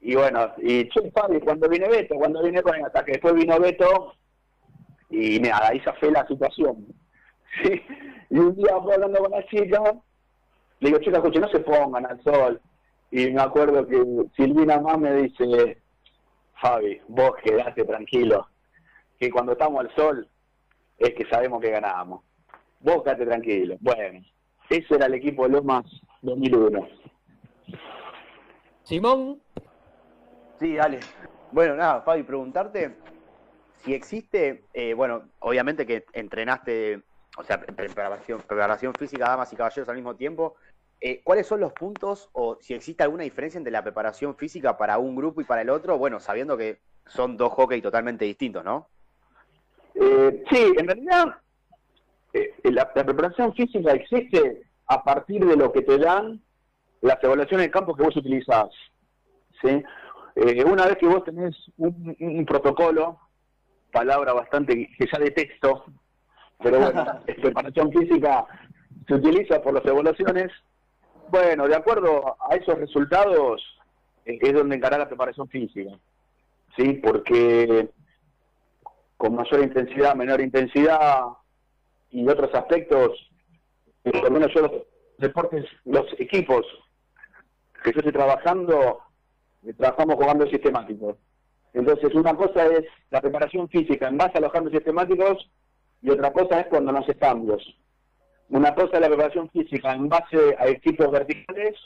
y 0.00 0.16
bueno, 0.16 0.52
y 0.58 0.88
Fabi, 1.14 1.40
cuando 1.40 1.68
viene 1.68 1.88
Beto, 1.88 2.16
cuando 2.16 2.42
viene 2.42 2.60
bueno, 2.60 2.86
hasta 2.86 3.04
que 3.04 3.12
después 3.12 3.34
vino 3.34 3.58
Beto, 3.60 4.14
y 5.10 5.38
nada, 5.38 5.68
ahí 5.68 5.80
se 5.80 5.92
fue 5.94 6.10
la 6.10 6.26
situación. 6.26 6.86
Sí. 7.62 7.82
Y 8.30 8.38
un 8.38 8.56
día 8.56 8.80
fue 8.82 8.94
hablando 8.94 9.18
con 9.18 9.30
la 9.30 9.44
chica, 9.44 9.78
le 10.80 10.88
digo, 10.88 10.98
chicas, 11.00 11.18
escuchen, 11.18 11.42
no 11.42 11.48
se 11.50 11.60
pongan 11.60 12.06
al 12.06 12.22
sol. 12.22 12.58
Y 13.10 13.30
me 13.30 13.42
acuerdo 13.42 13.86
que 13.86 14.02
Silvina 14.34 14.80
más 14.80 14.98
me 14.98 15.12
dice, 15.12 15.76
Fabi, 16.54 16.98
vos 17.08 17.32
quedate 17.44 17.84
tranquilo, 17.84 18.48
que 19.20 19.30
cuando 19.30 19.52
estamos 19.52 19.80
al 19.80 19.94
sol 19.94 20.26
es 20.96 21.12
que 21.12 21.26
sabemos 21.26 21.60
que 21.60 21.72
ganamos. 21.72 22.22
Vos 22.80 23.02
quedate 23.02 23.26
tranquilo. 23.26 23.76
Bueno, 23.80 24.24
ese 24.70 24.94
era 24.94 25.04
el 25.04 25.14
equipo 25.14 25.42
de 25.42 25.50
Lomas 25.50 25.84
2001. 26.22 26.88
Simón, 28.84 29.40
Sí, 30.58 30.74
dale. 30.76 31.00
Bueno, 31.50 31.74
nada, 31.74 32.02
Fabi, 32.02 32.22
preguntarte 32.22 32.98
si 33.82 33.92
existe, 33.94 34.66
eh, 34.72 34.94
bueno, 34.94 35.30
obviamente 35.40 35.84
que 35.84 36.04
entrenaste, 36.12 37.02
o 37.36 37.42
sea, 37.42 37.60
pre- 37.60 37.74
preparación, 37.74 38.40
preparación 38.42 38.94
física, 38.94 39.26
damas 39.28 39.52
y 39.52 39.56
caballeros 39.56 39.88
al 39.88 39.96
mismo 39.96 40.14
tiempo. 40.14 40.54
eh, 41.00 41.20
¿Cuáles 41.24 41.48
son 41.48 41.58
los 41.58 41.72
puntos 41.72 42.30
o 42.32 42.58
si 42.60 42.74
existe 42.74 43.02
alguna 43.02 43.24
diferencia 43.24 43.58
entre 43.58 43.72
la 43.72 43.82
preparación 43.82 44.36
física 44.36 44.78
para 44.78 44.98
un 44.98 45.16
grupo 45.16 45.40
y 45.40 45.44
para 45.44 45.62
el 45.62 45.70
otro? 45.70 45.98
Bueno, 45.98 46.20
sabiendo 46.20 46.56
que 46.56 46.80
son 47.06 47.36
dos 47.36 47.52
hockey 47.54 47.82
totalmente 47.82 48.24
distintos, 48.24 48.62
¿no? 48.64 48.88
Eh, 49.94 50.44
sí, 50.48 50.72
en 50.78 50.86
realidad 50.86 51.24
eh, 52.34 52.54
la, 52.70 52.88
la 52.94 53.04
preparación 53.04 53.52
física 53.52 53.92
existe 53.94 54.62
a 54.92 55.02
partir 55.02 55.44
de 55.44 55.56
lo 55.56 55.72
que 55.72 55.82
te 55.82 55.98
dan 55.98 56.40
las 57.00 57.22
evaluaciones 57.22 57.66
de 57.66 57.70
campo 57.70 57.94
que 57.94 58.02
vos 58.02 58.16
utilizás. 58.16 58.68
¿sí? 59.60 59.82
Eh, 60.36 60.64
una 60.64 60.86
vez 60.86 60.98
que 60.98 61.06
vos 61.06 61.24
tenés 61.24 61.56
un, 61.78 62.14
un 62.20 62.44
protocolo, 62.44 63.18
palabra 63.90 64.32
bastante 64.32 64.88
que 64.98 65.06
ya 65.10 65.18
detesto, 65.18 65.84
pero 66.62 66.78
bueno, 66.78 67.04
preparación 67.26 67.90
física 67.90 68.46
se 69.06 69.14
utiliza 69.14 69.62
por 69.62 69.74
las 69.74 69.84
evaluaciones, 69.84 70.52
bueno, 71.30 71.66
de 71.66 71.76
acuerdo 71.76 72.36
a 72.50 72.54
esos 72.54 72.78
resultados 72.78 73.62
eh, 74.26 74.38
es 74.40 74.52
donde 74.52 74.76
encarar 74.76 75.00
la 75.00 75.08
preparación 75.08 75.48
física. 75.48 75.90
¿sí? 76.76 77.00
Porque 77.02 77.88
con 79.16 79.34
mayor 79.34 79.62
intensidad, 79.62 80.14
menor 80.14 80.40
intensidad 80.40 81.24
y 82.10 82.28
otros 82.28 82.54
aspectos, 82.54 83.31
por 84.10 84.24
lo 84.24 84.30
menos 84.30 84.52
yo 84.54 84.62
los 84.62 84.72
deportes, 85.18 85.64
los 85.84 86.06
equipos 86.18 86.66
que 87.82 87.92
yo 87.92 87.98
estoy 87.98 88.12
trabajando, 88.12 89.00
eh, 89.66 89.72
trabajamos 89.74 90.16
con 90.16 90.26
cambios 90.26 90.50
sistemáticos. 90.50 91.16
Entonces, 91.74 92.14
una 92.14 92.34
cosa 92.34 92.66
es 92.66 92.84
la 93.10 93.20
preparación 93.20 93.68
física 93.68 94.08
en 94.08 94.18
base 94.18 94.38
a 94.38 94.40
los 94.40 94.52
cambios 94.52 94.74
sistemáticos 94.74 95.50
y 96.02 96.10
otra 96.10 96.32
cosa 96.32 96.60
es 96.60 96.66
cuando 96.66 96.92
no 96.92 96.98
haces 96.98 97.16
cambios. 97.16 97.62
Una 98.48 98.74
cosa 98.74 98.94
es 98.94 99.00
la 99.00 99.08
preparación 99.08 99.48
física 99.50 99.92
en 99.92 100.08
base 100.08 100.56
a 100.58 100.68
equipos 100.68 101.10
verticales 101.10 101.76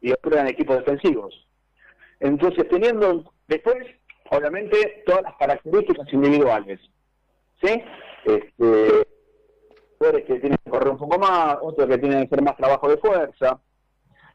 y 0.00 0.10
otra 0.10 0.40
en 0.40 0.48
equipos 0.48 0.78
defensivos. 0.78 1.46
Entonces, 2.20 2.68
teniendo 2.68 3.32
después, 3.46 3.76
obviamente, 4.30 5.04
todas 5.06 5.22
las 5.22 5.36
características 5.36 6.12
individuales. 6.12 6.80
¿Sí? 7.62 7.82
Este, 8.24 9.06
jugadores 9.98 10.26
que 10.26 10.40
tienen 10.40 10.58
que 10.64 10.70
correr 10.70 10.88
un 10.88 10.98
poco 10.98 11.18
más, 11.18 11.58
otros 11.60 11.88
que 11.88 11.98
tienen 11.98 12.20
que 12.20 12.26
hacer 12.26 12.42
más 12.42 12.56
trabajo 12.56 12.88
de 12.88 12.98
fuerza. 12.98 13.60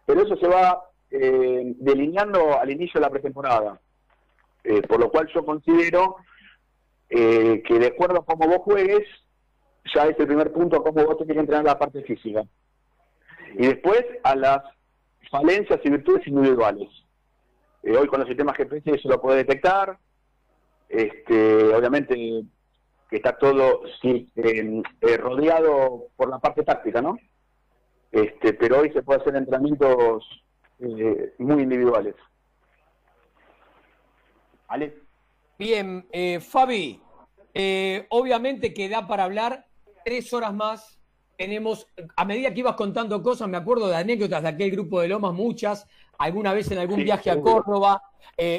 Pero 0.05 0.21
eso 0.21 0.35
se 0.35 0.47
va 0.47 0.83
eh, 1.09 1.73
delineando 1.77 2.59
al 2.59 2.69
inicio 2.69 2.99
de 2.99 3.05
la 3.05 3.09
pretemporada. 3.09 3.79
Eh, 4.63 4.81
por 4.83 4.99
lo 4.99 5.09
cual 5.09 5.27
yo 5.33 5.45
considero 5.45 6.15
eh, 7.09 7.61
que 7.67 7.79
de 7.79 7.87
acuerdo 7.87 8.21
a 8.21 8.25
cómo 8.25 8.47
vos 8.47 8.59
juegues, 8.59 9.07
ya 9.93 10.03
es 10.03 10.17
el 10.17 10.27
primer 10.27 10.51
punto 10.51 10.77
a 10.77 10.83
cómo 10.83 11.05
vos 11.05 11.17
tenés 11.17 11.35
que 11.35 11.41
entrenar 11.41 11.65
la 11.65 11.79
parte 11.79 12.01
física. 12.03 12.43
Y 13.55 13.67
después 13.67 14.03
a 14.23 14.35
las 14.35 14.63
falencias 15.29 15.79
y 15.83 15.89
virtudes 15.89 16.25
individuales. 16.27 16.89
Eh, 17.83 17.95
hoy 17.95 18.07
con 18.07 18.19
los 18.19 18.27
sistemas 18.27 18.57
GPS 18.57 18.91
eso 18.91 19.09
lo 19.09 19.21
puede 19.21 19.37
detectar. 19.37 19.97
Este, 20.87 21.73
obviamente 21.73 22.43
que 23.13 23.17
está 23.17 23.37
todo 23.37 23.83
sí, 24.01 24.27
eh, 24.35 24.81
eh, 25.01 25.17
rodeado 25.17 26.07
por 26.15 26.29
la 26.31 26.39
parte 26.39 26.63
táctica, 26.63 26.99
¿no? 26.99 27.15
Este, 28.11 28.53
pero 28.53 28.79
hoy 28.79 28.91
se 28.91 29.03
puede 29.03 29.21
hacer 29.21 29.35
entrenamientos 29.35 30.25
eh, 30.79 31.35
muy 31.37 31.61
individuales. 31.61 32.15
¿Ale? 34.67 34.97
bien, 35.59 36.07
eh, 36.11 36.39
Fabi, 36.39 36.99
obviamente 38.09 38.73
que 38.73 38.89
da 38.89 39.05
para 39.05 39.25
hablar 39.25 39.67
tres 40.03 40.33
horas 40.33 40.51
más. 40.55 40.99
Tenemos, 41.37 41.85
a 42.15 42.25
medida 42.25 42.51
que 42.51 42.61
ibas 42.61 42.75
contando 42.75 43.21
cosas, 43.21 43.47
me 43.47 43.57
acuerdo 43.57 43.89
de 43.89 43.95
anécdotas 43.95 44.41
de 44.41 44.49
aquel 44.49 44.71
grupo 44.71 45.01
de 45.01 45.09
Lomas, 45.09 45.33
muchas, 45.33 45.87
alguna 46.17 46.51
vez 46.51 46.71
en 46.71 46.79
algún 46.79 46.97
Sí, 46.97 47.03
viaje 47.03 47.29
a. 47.29 47.39
Córdoba 47.39 48.01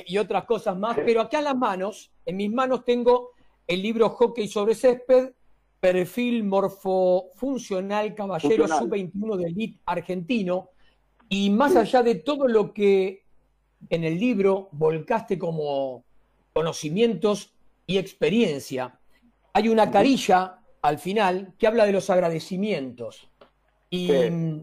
y 0.06 0.16
otras 0.16 0.44
cosas 0.44 0.78
más, 0.78 0.96
pero 1.04 1.22
acá 1.22 1.38
en 1.38 1.44
las 1.44 1.56
manos, 1.56 2.12
en 2.24 2.36
mis 2.36 2.52
manos 2.52 2.84
tengo 2.84 3.33
el 3.66 3.82
libro 3.82 4.10
Hockey 4.10 4.48
sobre 4.48 4.74
césped, 4.74 5.32
perfil 5.80 6.44
morfofuncional 6.44 8.14
caballero 8.14 8.66
Funcional. 8.66 8.78
sub-21 9.12 9.36
del 9.36 9.46
elite 9.46 9.80
argentino, 9.86 10.70
y 11.28 11.50
más 11.50 11.76
allá 11.76 12.02
de 12.02 12.16
todo 12.16 12.48
lo 12.48 12.72
que 12.72 13.24
en 13.90 14.04
el 14.04 14.18
libro 14.18 14.68
volcaste 14.72 15.38
como 15.38 16.04
conocimientos 16.52 17.52
y 17.86 17.98
experiencia, 17.98 18.98
hay 19.52 19.68
una 19.68 19.90
carilla 19.90 20.60
al 20.82 20.98
final 20.98 21.54
que 21.58 21.66
habla 21.66 21.86
de 21.86 21.92
los 21.92 22.10
agradecimientos. 22.10 23.28
Y 23.90 24.08
Sí. 24.08 24.62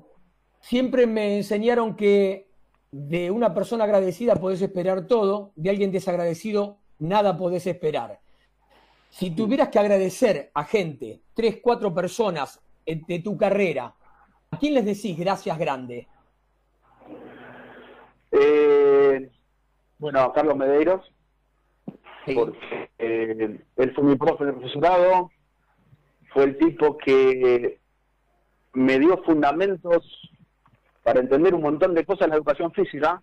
siempre 0.60 1.08
me 1.08 1.38
enseñaron 1.38 1.96
que 1.96 2.48
de 2.92 3.32
una 3.32 3.54
persona 3.54 3.86
agradecida 3.86 4.36
podés 4.36 4.62
esperar 4.62 5.08
todo, 5.08 5.52
de 5.56 5.70
alguien 5.70 5.92
desagradecido 5.92 6.78
nada 7.00 7.38
podés 7.38 7.66
esperar. 7.68 8.20
Si 9.12 9.32
tuvieras 9.36 9.68
que 9.70 9.78
agradecer 9.78 10.52
a 10.54 10.64
gente, 10.64 11.22
tres, 11.34 11.60
cuatro 11.62 11.94
personas 11.94 12.62
de 12.86 13.20
tu 13.20 13.38
carrera, 13.38 13.94
¿a 14.50 14.58
quién 14.58 14.74
les 14.74 14.86
decís 14.86 15.18
gracias 15.20 15.58
grande? 15.60 16.08
Eh, 18.32 19.30
bueno, 20.00 20.22
a 20.22 20.34
Carlos 20.34 20.56
Medeiros, 20.56 21.06
Sí. 22.26 22.36
porque 22.36 22.90
eh, 23.00 23.60
él 23.78 23.94
fue 23.96 24.04
mi 24.04 24.16
profe 24.16 24.46
de 24.46 24.54
profesorado, 24.54 25.32
fue 26.34 26.44
el 26.46 26.58
tipo 26.58 26.98
que 26.98 27.80
me 28.74 28.98
dio 29.00 29.18
fundamentos 29.24 30.06
para 31.04 31.20
entender 31.20 31.54
un 31.54 31.64
montón 31.64 31.94
de 31.96 32.06
cosas 32.06 32.26
en 32.26 32.30
la 32.30 32.36
educación 32.38 32.72
física. 32.72 33.22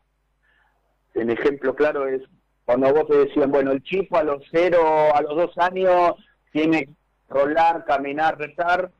Un 1.14 1.30
ejemplo 1.30 1.74
claro 1.74 2.06
es 2.08 2.22
cuando 2.68 2.92
vos 2.92 3.06
te 3.06 3.16
decían, 3.16 3.50
bueno, 3.50 3.72
el 3.72 3.82
chico 3.82 4.18
a 4.18 4.22
los 4.22 4.44
cero, 4.50 4.78
a 5.14 5.22
los 5.22 5.34
dos 5.34 5.56
años, 5.56 6.16
tiene 6.52 6.84
que 6.84 6.92
rolar, 7.30 7.86
caminar, 7.86 8.36
rezar. 8.36 8.90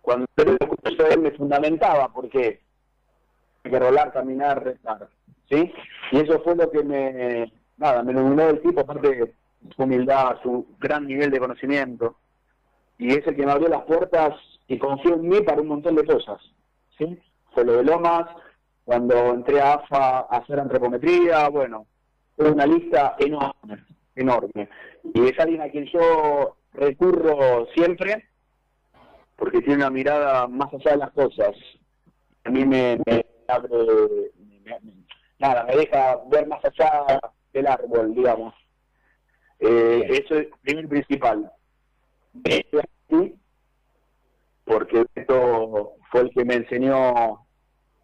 Cuando 0.00 0.28
yo 0.36 1.06
él 1.08 1.18
me 1.18 1.32
fundamentaba, 1.32 2.12
porque 2.12 2.60
hay 3.64 3.70
que 3.72 3.78
rolar, 3.80 4.12
caminar, 4.12 4.62
rezar. 4.62 5.08
¿Sí? 5.50 5.72
Y 6.12 6.20
eso 6.20 6.40
fue 6.44 6.54
lo 6.54 6.70
que 6.70 6.84
me, 6.84 7.52
nada, 7.78 8.04
me 8.04 8.12
iluminó 8.12 8.46
del 8.46 8.62
tipo, 8.62 8.82
aparte 8.82 9.08
de 9.08 9.34
su 9.74 9.82
humildad, 9.82 10.36
su 10.44 10.64
gran 10.78 11.04
nivel 11.04 11.32
de 11.32 11.40
conocimiento. 11.40 12.14
Y 12.96 13.10
es 13.10 13.26
el 13.26 13.34
que 13.34 13.44
me 13.44 13.50
abrió 13.50 13.66
las 13.66 13.82
puertas 13.86 14.36
y 14.68 14.78
confió 14.78 15.14
en 15.14 15.28
mí 15.28 15.40
para 15.40 15.60
un 15.60 15.66
montón 15.66 15.96
de 15.96 16.06
cosas. 16.06 16.40
¿Sí? 16.96 17.20
Fue 17.50 17.64
lo 17.64 17.72
de 17.72 17.82
Lomas, 17.82 18.26
cuando 18.84 19.34
entré 19.34 19.60
a 19.60 19.72
AFA 19.72 20.18
a 20.20 20.36
hacer 20.36 20.60
antropometría, 20.60 21.48
bueno, 21.48 21.84
una 22.38 22.66
lista 22.66 23.16
enorme, 23.18 23.84
enorme. 24.14 24.68
Y 25.14 25.26
es 25.28 25.38
alguien 25.38 25.62
a 25.62 25.70
quien 25.70 25.86
yo 25.86 26.56
recurro 26.72 27.66
siempre, 27.74 28.28
porque 29.36 29.60
tiene 29.60 29.76
una 29.76 29.90
mirada 29.90 30.46
más 30.46 30.72
allá 30.72 30.92
de 30.92 30.96
las 30.98 31.10
cosas. 31.12 31.54
A 32.44 32.50
mí 32.50 32.64
me, 32.64 32.98
me 33.06 33.24
abre, 33.48 33.68
me- 34.38 34.80
me- 34.80 34.92
nada, 35.38 35.64
me 35.64 35.76
deja 35.76 36.18
ver 36.30 36.46
más 36.46 36.64
allá 36.64 37.20
del 37.52 37.66
árbol, 37.66 38.14
digamos. 38.14 38.54
Eh, 39.60 40.06
eso 40.24 40.36
es 40.36 40.48
primer 40.62 40.88
principal. 40.88 41.50
Esto 42.44 42.78
es 42.78 42.84
así, 43.08 43.34
porque 44.64 45.04
esto 45.14 45.94
fue 46.10 46.20
el 46.22 46.30
que 46.30 46.44
me 46.44 46.54
enseñó 46.54 47.46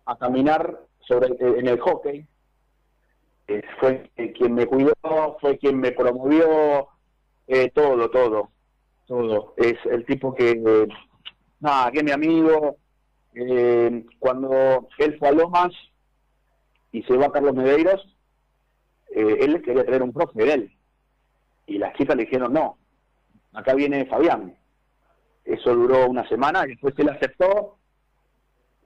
a 0.07 0.19
caminar 0.19 0.81
sobre 1.01 1.29
en 1.59 1.69
el 1.69 1.79
hockey. 1.81 2.27
Eh, 3.47 3.63
fue 3.79 4.11
quien 4.37 4.55
me 4.55 4.67
cuidó, 4.67 4.95
fue 5.41 5.59
quien 5.59 5.79
me 5.79 5.93
promovió, 5.93 6.89
eh, 7.47 7.71
todo, 7.75 8.11
todo, 8.11 8.51
todo. 9.07 9.55
Es 9.57 9.75
el 9.85 10.05
tipo 10.07 10.35
que, 10.35 10.51
eh, 10.53 10.89
nada, 11.61 11.91
que 11.91 11.99
es 11.99 12.05
mi 12.05 12.11
amigo. 12.11 12.77
Eh, 13.35 14.05
cuando 14.19 14.89
él 14.99 15.19
fue 15.19 15.29
a 15.29 15.33
Lomas 15.33 15.73
y 16.93 17.03
se 17.03 17.17
va 17.17 17.27
a 17.27 17.33
Carlos 17.33 17.55
Medeiros, 17.55 18.17
eh, 19.11 19.39
él 19.41 19.61
quería 19.63 19.85
traer 19.85 20.03
un 20.03 20.13
profe 20.13 20.45
de 20.45 20.53
él. 20.53 20.79
Y 21.67 21.79
las 21.79 21.95
chicas 21.95 22.17
le 22.17 22.25
dijeron, 22.25 22.53
no, 22.53 22.79
acá 23.53 23.75
viene 23.75 24.07
Fabián. 24.07 24.57
Eso 25.45 25.75
duró 25.75 26.09
una 26.09 26.27
semana 26.29 26.65
y 26.65 26.71
después 26.71 26.95
él 26.99 27.09
aceptó. 27.09 27.77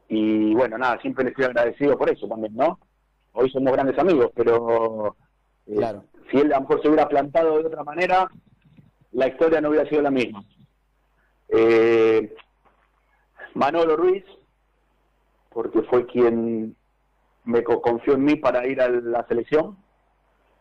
Y 0.08 0.54
bueno, 0.54 0.78
nada, 0.78 0.98
siempre 1.00 1.24
le 1.24 1.30
estoy 1.30 1.44
agradecido 1.44 1.96
por 1.98 2.10
eso 2.10 2.26
también, 2.26 2.56
¿no? 2.56 2.78
Hoy 3.32 3.50
somos 3.50 3.72
grandes 3.72 3.98
amigos, 3.98 4.30
pero 4.34 5.16
eh, 5.66 5.76
Claro. 5.76 6.04
si 6.30 6.38
él 6.38 6.52
a 6.52 6.56
lo 6.56 6.62
mejor 6.62 6.82
se 6.82 6.88
hubiera 6.88 7.08
plantado 7.08 7.58
de 7.58 7.66
otra 7.66 7.84
manera, 7.84 8.28
la 9.12 9.28
historia 9.28 9.60
no 9.60 9.68
hubiera 9.70 9.88
sido 9.88 10.02
la 10.02 10.10
misma. 10.10 10.42
Eh, 11.48 12.34
Manolo 13.54 13.96
Ruiz, 13.96 14.24
porque 15.50 15.82
fue 15.82 16.06
quien 16.06 16.76
me 17.44 17.62
co- 17.64 17.80
confió 17.80 18.14
en 18.14 18.24
mí 18.24 18.36
para 18.36 18.66
ir 18.66 18.80
a 18.80 18.88
la 18.88 19.26
selección. 19.26 19.76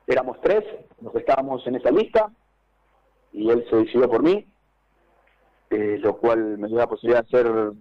Éramos 0.05 0.39
tres 0.41 0.63
los 1.01 1.11
que 1.11 1.19
estábamos 1.19 1.65
en 1.67 1.75
esa 1.75 1.91
lista 1.91 2.31
y 3.33 3.49
él 3.49 3.65
se 3.69 3.75
decidió 3.75 4.09
por 4.09 4.23
mí, 4.23 4.45
eh, 5.69 5.97
lo 6.01 6.17
cual 6.17 6.57
me 6.57 6.67
dio 6.69 6.77
la 6.77 6.87
posibilidad 6.87 7.23
de 7.25 7.29
ser 7.29 7.71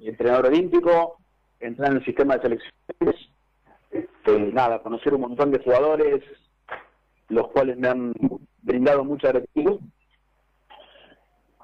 entrenador 0.00 0.46
olímpico, 0.46 1.18
entrar 1.60 1.90
en 1.92 1.98
el 1.98 2.04
sistema 2.04 2.36
de 2.36 2.42
selecciones, 2.42 3.30
este, 4.24 4.52
nada, 4.52 4.82
conocer 4.82 5.12
un 5.14 5.22
montón 5.22 5.50
de 5.50 5.62
jugadores, 5.62 6.22
los 7.28 7.48
cuales 7.48 7.76
me 7.76 7.88
han 7.88 8.14
brindado 8.62 9.04
mucha 9.04 9.28
gratitud. 9.28 9.80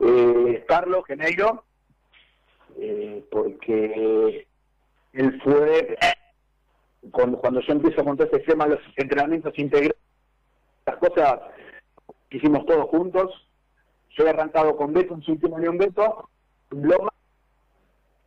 Eh, 0.01 0.65
Carlos 0.69 1.05
Geneiro, 1.07 1.65
eh, 2.79 3.25
porque 3.31 4.47
él 5.13 5.41
fue 5.43 5.97
cuando, 7.11 7.39
cuando 7.39 7.61
yo 7.61 7.73
empiezo 7.73 8.05
con 8.05 8.17
todo 8.17 8.27
este 8.27 8.41
tema 8.41 8.67
los 8.67 8.81
entrenamientos 8.97 9.59
integrales, 9.59 9.97
las 10.87 10.97
cosas 10.97 11.41
que 12.29 12.37
hicimos 12.37 12.67
todos 12.67 12.87
juntos. 12.91 13.47
Yo 14.11 14.27
he 14.27 14.31
arrancado 14.31 14.77
con 14.77 14.93
Beto 14.93 15.15
en 15.15 15.23
su 15.23 15.33
último 15.33 15.57
año 15.57 15.73
Beto, 15.73 16.29
en 16.73 16.89
Loma, 16.89 17.13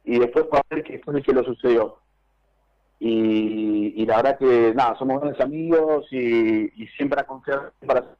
y 0.06 0.18
después 0.18 0.46
para 0.46 0.64
ver 0.70 0.84
qué 0.84 1.00
fue 1.00 1.18
el 1.18 1.24
que 1.24 1.34
lo 1.34 1.44
sucedió. 1.44 1.98
Y, 3.06 4.02
y 4.02 4.06
la 4.06 4.16
verdad 4.16 4.40
que 4.40 4.74
nada, 4.74 4.96
somos 4.98 5.20
grandes 5.20 5.42
amigos 5.42 6.06
y, 6.10 6.70
siempre 6.96 7.20
a 7.20 7.28
para 7.86 8.16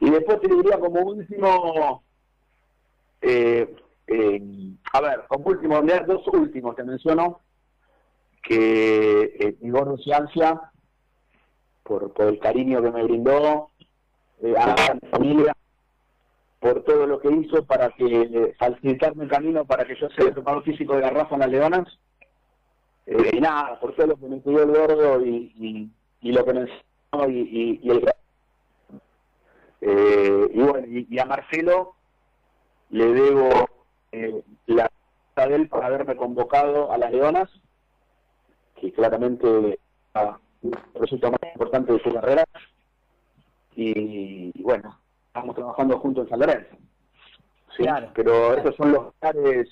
y 0.00 0.10
después 0.10 0.40
te 0.40 0.52
diría 0.52 0.80
como 0.80 1.02
último 1.02 2.02
eh, 3.22 3.72
eh, 4.08 4.42
a 4.92 5.00
ver, 5.00 5.24
como 5.28 5.44
último, 5.46 5.80
dos 5.80 6.26
últimos 6.32 6.74
te 6.74 6.82
menciono 6.82 7.38
que 8.42 9.22
eh, 9.38 9.56
mi 9.60 9.70
gordo 9.70 9.96
Ciancia 9.98 10.60
por, 11.84 12.12
por 12.12 12.26
el 12.26 12.40
cariño 12.40 12.82
que 12.82 12.90
me 12.90 13.04
brindó 13.04 13.70
eh, 14.42 14.54
a 14.58 14.94
mi 15.00 15.08
familia 15.08 15.56
por 16.58 16.82
todo 16.82 17.06
lo 17.06 17.20
que 17.20 17.30
hizo 17.30 17.64
para 17.64 17.90
que 17.90 18.22
eh, 18.22 18.56
facilitarme 18.58 19.22
el 19.22 19.30
camino 19.30 19.64
para 19.64 19.84
que 19.84 19.94
yo 19.94 20.08
sea 20.10 20.26
el 20.26 20.32
preparador 20.32 20.64
físico 20.64 20.96
de 20.96 21.02
las 21.02 21.48
Leonas 21.48 21.86
eh, 23.10 23.30
y 23.32 23.40
nada, 23.40 23.80
por 23.80 23.94
todo 23.94 24.08
lo 24.08 24.16
que 24.16 24.28
me 24.28 24.36
pidió 24.36 24.64
el 24.64 24.70
gordo 24.70 25.24
y, 25.24 25.50
y, 25.56 25.90
y 26.20 26.32
lo 26.32 26.44
que 26.44 26.52
me 26.52 26.60
enseñó 26.60 27.28
y, 27.30 27.80
y, 27.82 27.90
el 27.90 28.06
eh, 29.80 30.50
y 30.52 30.60
bueno, 30.60 30.86
y, 30.86 31.18
a 31.18 31.24
Marcelo 31.24 31.94
le 32.90 33.06
debo 33.06 33.48
eh, 34.12 34.42
la 34.66 34.90
de 35.36 35.54
él 35.54 35.68
para 35.68 35.86
haberme 35.86 36.16
convocado 36.16 36.92
a 36.92 36.98
las 36.98 37.10
Leonas, 37.10 37.48
que 38.78 38.92
claramente 38.92 39.78
ah, 40.14 40.38
resulta 40.94 41.30
más 41.30 41.40
importante 41.54 41.92
de 41.94 42.00
su 42.00 42.12
carrera. 42.12 42.44
Y, 43.74 44.52
y 44.52 44.62
bueno, 44.62 44.98
estamos 45.28 45.54
trabajando 45.54 45.98
juntos 46.00 46.24
en 46.24 46.30
San 46.30 46.40
Lorenzo. 46.40 46.76
¿sí? 47.74 47.84
Claro. 47.84 48.10
Pero 48.14 48.54
esos 48.54 48.76
son 48.76 48.92
los 48.92 49.14
lugares 49.14 49.68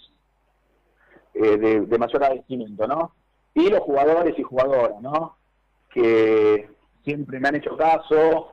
eh, 1.35 1.57
de, 1.59 1.81
de 1.81 1.99
mayor 1.99 2.23
agradecimiento, 2.23 2.87
¿no? 2.87 3.13
Y 3.57 3.71
los 3.71 3.81
jugadores 3.81 4.39
y 4.39 4.43
jugadoras, 4.43 5.01
¿no? 5.01 5.37
Que 5.89 6.69
siempre 7.05 7.41
me 7.41 7.49
han 7.49 7.57
hecho 7.57 7.75
caso, 7.75 8.53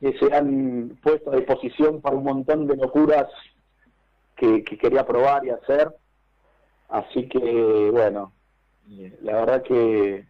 que 0.00 0.16
se 0.16 0.32
han 0.32 0.96
puesto 1.02 1.32
a 1.32 1.36
disposición 1.36 2.00
para 2.00 2.14
un 2.14 2.22
montón 2.22 2.68
de 2.68 2.76
locuras 2.76 3.26
que, 4.36 4.62
que 4.62 4.78
quería 4.78 5.04
probar 5.04 5.44
y 5.44 5.50
hacer. 5.50 5.92
Así 6.88 7.28
que, 7.28 7.90
bueno, 7.90 8.32
eh, 8.88 9.18
la 9.22 9.40
verdad 9.40 9.62
que 9.64 10.24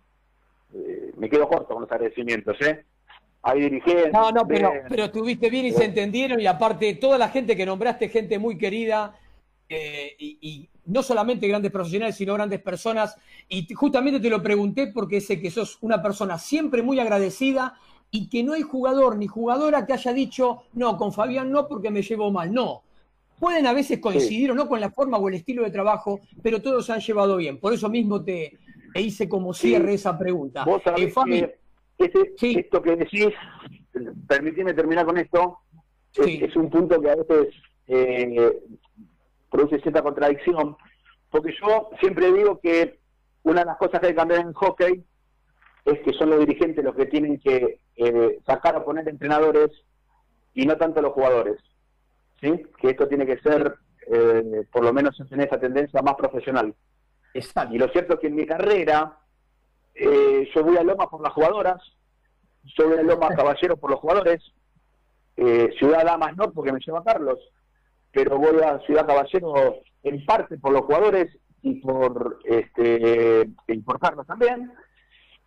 eh, 0.75 1.13
me 1.19 1.29
quedo 1.29 1.47
corto 1.47 1.75
con 1.75 1.83
los 1.83 1.93
agradecimientos, 1.93 2.57
¿eh? 2.63 2.87
Hay 3.43 3.61
dirigentes. 3.61 4.13
No, 4.13 4.33
no, 4.33 4.49
pero, 4.49 4.73
ven, 4.73 4.83
pero 4.89 5.05
estuviste 5.05 5.51
bien 5.51 5.67
y 5.67 5.73
se 5.73 5.85
entendieron 5.85 6.41
y 6.41 6.47
aparte 6.47 6.95
toda 6.95 7.19
la 7.19 7.29
gente 7.29 7.55
que 7.55 7.67
nombraste, 7.67 8.09
gente 8.09 8.39
muy 8.39 8.57
querida 8.57 9.15
eh, 9.69 10.15
y, 10.19 10.39
y 10.41 10.69
no 10.87 11.03
solamente 11.03 11.47
grandes 11.49 11.71
profesionales, 11.71 12.17
sino 12.17 12.35
grandes 12.35 12.61
personas. 12.63 13.17
Y 13.49 13.73
justamente 13.75 14.21
te 14.21 14.31
lo 14.31 14.43
pregunté 14.43 14.89
porque 14.89 15.21
sé 15.21 15.41
que 15.41 15.51
sos 15.51 15.79
una 15.83 16.03
persona 16.03 16.39
siempre 16.39 16.83
muy 16.83 16.99
agradecida 17.01 17.75
y 18.11 18.31
que 18.31 18.43
no 18.43 18.55
hay 18.55 18.63
jugador 18.63 19.17
ni 19.19 19.27
jugadora 19.27 19.85
que 19.87 19.93
haya 19.93 20.13
dicho, 20.15 20.63
no, 20.73 20.97
con 20.97 21.13
Fabián 21.13 21.51
no 21.51 21.69
porque 21.69 21.91
me 21.91 22.03
llevo 22.03 22.31
mal. 22.31 22.53
No. 22.53 22.83
Pueden 23.39 23.67
a 23.67 23.73
veces 23.73 23.99
coincidir 24.01 24.51
o 24.51 24.55
no 24.55 24.67
con 24.67 24.81
la 24.81 24.91
forma 24.91 25.19
o 25.19 25.29
el 25.29 25.35
estilo 25.35 25.63
de 25.63 25.71
trabajo, 25.71 26.21
pero 26.43 26.61
todos 26.63 26.87
se 26.87 26.93
han 26.93 27.01
llevado 27.01 27.37
bien. 27.37 27.59
Por 27.61 27.73
eso 27.73 27.89
mismo 27.89 28.25
te, 28.25 28.59
te 28.95 29.01
hice 29.03 29.29
como 29.29 29.53
Sí. 29.53 29.69
cierre 29.69 29.95
esa 29.95 30.19
pregunta. 30.19 30.65
Vos 30.65 30.83
sabés 30.83 31.05
Eh, 31.05 31.11
Fabi, 31.11 31.41
que 31.41 32.05
ese- 32.07 32.33
Sí. 32.37 32.57
esto 32.59 32.83
que 32.83 32.97
decís, 32.97 33.29
permitime 34.27 34.73
terminar 34.75 35.05
con 35.05 35.19
esto, 35.19 35.59
es, 36.17 36.57
un 36.57 36.69
punto 36.71 37.01
que 37.01 37.11
a 37.11 37.17
veces 37.17 37.49
eh, 37.87 38.59
produce 39.51 39.81
cierta 39.81 40.03
contradicción, 40.03 40.77
porque 41.31 41.55
yo 41.61 41.91
siempre 42.01 42.33
digo 42.33 42.61
que 42.61 42.99
una 43.43 43.61
de 43.61 43.67
las 43.67 43.77
cosas 43.79 44.01
que 44.01 44.07
hay 44.07 44.13
que 44.13 44.19
cambiar 44.19 44.41
en 44.41 44.53
hockey 44.53 45.05
es 45.85 46.01
que 46.01 46.13
son 46.13 46.31
los 46.31 46.41
dirigentes 46.41 46.85
los 46.85 46.95
que 46.95 47.07
tienen 47.07 47.39
que 47.41 47.81
eh, 47.97 48.39
sacar 48.47 48.77
o 48.77 48.85
poner 48.85 49.09
entrenadores 49.09 49.71
y 50.55 50.67
no 50.67 50.77
tanto 50.77 51.01
los 51.01 51.13
jugadores. 51.13 51.59
¿sí? 52.41 52.67
Que 52.81 52.91
esto 52.91 53.09
tiene 53.09 53.27
que 53.27 53.39
ser, 53.39 53.75
eh, 54.07 54.65
por 54.73 54.85
lo 54.85 54.93
menos 54.93 55.19
en 55.31 55.41
esa 55.41 55.59
tendencia 55.59 56.03
más 56.03 56.15
profesional. 56.15 56.75
Exacto. 57.35 57.75
Y 57.75 57.79
lo 57.79 57.89
cierto 57.89 58.15
es 58.15 58.21
que 58.21 58.27
en 58.29 58.35
mi 58.35 58.47
carrera 58.47 59.19
eh, 59.95 60.49
yo 60.55 60.65
voy 60.65 60.77
a 60.77 60.83
Loma 60.83 61.09
por 61.09 61.21
las 61.21 61.33
jugadoras, 61.33 61.83
yo 62.77 62.89
voy 62.89 62.99
a 62.99 63.03
Loma 63.03 63.29
Caballero 63.35 63.77
por 63.77 63.91
los 63.91 64.01
jugadores, 64.01 64.43
eh, 65.37 65.71
Ciudad 65.79 66.05
Damas 66.05 66.37
no 66.37 66.51
porque 66.53 66.73
me 66.73 66.81
lleva 66.81 67.05
Carlos, 67.05 67.39
pero 68.13 68.39
voy 68.39 68.61
a 68.63 68.79
Ciudad 68.81 69.07
Caballero 69.07 69.77
en 70.03 70.25
parte 70.25 70.59
por 70.59 70.73
los 70.73 70.83
jugadores 70.83 71.37
y 71.63 71.81
por 71.81 72.39
este 72.45 73.49
Carlos 74.01 74.27
también, 74.27 74.73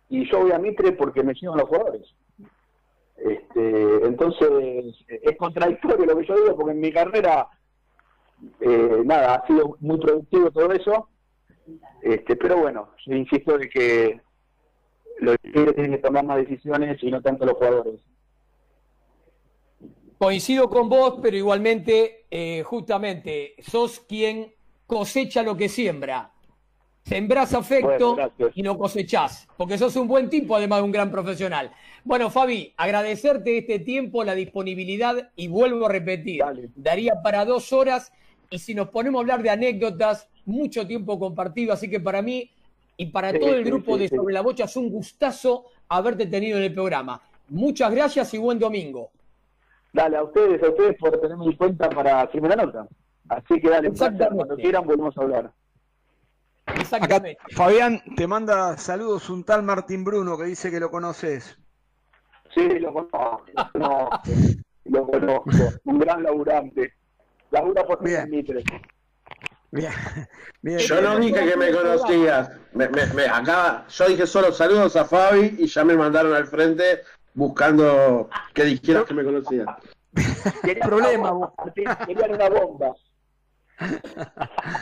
y 0.08 0.30
yo 0.30 0.40
voy 0.40 0.52
a 0.52 0.58
Mitre 0.58 0.92
porque 0.92 1.22
me 1.22 1.34
llevan 1.34 1.58
los 1.58 1.68
jugadores. 1.68 2.02
Este, 3.16 4.06
entonces, 4.06 4.96
es 5.08 5.36
contradictorio 5.38 6.06
lo 6.06 6.18
que 6.18 6.26
yo 6.26 6.34
digo, 6.34 6.56
porque 6.56 6.72
en 6.72 6.80
mi 6.80 6.92
carrera, 6.92 7.48
eh, 8.60 9.02
nada, 9.04 9.36
ha 9.36 9.46
sido 9.46 9.76
muy 9.80 9.98
productivo 9.98 10.50
todo 10.50 10.72
eso, 10.72 11.08
este, 12.02 12.36
pero 12.36 12.58
bueno, 12.58 12.90
yo 13.06 13.14
insisto 13.14 13.56
de 13.56 13.68
que 13.68 14.20
los 15.20 15.36
equipos 15.44 15.74
tienen 15.74 15.92
que 15.92 15.98
tomar 15.98 16.24
más 16.24 16.38
decisiones 16.38 17.02
y 17.02 17.10
no 17.10 17.22
tanto 17.22 17.46
los 17.46 17.54
jugadores. 17.54 18.00
Coincido 20.22 20.70
con 20.70 20.88
vos, 20.88 21.18
pero 21.20 21.36
igualmente, 21.36 22.26
eh, 22.30 22.62
justamente, 22.62 23.56
sos 23.58 23.98
quien 23.98 24.54
cosecha 24.86 25.42
lo 25.42 25.56
que 25.56 25.68
siembra. 25.68 26.30
Sembrás 27.02 27.54
afecto 27.54 28.16
y 28.54 28.62
no 28.62 28.78
cosechás, 28.78 29.48
porque 29.56 29.76
sos 29.76 29.96
un 29.96 30.06
buen 30.06 30.30
tipo, 30.30 30.54
además 30.54 30.78
de 30.78 30.84
un 30.84 30.92
gran 30.92 31.10
profesional. 31.10 31.72
Bueno, 32.04 32.30
Fabi, 32.30 32.72
agradecerte 32.76 33.58
este 33.58 33.80
tiempo, 33.80 34.22
la 34.22 34.36
disponibilidad 34.36 35.32
y 35.34 35.48
vuelvo 35.48 35.86
a 35.86 35.88
repetir, 35.88 36.40
daría 36.76 37.20
para 37.20 37.44
dos 37.44 37.72
horas 37.72 38.12
y 38.48 38.60
si 38.60 38.76
nos 38.76 38.90
ponemos 38.90 39.18
a 39.18 39.22
hablar 39.22 39.42
de 39.42 39.50
anécdotas, 39.50 40.28
mucho 40.44 40.86
tiempo 40.86 41.18
compartido, 41.18 41.72
así 41.72 41.90
que 41.90 41.98
para 41.98 42.22
mí 42.22 42.48
y 42.96 43.06
para 43.06 43.36
todo 43.36 43.56
el 43.56 43.64
grupo 43.64 43.98
de 43.98 44.08
Sobre 44.08 44.34
la 44.34 44.42
Bocha 44.42 44.66
es 44.66 44.76
un 44.76 44.88
gustazo 44.88 45.64
haberte 45.88 46.26
tenido 46.26 46.58
en 46.58 46.62
el 46.62 46.72
programa. 46.72 47.20
Muchas 47.48 47.90
gracias 47.90 48.32
y 48.34 48.38
buen 48.38 48.60
domingo. 48.60 49.10
Dale, 49.92 50.16
a 50.16 50.22
ustedes, 50.22 50.62
a 50.62 50.70
ustedes 50.70 50.96
por 50.98 51.20
tenerme 51.20 51.46
en 51.46 51.56
cuenta 51.56 51.90
para 51.90 52.28
la 52.32 52.56
nota. 52.56 52.88
Así 53.28 53.60
que 53.60 53.68
dale, 53.68 53.92
cuando 53.92 54.56
quieran 54.56 54.86
volvemos 54.86 55.16
a 55.16 55.20
hablar. 55.20 55.52
Exactamente. 56.66 57.38
Fabián 57.54 58.02
te 58.16 58.26
manda 58.26 58.76
saludos 58.76 59.28
un 59.28 59.44
tal 59.44 59.62
Martín 59.62 60.04
Bruno 60.04 60.38
que 60.38 60.44
dice 60.44 60.70
que 60.70 60.80
lo 60.80 60.90
conoces. 60.90 61.58
Sí, 62.54 62.68
lo 62.78 62.92
conozco. 62.92 63.44
No, 63.74 64.10
lo 64.84 65.06
conozco. 65.06 65.50
Un 65.84 65.98
gran 65.98 66.22
laburante. 66.22 66.94
Labura 67.50 67.84
por 67.84 68.02
Bien. 68.02 68.30
Mitre. 68.30 68.64
Bien. 69.70 69.92
Bien. 70.62 70.78
Yo 70.78 71.00
no 71.00 71.18
dije 71.18 71.44
que 71.46 71.56
me 71.56 71.70
conocías. 71.72 72.50
Me, 72.72 72.88
me, 72.88 73.26
acá, 73.26 73.86
yo 73.88 74.08
dije 74.08 74.26
solo 74.26 74.52
saludos 74.52 74.96
a 74.96 75.04
Fabi 75.04 75.56
y 75.58 75.66
ya 75.66 75.84
me 75.84 75.96
mandaron 75.96 76.34
al 76.34 76.46
frente 76.46 77.00
buscando 77.34 78.28
que 78.54 78.64
dijeras 78.64 79.04
que 79.04 79.14
me 79.14 79.24
conocías. 79.24 79.66
¿Qué 80.62 80.76
problema, 80.76 81.32
Martín? 81.32 81.86
Querían 82.06 82.34
una 82.34 82.48
bomba. 82.48 82.94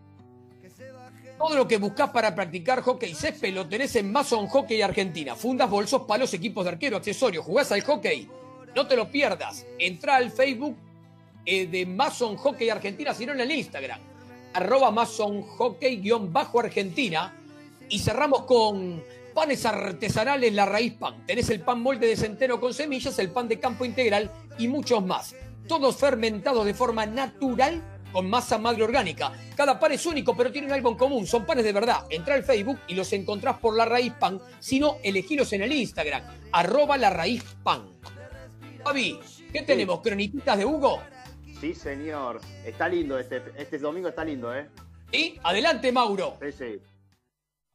Todo 1.37 1.55
lo 1.55 1.67
que 1.67 1.77
buscas 1.77 2.09
para 2.09 2.35
practicar 2.35 2.81
hockey 2.81 3.13
césped 3.13 3.53
lo 3.53 3.69
tenés 3.69 3.95
en 3.95 4.11
Mason 4.11 4.47
Hockey 4.47 4.81
Argentina. 4.81 5.35
Fundas, 5.35 5.69
bolsos, 5.69 6.01
palos, 6.01 6.33
equipos 6.33 6.65
de 6.65 6.71
arquero, 6.71 6.97
accesorios. 6.97 7.45
¿Jugás 7.45 7.71
al 7.71 7.81
hockey? 7.83 8.27
No 8.75 8.85
te 8.85 8.97
lo 8.97 9.09
pierdas. 9.09 9.65
Entra 9.79 10.17
al 10.17 10.29
Facebook 10.29 10.75
eh, 11.45 11.67
de 11.67 11.85
Mason 11.85 12.35
Hockey 12.35 12.69
Argentina, 12.69 13.13
sino 13.13 13.31
en 13.31 13.39
el 13.39 13.51
Instagram. 13.51 14.06
Arroba 14.57 14.89
Mason 14.89 15.43
Hockey-Argentina. 15.43 17.33
Y 17.89 17.99
cerramos 17.99 18.41
con 18.43 19.03
panes 19.35 19.65
artesanales 19.65 20.51
La 20.53 20.65
Raíz 20.65 20.93
Pan. 20.93 21.23
Tenés 21.27 21.49
el 21.51 21.61
pan 21.61 21.79
molde 21.81 22.07
de 22.07 22.15
centeno 22.15 22.59
con 22.59 22.73
semillas, 22.73 23.19
el 23.19 23.29
pan 23.29 23.47
de 23.47 23.59
campo 23.59 23.85
integral 23.85 24.31
y 24.57 24.67
muchos 24.67 25.05
más 25.05 25.35
todos 25.67 25.97
fermentados 25.97 26.65
de 26.65 26.73
forma 26.73 27.05
natural 27.05 27.83
con 28.11 28.29
masa 28.29 28.57
madre 28.57 28.83
orgánica. 28.83 29.31
Cada 29.55 29.79
pan 29.79 29.91
es 29.91 30.05
único, 30.05 30.35
pero 30.35 30.51
tienen 30.51 30.71
algo 30.71 30.89
en 30.89 30.95
común. 30.95 31.27
Son 31.27 31.45
panes 31.45 31.63
de 31.63 31.73
verdad. 31.73 32.05
Entra 32.09 32.33
al 32.35 32.43
Facebook 32.43 32.79
y 32.87 32.95
los 32.95 33.11
encontrás 33.13 33.59
por 33.59 33.75
La 33.75 33.85
Raíz 33.85 34.13
Pan. 34.13 34.39
Si 34.59 34.79
no, 34.79 34.97
elegilos 35.03 35.53
en 35.53 35.61
el 35.61 35.73
Instagram. 35.73 36.23
Arroba 36.51 36.97
La 36.97 37.09
Raíz 37.11 37.43
Pan. 37.61 37.83
Fabi, 38.83 39.19
¿qué 39.51 39.61
tenemos? 39.61 40.01
¿Croniquitas 40.01 40.57
de 40.57 40.65
Hugo? 40.65 41.01
Sí, 41.59 41.73
señor. 41.73 42.39
Está 42.63 42.87
lindo 42.87 43.17
este, 43.17 43.41
este 43.57 43.79
domingo, 43.79 44.07
está 44.09 44.23
lindo, 44.23 44.53
¿eh? 44.53 44.69
Y 45.11 45.39
adelante, 45.43 45.91
Mauro. 45.91 46.37
Sí, 46.39 46.51
sí. 46.51 46.81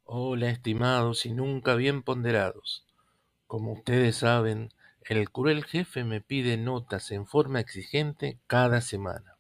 Hola, 0.05 0.51
estimados 0.51 1.27
y 1.27 1.33
nunca 1.33 1.75
bien 1.75 2.03
ponderados. 2.03 2.87
Como 3.49 3.73
ustedes 3.73 4.17
saben, 4.17 4.69
el 5.01 5.31
cruel 5.31 5.65
jefe 5.65 6.05
me 6.05 6.21
pide 6.21 6.57
notas 6.57 7.11
en 7.11 7.27
forma 7.27 7.59
exigente 7.59 8.39
cada 8.47 8.81
semana. 8.83 9.37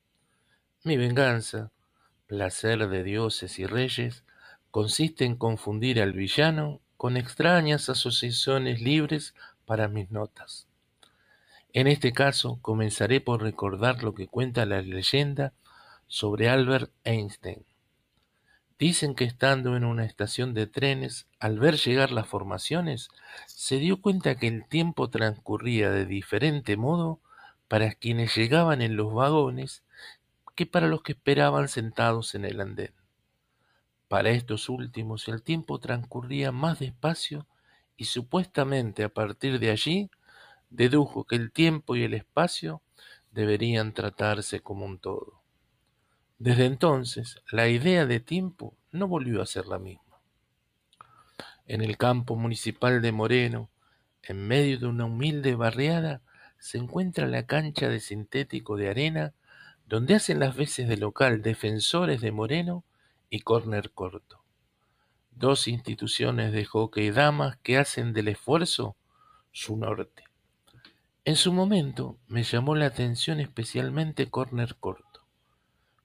Mi 0.82 0.96
venganza, 0.96 1.70
placer 2.26 2.88
de 2.88 3.04
dioses 3.04 3.60
y 3.60 3.66
reyes, 3.66 4.24
consiste 4.72 5.24
en 5.24 5.36
confundir 5.36 6.02
al 6.02 6.14
villano 6.14 6.80
con 6.96 7.16
extrañas 7.16 7.88
asociaciones 7.88 8.80
libres 8.80 9.34
para 9.66 9.86
mis 9.86 10.10
notas. 10.10 10.66
En 11.74 11.86
este 11.86 12.12
caso 12.12 12.58
comenzaré 12.60 13.22
por 13.22 13.42
recordar 13.42 14.02
lo 14.02 14.14
que 14.14 14.26
cuenta 14.26 14.66
la 14.66 14.82
leyenda 14.82 15.54
sobre 16.06 16.50
Albert 16.50 16.92
Einstein. 17.04 17.64
Dicen 18.78 19.14
que 19.14 19.24
estando 19.24 19.74
en 19.76 19.84
una 19.84 20.04
estación 20.04 20.52
de 20.52 20.66
trenes, 20.66 21.28
al 21.38 21.58
ver 21.58 21.78
llegar 21.78 22.10
las 22.10 22.26
formaciones, 22.26 23.08
se 23.46 23.76
dio 23.76 24.02
cuenta 24.02 24.34
que 24.34 24.48
el 24.48 24.66
tiempo 24.66 25.08
transcurría 25.08 25.90
de 25.90 26.04
diferente 26.04 26.76
modo 26.76 27.20
para 27.68 27.92
quienes 27.92 28.34
llegaban 28.34 28.82
en 28.82 28.96
los 28.96 29.14
vagones 29.14 29.82
que 30.54 30.66
para 30.66 30.88
los 30.88 31.02
que 31.02 31.12
esperaban 31.12 31.68
sentados 31.68 32.34
en 32.34 32.44
el 32.44 32.60
andén. 32.60 32.92
Para 34.08 34.30
estos 34.30 34.68
últimos 34.68 35.26
el 35.28 35.42
tiempo 35.42 35.78
transcurría 35.78 36.52
más 36.52 36.80
despacio 36.80 37.46
y 37.96 38.04
supuestamente 38.04 39.04
a 39.04 39.08
partir 39.08 39.58
de 39.58 39.70
allí 39.70 40.10
dedujo 40.72 41.24
que 41.24 41.36
el 41.36 41.52
tiempo 41.52 41.96
y 41.96 42.02
el 42.02 42.14
espacio 42.14 42.82
deberían 43.30 43.92
tratarse 43.92 44.60
como 44.60 44.86
un 44.86 44.98
todo. 44.98 45.42
Desde 46.38 46.64
entonces, 46.64 47.40
la 47.50 47.68
idea 47.68 48.06
de 48.06 48.20
tiempo 48.20 48.76
no 48.90 49.06
volvió 49.06 49.42
a 49.42 49.46
ser 49.46 49.66
la 49.66 49.78
misma. 49.78 50.20
En 51.66 51.82
el 51.82 51.96
campo 51.96 52.36
municipal 52.36 53.00
de 53.00 53.12
Moreno, 53.12 53.70
en 54.22 54.46
medio 54.48 54.78
de 54.78 54.86
una 54.86 55.04
humilde 55.04 55.54
barriada, 55.54 56.22
se 56.58 56.78
encuentra 56.78 57.26
la 57.26 57.46
cancha 57.46 57.88
de 57.88 58.00
sintético 58.00 58.76
de 58.76 58.88
arena 58.88 59.34
donde 59.86 60.14
hacen 60.14 60.40
las 60.40 60.56
veces 60.56 60.88
de 60.88 60.96
local 60.96 61.42
defensores 61.42 62.20
de 62.20 62.32
Moreno 62.32 62.84
y 63.30 63.40
córner 63.40 63.90
corto. 63.92 64.42
Dos 65.30 65.68
instituciones 65.68 66.52
de 66.52 66.64
hockey 66.64 67.10
damas 67.10 67.56
que 67.62 67.78
hacen 67.78 68.12
del 68.12 68.28
esfuerzo 68.28 68.96
su 69.50 69.76
norte. 69.76 70.24
En 71.24 71.36
su 71.36 71.52
momento 71.52 72.18
me 72.26 72.42
llamó 72.42 72.74
la 72.74 72.86
atención 72.86 73.38
especialmente 73.38 74.28
córner 74.28 74.74
corto. 74.80 75.24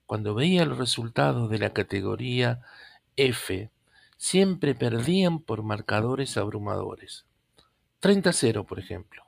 Cuando 0.06 0.36
veía 0.36 0.64
los 0.64 0.78
resultados 0.78 1.50
de 1.50 1.58
la 1.58 1.74
categoría 1.74 2.62
F, 3.16 3.72
siempre 4.16 4.76
perdían 4.76 5.40
por 5.40 5.64
marcadores 5.64 6.38
abrumadores. 6.38 7.26
30-0, 8.00 8.64
por 8.68 8.78
ejemplo. 8.78 9.24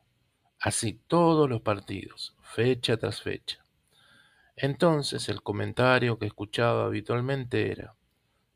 Así 0.59 1.01
todos 1.07 1.49
los 1.49 1.61
partidos, 1.61 2.35
fecha 2.43 2.97
tras 2.97 3.23
fecha. 3.23 3.65
Entonces 4.55 5.27
el 5.27 5.41
comentario 5.41 6.19
que 6.19 6.27
escuchaba 6.27 6.85
habitualmente 6.85 7.71
era, 7.71 7.95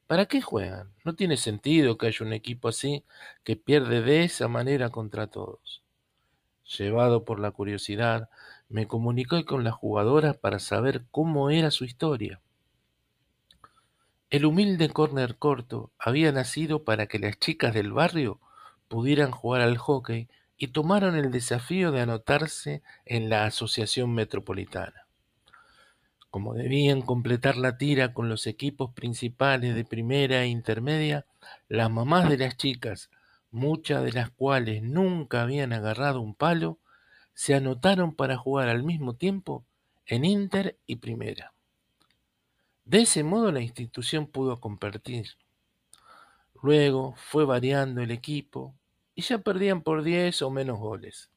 ¿para 0.06 0.28
qué 0.28 0.40
juegan? 0.40 0.94
No 1.04 1.16
tiene 1.16 1.38
sentido 1.38 1.98
que 1.98 2.06
haya 2.06 2.24
un 2.24 2.34
equipo 2.34 2.68
así 2.68 3.04
que 3.44 3.56
pierde 3.56 4.04
de 4.04 4.24
esa 4.24 4.48
manera 4.48 4.92
contra 4.92 5.26
todos. 5.26 5.83
Llevado 6.66 7.26
por 7.26 7.40
la 7.40 7.52
curiosidad, 7.52 8.30
me 8.70 8.88
comuniqué 8.88 9.46
con 9.46 9.64
las 9.64 9.74
jugadoras 9.74 10.38
para 10.38 10.60
saber 10.60 11.06
cómo 11.12 11.50
era 11.50 11.72
su 11.72 11.86
historia. 11.86 12.42
El 14.30 14.46
humilde 14.46 14.90
córner 14.90 15.38
corto 15.38 15.92
había 16.00 16.32
nacido 16.32 16.84
para 16.84 17.06
que 17.06 17.20
las 17.20 17.38
chicas 17.38 17.74
del 17.74 17.92
barrio 17.92 18.40
pudieran 18.88 19.32
jugar 19.32 19.62
al 19.62 19.78
hockey 19.78 20.28
y 20.58 20.70
tomaron 20.70 21.16
el 21.16 21.30
desafío 21.32 21.92
de 21.92 22.02
anotarse 22.02 22.82
en 23.06 23.30
la 23.30 23.46
Asociación 23.46 24.14
Metropolitana. 24.14 25.08
Como 26.30 26.56
debían 26.56 27.04
completar 27.04 27.58
la 27.58 27.78
tira 27.78 28.14
con 28.14 28.28
los 28.28 28.48
equipos 28.48 28.92
principales 28.94 29.76
de 29.76 29.86
primera 29.86 30.42
e 30.42 30.48
intermedia, 30.48 31.28
las 31.68 31.92
mamás 31.92 32.28
de 32.28 32.38
las 32.40 32.58
chicas, 32.58 33.12
muchas 33.54 34.04
de 34.04 34.12
las 34.12 34.32
cuales 34.32 34.82
nunca 34.82 35.42
habían 35.42 35.74
agarrado 35.74 36.22
un 36.22 36.36
palo, 36.36 36.80
se 37.34 37.54
anotaron 37.56 38.16
para 38.16 38.38
jugar 38.38 38.70
al 38.70 38.84
mismo 38.84 39.16
tiempo 39.16 39.66
en 40.06 40.26
Inter 40.26 40.78
y 40.86 40.98
Primera. 40.98 41.54
De 42.86 43.02
ese 43.02 43.24
modo 43.24 43.52
la 43.52 43.62
institución 43.62 44.28
pudo 44.28 44.60
competir. 44.60 45.38
Luego 46.62 47.16
fue 47.16 47.46
variando 47.46 48.02
el 48.02 48.12
equipo, 48.12 48.76
y 49.16 49.22
ya 49.22 49.38
perdían 49.38 49.82
por 49.82 50.04
diez 50.04 50.42
o 50.42 50.50
menos 50.50 50.80
goles. 50.80 51.30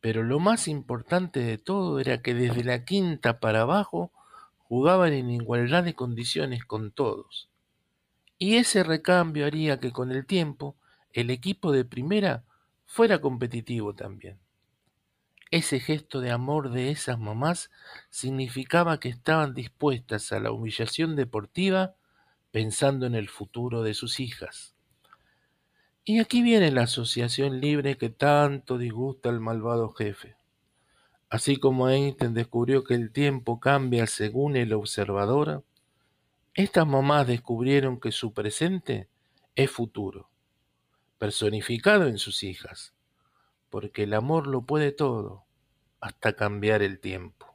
Pero 0.00 0.22
lo 0.22 0.38
más 0.38 0.68
importante 0.68 1.40
de 1.40 1.58
todo 1.58 2.00
era 2.00 2.22
que 2.22 2.34
desde 2.34 2.64
la 2.64 2.84
quinta 2.84 3.40
para 3.40 3.62
abajo 3.62 4.12
jugaban 4.58 5.12
en 5.12 5.30
igualdad 5.30 5.84
de 5.84 5.94
condiciones 5.94 6.64
con 6.64 6.92
todos. 6.92 7.50
Y 8.38 8.56
ese 8.56 8.82
recambio 8.82 9.44
haría 9.44 9.80
que 9.80 9.92
con 9.92 10.12
el 10.12 10.24
tiempo 10.24 10.76
el 11.12 11.30
equipo 11.30 11.72
de 11.72 11.84
primera 11.84 12.44
fuera 12.84 13.20
competitivo 13.20 13.94
también. 13.94 14.38
Ese 15.50 15.80
gesto 15.80 16.20
de 16.20 16.30
amor 16.30 16.70
de 16.70 16.90
esas 16.90 17.18
mamás 17.18 17.70
significaba 18.08 19.00
que 19.00 19.08
estaban 19.08 19.52
dispuestas 19.52 20.30
a 20.32 20.38
la 20.38 20.52
humillación 20.52 21.16
deportiva 21.16 21.96
pensando 22.52 23.06
en 23.06 23.16
el 23.16 23.28
futuro 23.28 23.82
de 23.82 23.94
sus 23.94 24.20
hijas. 24.20 24.74
Y 26.04 26.20
aquí 26.20 26.42
viene 26.42 26.70
la 26.70 26.82
asociación 26.82 27.60
libre 27.60 27.98
que 27.98 28.10
tanto 28.10 28.78
disgusta 28.78 29.28
al 29.28 29.40
malvado 29.40 29.90
jefe. 29.90 30.36
Así 31.28 31.56
como 31.56 31.88
Einstein 31.88 32.34
descubrió 32.34 32.82
que 32.82 32.94
el 32.94 33.12
tiempo 33.12 33.60
cambia 33.60 34.06
según 34.06 34.56
el 34.56 34.72
observador, 34.72 35.64
estas 36.54 36.86
mamás 36.86 37.26
descubrieron 37.26 38.00
que 38.00 38.10
su 38.10 38.32
presente 38.32 39.08
es 39.54 39.70
futuro, 39.70 40.29
personificado 41.20 42.06
en 42.06 42.16
sus 42.16 42.42
hijas, 42.42 42.94
porque 43.68 44.04
el 44.04 44.14
amor 44.14 44.46
lo 44.46 44.62
puede 44.62 44.90
todo, 44.90 45.44
hasta 46.00 46.34
cambiar 46.34 46.80
el 46.80 46.98
tiempo. 46.98 47.46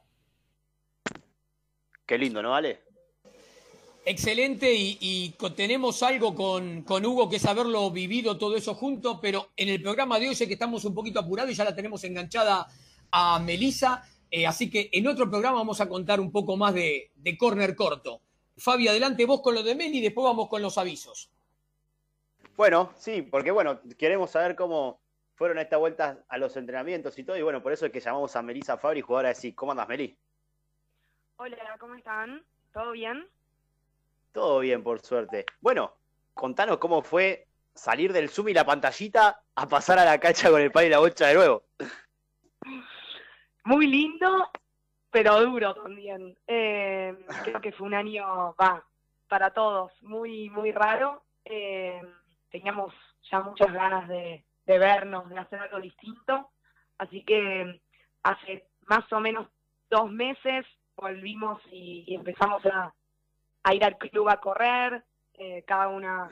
Qué 2.06 2.16
lindo, 2.16 2.40
¿no 2.42 2.50
vale? 2.50 2.78
Excelente 4.04 4.72
y, 4.72 5.34
tenemos 5.56 6.04
algo 6.04 6.32
con, 6.36 7.04
Hugo 7.04 7.28
que 7.28 7.36
es 7.36 7.44
haberlo 7.44 7.90
vivido 7.90 8.38
todo 8.38 8.56
eso 8.56 8.72
junto, 8.72 9.20
pero 9.20 9.48
en 9.56 9.68
el 9.68 9.82
programa 9.82 10.20
de 10.20 10.28
hoy 10.28 10.36
sé 10.36 10.46
que 10.46 10.52
estamos 10.52 10.84
un 10.84 10.94
poquito 10.94 11.18
apurados 11.18 11.50
y 11.50 11.56
ya 11.56 11.64
la 11.64 11.74
tenemos 11.74 12.04
enganchada 12.04 12.68
a 13.10 13.40
Melisa, 13.40 14.08
eh, 14.30 14.46
así 14.46 14.70
que 14.70 14.90
en 14.92 15.08
otro 15.08 15.28
programa 15.28 15.58
vamos 15.58 15.80
a 15.80 15.88
contar 15.88 16.20
un 16.20 16.30
poco 16.30 16.56
más 16.56 16.72
de, 16.72 17.10
de 17.16 17.36
corner 17.36 17.74
corto. 17.74 18.20
Fabi, 18.56 18.86
adelante 18.86 19.26
vos 19.26 19.40
con 19.40 19.56
lo 19.56 19.64
de 19.64 19.74
Meli 19.74 19.98
y 19.98 20.02
después 20.02 20.24
vamos 20.24 20.48
con 20.48 20.62
los 20.62 20.78
avisos. 20.78 21.30
Bueno, 22.56 22.92
sí, 22.96 23.20
porque 23.20 23.50
bueno, 23.50 23.80
queremos 23.98 24.30
saber 24.30 24.56
cómo 24.56 25.00
fueron 25.34 25.58
esta 25.58 25.76
vuelta 25.76 26.24
a 26.28 26.38
los 26.38 26.56
entrenamientos 26.56 27.18
y 27.18 27.24
todo, 27.24 27.36
y 27.36 27.42
bueno, 27.42 27.62
por 27.62 27.72
eso 27.72 27.84
es 27.84 27.92
que 27.92 28.00
llamamos 28.00 28.34
a 28.34 28.42
Melisa 28.42 28.78
Fabri, 28.78 29.02
jugadora 29.02 29.28
de 29.28 29.34
sí. 29.34 29.52
¿Cómo 29.52 29.72
andas, 29.72 29.88
Meli? 29.88 30.16
Hola, 31.36 31.76
¿cómo 31.78 31.94
están? 31.94 32.42
¿Todo 32.72 32.92
bien? 32.92 33.28
Todo 34.32 34.60
bien, 34.60 34.82
por 34.82 35.00
suerte. 35.00 35.44
Bueno, 35.60 35.96
contanos 36.32 36.78
cómo 36.78 37.02
fue 37.02 37.46
salir 37.74 38.14
del 38.14 38.30
Zoom 38.30 38.48
y 38.48 38.54
la 38.54 38.64
pantallita 38.64 39.42
a 39.54 39.68
pasar 39.68 39.98
a 39.98 40.06
la 40.06 40.18
cancha 40.18 40.50
con 40.50 40.62
el 40.62 40.72
palo 40.72 40.86
y 40.86 40.90
la 40.90 40.98
bocha 40.98 41.26
de 41.26 41.34
nuevo. 41.34 41.64
Muy 43.64 43.86
lindo, 43.86 44.50
pero 45.10 45.42
duro 45.42 45.74
también. 45.74 46.38
Eh, 46.46 47.14
creo 47.44 47.60
que 47.60 47.72
fue 47.72 47.86
un 47.86 47.94
año, 47.94 48.54
va, 48.54 48.82
para 49.28 49.50
todos, 49.52 49.92
muy, 50.02 50.48
muy 50.48 50.72
raro. 50.72 51.22
Eh, 51.44 52.00
teníamos 52.56 52.94
ya 53.30 53.40
muchas 53.40 53.70
ganas 53.70 54.08
de, 54.08 54.42
vernos, 54.66 55.28
de 55.28 55.38
hacer 55.38 55.60
algo 55.60 55.78
distinto. 55.78 56.50
Así 56.96 57.22
que 57.22 57.82
hace 58.22 58.66
más 58.86 59.12
o 59.12 59.20
menos 59.20 59.48
dos 59.90 60.10
meses 60.10 60.64
volvimos 60.96 61.60
y 61.70 62.14
empezamos 62.14 62.64
a, 62.64 62.94
a 63.62 63.74
ir 63.74 63.84
al 63.84 63.98
club 63.98 64.30
a 64.30 64.40
correr, 64.40 65.04
eh, 65.34 65.64
cada 65.66 65.88
una 65.88 66.30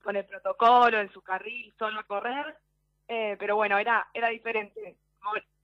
con 0.00 0.14
el 0.14 0.24
protocolo, 0.24 1.00
en 1.00 1.12
su 1.12 1.22
carril, 1.22 1.74
solo 1.76 1.98
a 1.98 2.04
correr, 2.04 2.56
eh, 3.08 3.36
pero 3.38 3.56
bueno, 3.56 3.76
era, 3.76 4.06
era 4.14 4.28
diferente. 4.28 4.96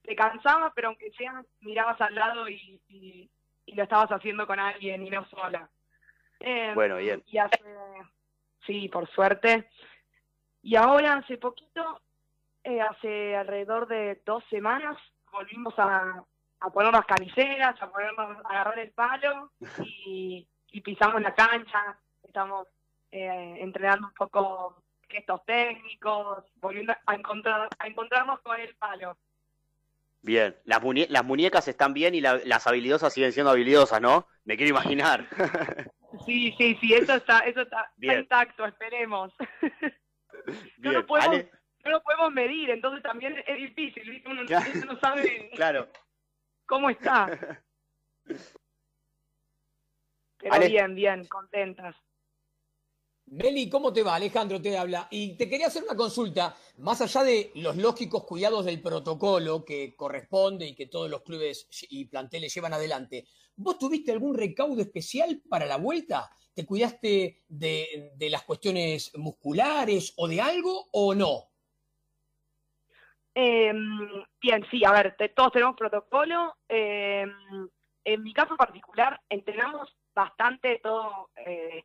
Te 0.02 0.16
cansabas, 0.16 0.72
pero 0.74 0.88
aunque 0.88 1.12
sea, 1.12 1.44
mirabas 1.61 2.00
al 2.00 2.16
lado 2.16 2.48
y, 2.48 2.80
y, 2.88 3.30
lo 3.74 3.84
estabas 3.84 4.11
haciendo 4.11 4.44
con 4.48 4.58
alguien 4.58 5.06
y 5.06 5.11
no 5.11 5.24
sola. 5.26 5.70
Eh, 6.40 6.72
bueno, 6.74 6.96
bien. 6.96 7.22
Y 7.26 7.38
hace, 7.38 7.62
sí, 8.66 8.88
por 8.88 9.08
suerte. 9.11 9.68
Y 10.62 10.76
ahora, 10.76 11.14
hace 11.14 11.38
poquito, 11.38 12.00
hace 12.64 13.36
alrededor 13.36 13.88
de 13.88 14.20
dos 14.26 14.44
semanas, 14.50 14.96
volvimos 15.32 15.74
a, 15.78 16.24
a 16.61 16.70
poner 16.70 16.92
las 16.92 17.06
camiseras, 17.06 17.80
a 17.80 17.90
ponernos, 17.90 18.44
a 18.44 18.48
agarrar 18.48 18.78
el 18.78 18.90
palo 18.92 19.52
y 20.06 20.46
y 20.72 20.80
pisamos 20.80 21.20
la 21.22 21.34
cancha, 21.34 21.98
estamos 22.22 22.66
eh, 23.11 23.56
entrenando 23.58 24.08
un 24.08 24.14
poco 24.14 24.82
gestos 25.08 25.44
técnicos, 25.44 26.44
volviendo 26.56 26.94
a, 27.06 27.14
encontrar, 27.14 27.68
a 27.78 27.86
encontrarnos 27.86 28.40
con 28.40 28.58
el 28.61 28.74
palo. 28.76 29.16
Bien, 30.22 30.54
las, 30.64 30.82
las 31.08 31.24
muñecas 31.24 31.66
están 31.66 31.94
bien 31.94 32.14
y 32.14 32.20
las 32.20 32.66
habilidosas 32.66 33.12
siguen 33.12 33.32
siendo 33.32 33.50
habilidosas, 33.50 34.00
¿no? 34.00 34.26
Me 34.44 34.56
quiero 34.56 34.70
imaginar. 34.70 35.26
sí, 36.26 36.54
sí, 36.58 36.76
sí, 36.80 36.94
eso 36.94 37.14
está, 37.14 37.40
eso 37.40 37.62
está, 37.62 37.90
intacto, 38.00 38.66
esperemos. 38.66 39.32
no, 40.78 40.93
lo 40.93 41.07
podemos, 41.07 41.45
no 41.84 41.91
lo 41.91 42.03
podemos 42.03 42.32
medir, 42.32 42.70
entonces 42.70 43.03
también 43.03 43.43
es 43.47 43.57
difícil, 43.57 44.22
Uno, 44.26 44.43
no 44.45 45.01
sabe 45.01 45.51
claro. 45.55 45.88
cómo 46.66 46.91
está. 46.91 47.62
Pero 50.38 50.68
bien, 50.68 50.95
bien, 50.95 51.26
contentas. 51.26 51.95
Meli, 53.30 53.68
¿cómo 53.68 53.93
te 53.93 54.03
va? 54.03 54.16
Alejandro 54.16 54.61
te 54.61 54.76
habla. 54.76 55.07
Y 55.09 55.36
te 55.36 55.49
quería 55.49 55.68
hacer 55.68 55.84
una 55.84 55.95
consulta, 55.95 56.57
más 56.78 57.01
allá 57.01 57.22
de 57.22 57.53
los 57.55 57.76
lógicos 57.76 58.24
cuidados 58.24 58.64
del 58.64 58.82
protocolo 58.82 59.64
que 59.64 59.95
corresponde 59.95 60.66
y 60.66 60.74
que 60.74 60.86
todos 60.86 61.09
los 61.09 61.22
clubes 61.22 61.68
y 61.91 62.07
planteles 62.07 62.53
llevan 62.53 62.74
adelante, 62.74 63.28
¿vos 63.55 63.78
tuviste 63.78 64.11
algún 64.11 64.34
recaudo 64.34 64.80
especial 64.80 65.43
para 65.49 65.66
la 65.66 65.76
vuelta? 65.76 66.28
¿Te 66.61 66.66
cuidaste 66.66 67.42
de, 67.48 68.12
de 68.16 68.28
las 68.28 68.42
cuestiones 68.42 69.16
musculares 69.16 70.12
o 70.18 70.28
de 70.28 70.42
algo 70.42 70.88
o 70.92 71.14
no? 71.14 71.48
Eh, 73.34 73.72
bien, 74.42 74.66
sí, 74.70 74.84
a 74.84 74.92
ver, 74.92 75.16
te, 75.16 75.30
todos 75.30 75.52
tenemos 75.52 75.74
protocolo. 75.74 76.58
Eh, 76.68 77.24
en 78.04 78.22
mi 78.22 78.34
caso 78.34 78.58
particular, 78.58 79.18
entrenamos 79.30 79.96
bastante 80.14 80.80
todo 80.82 81.30
eh, 81.34 81.82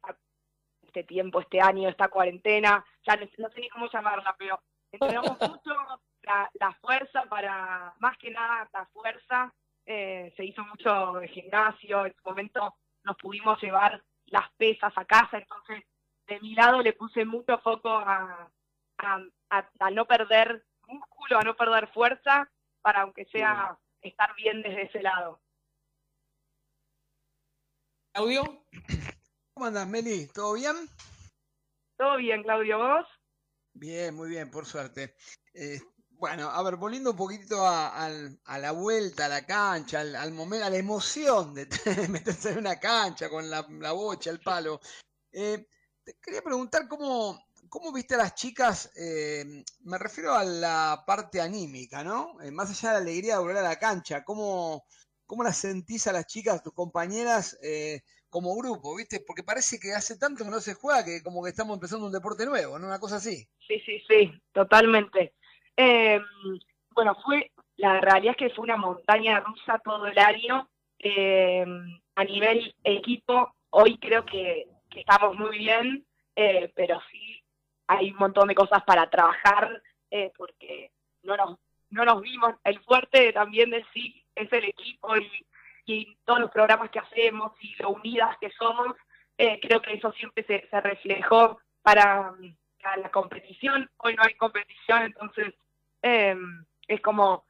este 0.85 1.05
tiempo, 1.05 1.39
este 1.39 1.61
año, 1.61 1.87
esta 1.87 2.09
cuarentena. 2.09 2.83
Ya 3.07 3.15
no, 3.15 3.29
no, 3.37 3.49
sé 3.51 3.61
ni 3.61 3.69
cómo 3.69 3.89
llamarla, 3.89 4.35
pero 4.37 4.59
entrenamos 4.91 5.39
mucho 5.57 5.73
la, 6.23 6.51
la, 6.59 6.73
fuerza 6.81 7.23
para, 7.29 7.93
más 7.99 8.17
que 8.17 8.29
nada, 8.29 8.69
la 8.73 8.85
fuerza. 8.87 9.53
Eh, 9.85 10.33
se 10.35 10.43
hizo 10.43 10.65
mucho 10.65 11.21
gimnasio. 11.29 12.07
En 12.07 12.13
su 12.13 12.29
momento 12.29 12.75
nos 13.05 13.15
pudimos 13.15 13.61
llevar 13.61 14.03
las 14.27 14.51
pesas 14.53 14.93
a 14.95 15.05
casa, 15.05 15.37
entonces 15.37 15.83
de 16.27 16.39
mi 16.39 16.55
lado 16.55 16.81
le 16.81 16.93
puse 16.93 17.25
mucho 17.25 17.57
foco 17.59 17.89
a, 17.89 18.51
a, 18.97 19.19
a, 19.49 19.69
a 19.79 19.91
no 19.91 20.05
perder 20.05 20.65
músculo, 20.87 21.39
a 21.39 21.43
no 21.43 21.55
perder 21.55 21.87
fuerza, 21.93 22.51
para 22.81 23.01
aunque 23.01 23.25
sea 23.25 23.77
estar 24.01 24.35
bien 24.35 24.61
desde 24.61 24.83
ese 24.83 25.01
lado. 25.01 25.41
Claudio. 28.13 28.65
¿Cómo 29.53 29.67
andas, 29.67 29.87
Meli? 29.87 30.27
¿Todo 30.27 30.53
bien? 30.53 30.75
Todo 31.97 32.17
bien, 32.17 32.43
Claudio, 32.43 32.77
¿vos? 32.77 33.07
Bien, 33.73 34.15
muy 34.15 34.29
bien, 34.29 34.49
por 34.51 34.65
suerte. 34.65 35.15
Eh, 35.53 35.79
bueno, 36.19 36.49
a 36.49 36.63
ver, 36.63 36.75
volviendo 36.75 37.11
un 37.11 37.17
poquito 37.17 37.65
a, 37.65 38.09
la 38.57 38.71
vuelta 38.71 39.25
a 39.25 39.29
la 39.29 39.45
cancha, 39.45 40.01
al, 40.01 40.31
momento, 40.31 40.65
a 40.65 40.69
la 40.69 40.77
emoción 40.77 41.53
de 41.53 41.67
meterse 42.09 42.51
en 42.51 42.59
una 42.59 42.79
cancha 42.79 43.29
con 43.29 43.49
la, 43.49 43.65
la 43.69 43.91
bocha, 43.91 44.29
el 44.29 44.39
palo. 44.39 44.79
Eh, 45.31 45.67
te 46.03 46.17
quería 46.21 46.41
preguntar 46.41 46.87
cómo, 46.87 47.45
¿Cómo 47.69 47.91
viste 47.91 48.15
a 48.15 48.19
las 48.19 48.35
chicas? 48.35 48.91
Eh, 48.95 49.43
me 49.83 49.97
refiero 49.97 50.33
a 50.33 50.43
la 50.43 51.03
parte 51.05 51.41
anímica, 51.41 52.03
¿no? 52.03 52.39
Eh, 52.41 52.51
más 52.51 52.69
allá 52.69 52.89
de 52.89 52.95
la 52.95 53.01
alegría 53.01 53.33
de 53.33 53.39
volver 53.41 53.57
a 53.57 53.63
la 53.63 53.77
cancha, 53.77 54.23
¿cómo, 54.23 54.85
cómo 55.25 55.43
las 55.43 55.57
sentís 55.57 56.07
a 56.07 56.13
las 56.13 56.25
chicas, 56.25 56.63
tus 56.63 56.73
compañeras, 56.73 57.57
eh, 57.61 58.01
como 58.29 58.55
grupo, 58.55 58.95
viste? 58.95 59.19
Porque 59.19 59.43
parece 59.43 59.79
que 59.79 59.93
hace 59.93 60.17
tanto 60.17 60.43
que 60.43 60.51
no 60.51 60.61
se 60.61 60.73
juega 60.73 61.03
que 61.03 61.21
como 61.21 61.43
que 61.43 61.49
estamos 61.49 61.75
empezando 61.75 62.05
un 62.05 62.11
deporte 62.11 62.45
nuevo, 62.45 62.79
¿no? 62.79 62.87
Una 62.87 62.99
cosa 62.99 63.17
así. 63.17 63.47
Sí, 63.67 63.79
sí, 63.85 64.01
sí, 64.07 64.31
totalmente. 64.53 65.35
Eh, 65.77 66.21
bueno, 66.91 67.15
fue, 67.23 67.51
la 67.77 67.99
realidad 67.99 68.31
es 68.31 68.37
que 68.37 68.55
fue 68.55 68.63
una 68.63 68.77
montaña 68.77 69.39
rusa 69.41 69.79
todo 69.83 70.07
el 70.07 70.17
año. 70.17 70.67
Eh, 70.99 71.65
a 72.15 72.23
nivel 72.23 72.73
equipo, 72.83 73.53
hoy 73.69 73.97
creo 73.97 74.25
que, 74.25 74.67
estamos 74.95 75.37
muy 75.37 75.57
bien, 75.57 76.05
eh, 76.37 76.71
pero 76.73 77.01
sí 77.11 77.43
hay 77.87 78.11
un 78.11 78.17
montón 78.17 78.47
de 78.47 78.55
cosas 78.55 78.81
para 78.83 79.09
trabajar 79.09 79.81
eh, 80.09 80.31
porque 80.37 80.91
no 81.23 81.35
nos, 81.35 81.59
no 81.89 82.05
nos 82.05 82.21
vimos. 82.21 82.55
El 82.63 82.79
fuerte 82.79 83.33
también 83.33 83.69
de 83.69 83.85
sí 83.93 84.23
es 84.33 84.51
el 84.53 84.65
equipo 84.65 85.15
y, 85.17 85.45
todos 86.25 86.39
los 86.39 86.49
programas 86.49 86.89
que 86.89 86.97
hacemos 86.97 87.51
y 87.61 87.75
lo 87.75 87.91
unidas 87.91 88.35
que 88.39 88.49
somos. 88.51 88.95
Eh, 89.37 89.59
creo 89.61 89.81
que 89.81 89.93
eso 89.93 90.11
siempre 90.13 90.43
se, 90.45 90.67
se 90.67 90.81
reflejó 90.81 91.59
para, 91.83 92.33
la 92.97 93.11
competición. 93.11 93.89
Hoy 93.97 94.15
no 94.15 94.23
hay 94.23 94.33
competición, 94.35 95.03
entonces 95.03 95.53
eh, 96.05 96.37
es 96.87 97.01
como 97.01 97.45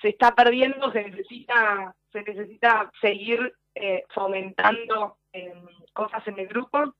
se 0.00 0.10
está 0.10 0.34
perdiendo, 0.34 0.92
se 0.92 1.02
necesita, 1.02 1.94
se 2.12 2.22
necesita 2.22 2.90
seguir 3.00 3.54
eh, 3.74 4.04
fomentando 4.14 5.18
cosas 5.92 6.26
en 6.28 6.38
el 6.38 6.46
grupo. 6.46 6.94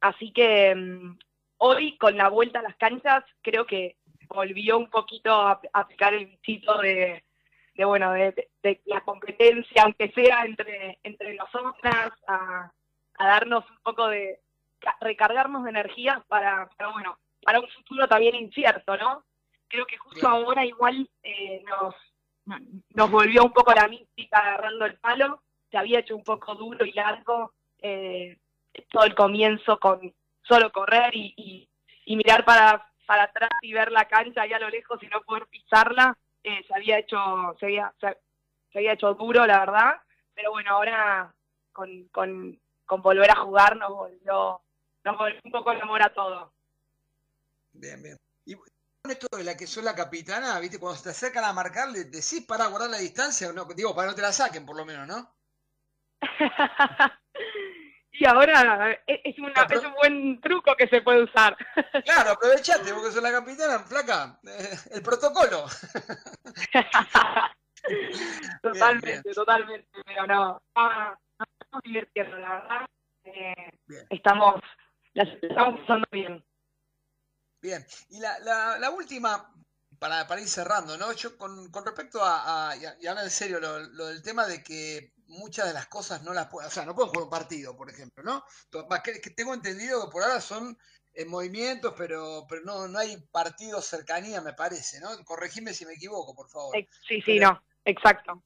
Así 0.00 0.32
que 0.32 0.74
mm, 0.74 1.18
hoy 1.58 1.96
con 1.96 2.16
la 2.16 2.28
vuelta 2.28 2.58
a 2.58 2.62
las 2.62 2.76
canchas 2.76 3.24
creo 3.42 3.64
que 3.66 3.96
volvió 4.28 4.76
un 4.76 4.90
poquito 4.90 5.32
a, 5.32 5.60
a 5.72 5.80
aplicar 5.80 6.12
el 6.14 6.26
bichito 6.26 6.78
de, 6.78 7.24
bueno, 7.84 8.12
de, 8.12 8.50
la 8.84 9.00
competencia, 9.00 9.82
aunque 9.82 10.12
sea 10.12 10.44
entre, 10.44 10.98
entre 11.02 11.34
nosotras, 11.34 12.12
a, 12.26 12.70
a, 13.18 13.26
darnos 13.26 13.68
un 13.70 13.78
poco 13.82 14.08
de, 14.08 14.40
recargarnos 15.00 15.64
de 15.64 15.70
energía 15.70 16.22
para, 16.28 16.68
para, 16.76 16.90
bueno, 16.92 17.18
para 17.42 17.60
un 17.60 17.68
futuro 17.68 18.06
también 18.08 18.34
incierto, 18.34 18.96
¿no? 18.96 19.24
Creo 19.70 19.86
que 19.86 19.96
justo 19.96 20.26
ahora 20.26 20.66
igual 20.66 21.08
eh, 21.22 21.62
nos, 21.64 21.94
nos 22.90 23.10
volvió 23.10 23.44
un 23.44 23.52
poco 23.52 23.72
la 23.72 23.86
mística 23.86 24.38
agarrando 24.38 24.84
el 24.84 24.98
palo, 24.98 25.42
se 25.70 25.78
había 25.78 26.00
hecho 26.00 26.16
un 26.16 26.24
poco 26.24 26.56
duro 26.56 26.84
y 26.84 26.92
largo 26.92 27.52
eh, 27.78 28.36
todo 28.90 29.04
el 29.04 29.14
comienzo 29.14 29.78
con 29.78 30.12
solo 30.42 30.72
correr 30.72 31.14
y, 31.14 31.32
y, 31.36 31.68
y, 32.04 32.16
mirar 32.16 32.44
para, 32.44 32.84
para 33.06 33.24
atrás 33.24 33.50
y 33.62 33.72
ver 33.72 33.92
la 33.92 34.06
cancha 34.06 34.42
ahí 34.42 34.52
a 34.52 34.58
lo 34.58 34.68
lejos 34.68 35.00
y 35.02 35.06
no 35.06 35.22
poder 35.22 35.46
pisarla, 35.46 36.18
eh, 36.42 36.64
se 36.66 36.74
había 36.74 36.98
hecho, 36.98 37.56
se 37.60 37.66
había, 37.66 37.94
se, 38.00 38.18
se, 38.72 38.78
había 38.78 38.94
hecho 38.94 39.14
duro, 39.14 39.46
la 39.46 39.60
verdad, 39.60 40.02
pero 40.34 40.50
bueno, 40.50 40.72
ahora 40.72 41.32
con, 41.72 42.08
con, 42.08 42.60
con 42.86 43.02
volver 43.02 43.30
a 43.30 43.36
jugar 43.36 43.76
nos 43.76 43.90
volvió, 43.90 44.60
nos 45.04 45.16
volvió 45.16 45.40
un 45.44 45.52
poco 45.52 45.70
el 45.70 45.80
amor 45.80 46.02
a 46.02 46.12
todo. 46.12 46.52
Bien, 47.72 48.02
bien. 48.02 48.16
Esto 49.08 49.28
de 49.36 49.44
la 49.44 49.56
que 49.56 49.66
soy 49.66 49.82
la 49.82 49.94
capitana, 49.94 50.60
viste, 50.60 50.78
cuando 50.78 50.98
se 50.98 51.04
te 51.04 51.10
acercan 51.10 51.44
a 51.44 51.54
marcar, 51.54 51.88
¿le 51.88 52.04
decís 52.04 52.44
para 52.46 52.66
guardar 52.66 52.90
la 52.90 52.98
distancia? 52.98 53.50
No, 53.52 53.64
digo, 53.64 53.94
para 53.94 54.08
no 54.08 54.14
te 54.14 54.20
la 54.20 54.30
saquen, 54.30 54.66
por 54.66 54.76
lo 54.76 54.84
menos, 54.84 55.06
¿no? 55.06 55.34
y 58.12 58.26
ahora 58.26 58.92
es, 59.06 59.38
una, 59.38 59.62
es, 59.62 59.84
un 59.84 59.94
buen 59.94 60.40
truco 60.42 60.76
que 60.76 60.86
se 60.88 61.00
puede 61.00 61.22
usar. 61.22 61.56
Claro, 62.04 62.32
aprovechate, 62.32 62.92
porque 62.92 63.10
sos 63.10 63.22
la 63.22 63.32
capitana, 63.32 63.78
flaca, 63.78 64.38
eh, 64.44 64.76
el 64.92 65.02
protocolo. 65.02 65.64
totalmente, 68.62 69.06
bien, 69.06 69.22
bien. 69.22 69.34
totalmente, 69.34 69.88
pero 70.04 70.26
no, 70.26 70.62
no, 70.76 70.90
no 71.38 71.46
estamos 71.58 71.82
divirtiendo, 71.84 72.36
la 72.36 72.60
verdad. 72.60 72.86
Eh, 73.24 73.72
estamos, 74.10 74.60
las 75.14 75.28
estamos 75.42 75.80
pasando 75.80 76.06
bien. 76.12 76.44
Bien, 77.60 77.86
y 78.08 78.20
la, 78.20 78.38
la, 78.40 78.78
la 78.78 78.90
última, 78.90 79.52
para, 79.98 80.26
para, 80.26 80.40
ir 80.40 80.48
cerrando, 80.48 80.96
¿no? 80.96 81.12
Yo 81.12 81.36
con, 81.36 81.70
con 81.70 81.84
respecto 81.84 82.24
a, 82.24 82.70
a 82.70 82.76
y, 82.76 82.80
y 83.00 83.06
hablar 83.06 83.24
en 83.24 83.30
serio, 83.30 83.60
lo, 83.60 83.78
lo, 83.80 84.06
del 84.06 84.22
tema 84.22 84.46
de 84.46 84.62
que 84.62 85.12
muchas 85.26 85.68
de 85.68 85.74
las 85.74 85.86
cosas 85.86 86.22
no 86.22 86.32
las 86.32 86.48
pueden, 86.48 86.68
o 86.68 86.70
sea, 86.70 86.84
no 86.84 86.94
pueden 86.94 87.10
jugar 87.10 87.24
un 87.24 87.30
partido, 87.30 87.76
por 87.76 87.90
ejemplo, 87.90 88.22
¿no? 88.22 88.44
Que, 89.04 89.20
que 89.20 89.30
tengo 89.30 89.54
entendido 89.54 90.04
que 90.04 90.10
por 90.10 90.22
ahora 90.22 90.40
son 90.40 90.76
en 91.14 91.28
movimientos, 91.28 91.94
pero, 91.96 92.46
pero 92.48 92.62
no, 92.62 92.88
no 92.88 92.98
hay 92.98 93.16
partidos 93.30 93.86
cercanía, 93.86 94.40
me 94.40 94.54
parece, 94.54 95.00
¿no? 95.00 95.24
Corregime 95.24 95.74
si 95.74 95.84
me 95.84 95.94
equivoco, 95.94 96.34
por 96.34 96.48
favor. 96.48 96.74
Sí, 97.06 97.20
sí, 97.20 97.22
pero, 97.26 97.52
no, 97.52 97.62
exacto. 97.84 98.42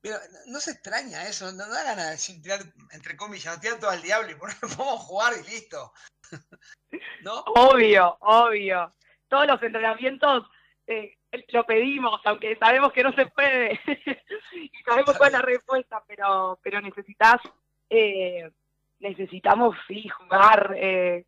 Pero 0.00 0.18
no 0.46 0.60
se 0.60 0.72
extraña 0.72 1.26
eso, 1.26 1.50
no, 1.52 1.66
da 1.66 1.82
ganas 1.82 2.06
de 2.06 2.10
decir, 2.12 2.42
tirar, 2.42 2.60
entre 2.90 3.16
comillas, 3.16 3.60
tirar 3.60 3.80
todo 3.80 3.90
al 3.90 4.02
diablo 4.02 4.30
y 4.30 4.34
poner, 4.34 4.56
podemos 4.60 5.00
jugar 5.00 5.34
y 5.38 5.50
listo. 5.50 5.92
¿No? 7.22 7.40
Obvio, 7.46 8.16
obvio. 8.20 8.90
Todos 9.28 9.46
los 9.46 9.62
entrenamientos 9.62 10.46
eh, 10.86 11.16
lo 11.48 11.64
pedimos, 11.64 12.20
aunque 12.24 12.56
sabemos 12.56 12.92
que 12.92 13.02
no 13.02 13.12
se 13.12 13.26
puede 13.26 13.80
y 14.52 14.82
sabemos 14.84 15.16
cuál 15.16 15.28
es 15.28 15.32
la 15.32 15.42
respuesta, 15.42 16.02
pero 16.06 16.58
pero 16.62 16.80
necesitas 16.80 17.40
eh, 17.90 18.50
necesitamos 19.00 19.76
sí 19.86 20.08
jugar 20.08 20.74
eh, 20.76 21.24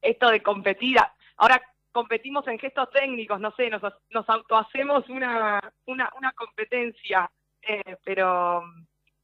esto 0.00 0.30
de 0.30 0.42
competir. 0.42 0.98
Ahora 1.36 1.60
competimos 1.92 2.46
en 2.46 2.58
gestos 2.58 2.90
técnicos, 2.90 3.40
no 3.40 3.52
sé, 3.52 3.68
nos, 3.68 3.82
nos 4.10 4.28
autohacemos 4.28 5.08
una, 5.08 5.60
una, 5.86 6.10
una 6.16 6.32
competencia, 6.32 7.30
eh, 7.62 7.96
pero 8.04 8.62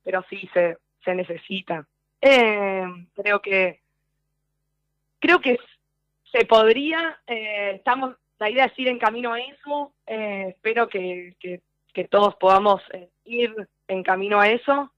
pero 0.02 0.24
sí 0.28 0.48
se, 0.52 0.78
se 1.04 1.14
necesita. 1.14 1.86
Creo 2.20 3.40
que 3.40 3.82
creo 5.18 5.40
que 5.40 5.58
se 6.30 6.44
podría, 6.44 7.18
eh, 7.26 7.72
estamos 7.76 8.16
la 8.38 8.50
idea 8.50 8.66
es 8.66 8.78
ir 8.78 8.88
en 8.88 8.98
camino 8.98 9.32
a 9.32 9.40
eso. 9.40 9.94
Eh, 10.06 10.48
espero 10.50 10.88
que, 10.88 11.34
que, 11.40 12.04
todos 12.10 12.36
podamos 12.36 12.82
eh, 12.92 13.08
ir 13.24 13.54
en 13.88 14.02
camino 14.02 14.38
a 14.38 14.48
eso. 14.48 14.92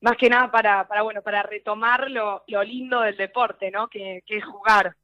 Más 0.00 0.16
que 0.16 0.28
nada 0.28 0.52
para, 0.52 0.86
para 0.86 1.02
bueno, 1.02 1.20
para 1.22 1.42
retomar 1.42 2.08
lo, 2.08 2.44
lo 2.46 2.62
lindo 2.62 3.00
del 3.00 3.16
deporte, 3.16 3.72
¿no? 3.72 3.88
Que, 3.88 4.22
que 4.24 4.36
es 4.36 4.44
jugar. 4.44 4.94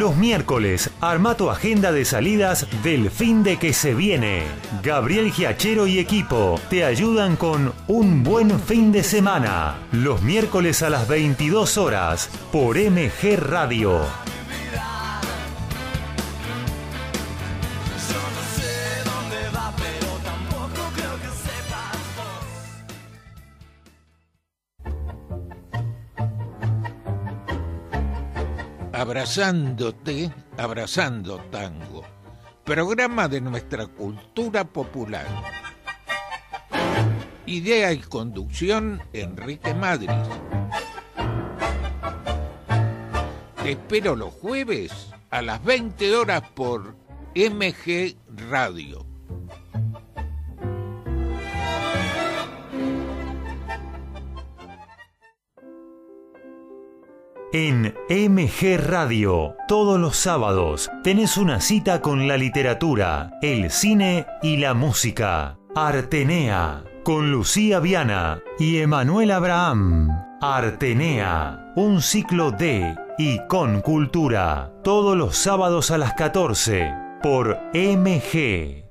Los 0.00 0.16
miércoles, 0.16 0.88
arma 1.02 1.34
tu 1.34 1.50
agenda 1.50 1.92
de 1.92 2.06
salidas 2.06 2.66
del 2.82 3.10
fin 3.10 3.42
de 3.42 3.58
que 3.58 3.74
se 3.74 3.92
viene. 3.92 4.44
Gabriel 4.82 5.30
Giachero 5.30 5.86
y 5.86 5.98
equipo 5.98 6.58
te 6.70 6.86
ayudan 6.86 7.36
con 7.36 7.74
un 7.86 8.22
buen 8.22 8.58
fin 8.60 8.92
de 8.92 9.02
semana. 9.02 9.74
Los 9.92 10.22
miércoles 10.22 10.82
a 10.82 10.88
las 10.88 11.06
22 11.06 11.76
horas 11.76 12.30
por 12.50 12.78
MG 12.78 13.36
Radio. 13.36 14.00
Abrazándote, 29.10 30.32
abrazando 30.56 31.38
tango, 31.50 32.04
programa 32.62 33.26
de 33.26 33.40
nuestra 33.40 33.88
cultura 33.88 34.62
popular. 34.62 35.26
Idea 37.44 37.92
y 37.92 37.98
conducción, 37.98 39.02
Enrique 39.12 39.74
Madrid. 39.74 40.10
Te 43.60 43.72
espero 43.72 44.14
los 44.14 44.32
jueves 44.32 45.08
a 45.30 45.42
las 45.42 45.64
20 45.64 46.14
horas 46.14 46.42
por 46.54 46.94
MG 47.34 48.14
Radio. 48.48 49.09
En 57.52 57.96
MG 58.08 58.78
Radio, 58.78 59.56
todos 59.66 59.98
los 59.98 60.14
sábados, 60.14 60.88
tenés 61.02 61.36
una 61.36 61.60
cita 61.60 62.00
con 62.00 62.28
la 62.28 62.36
literatura, 62.36 63.40
el 63.42 63.72
cine 63.72 64.24
y 64.40 64.58
la 64.58 64.72
música. 64.72 65.58
Artenea, 65.74 66.84
con 67.02 67.32
Lucía 67.32 67.80
Viana 67.80 68.40
y 68.56 68.78
Emanuel 68.78 69.32
Abraham. 69.32 70.10
Artenea, 70.40 71.72
un 71.74 72.02
ciclo 72.02 72.52
de 72.52 72.94
y 73.18 73.44
con 73.48 73.80
cultura, 73.80 74.72
todos 74.84 75.16
los 75.16 75.36
sábados 75.36 75.90
a 75.90 75.98
las 75.98 76.14
14, 76.14 76.94
por 77.20 77.58
MG. 77.74 78.89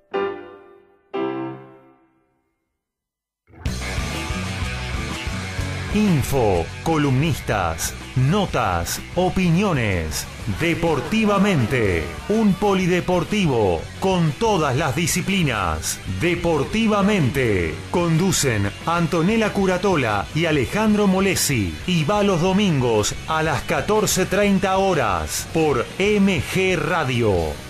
Info, 5.96 6.68
columnistas, 6.84 7.96
notas, 8.16 9.02
opiniones. 9.16 10.28
Deportivamente, 10.60 12.04
un 12.30 12.54
polideportivo 12.54 13.82
con 14.00 14.32
todas 14.34 14.76
las 14.76 14.96
disciplinas. 14.96 16.00
Deportivamente, 16.22 17.74
conducen 17.90 18.70
Antonella 18.86 19.52
Curatola 19.52 20.28
y 20.36 20.46
Alejandro 20.46 21.08
Molesi 21.08 21.74
y 21.88 22.04
va 22.04 22.22
los 22.22 22.42
domingos 22.42 23.16
a 23.28 23.42
las 23.42 23.68
14.30 23.68 24.76
horas 24.78 25.48
por 25.54 25.88
MG 25.98 26.78
Radio. 26.78 27.69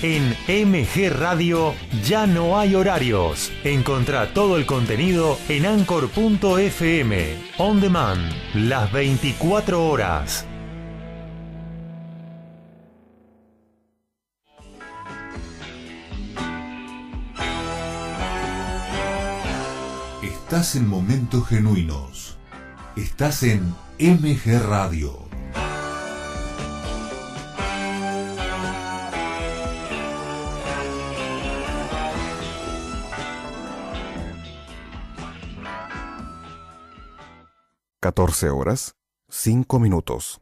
En 0.00 0.36
MG 0.46 1.10
Radio 1.10 1.74
ya 2.04 2.28
no 2.28 2.56
hay 2.56 2.76
horarios. 2.76 3.50
Encontrá 3.64 4.32
todo 4.32 4.56
el 4.56 4.64
contenido 4.64 5.36
en 5.48 5.66
anchor.fm. 5.66 7.34
On 7.58 7.80
demand, 7.80 8.32
las 8.54 8.92
24 8.92 9.84
horas. 9.88 10.46
Estás 20.22 20.76
en 20.76 20.86
momentos 20.86 21.48
genuinos. 21.48 22.38
Estás 22.94 23.42
en 23.42 23.74
MG 23.98 24.62
Radio. 24.64 25.27
Catorce 38.08 38.48
horas, 38.48 38.96
cinco 39.28 39.78
minutos. 39.78 40.40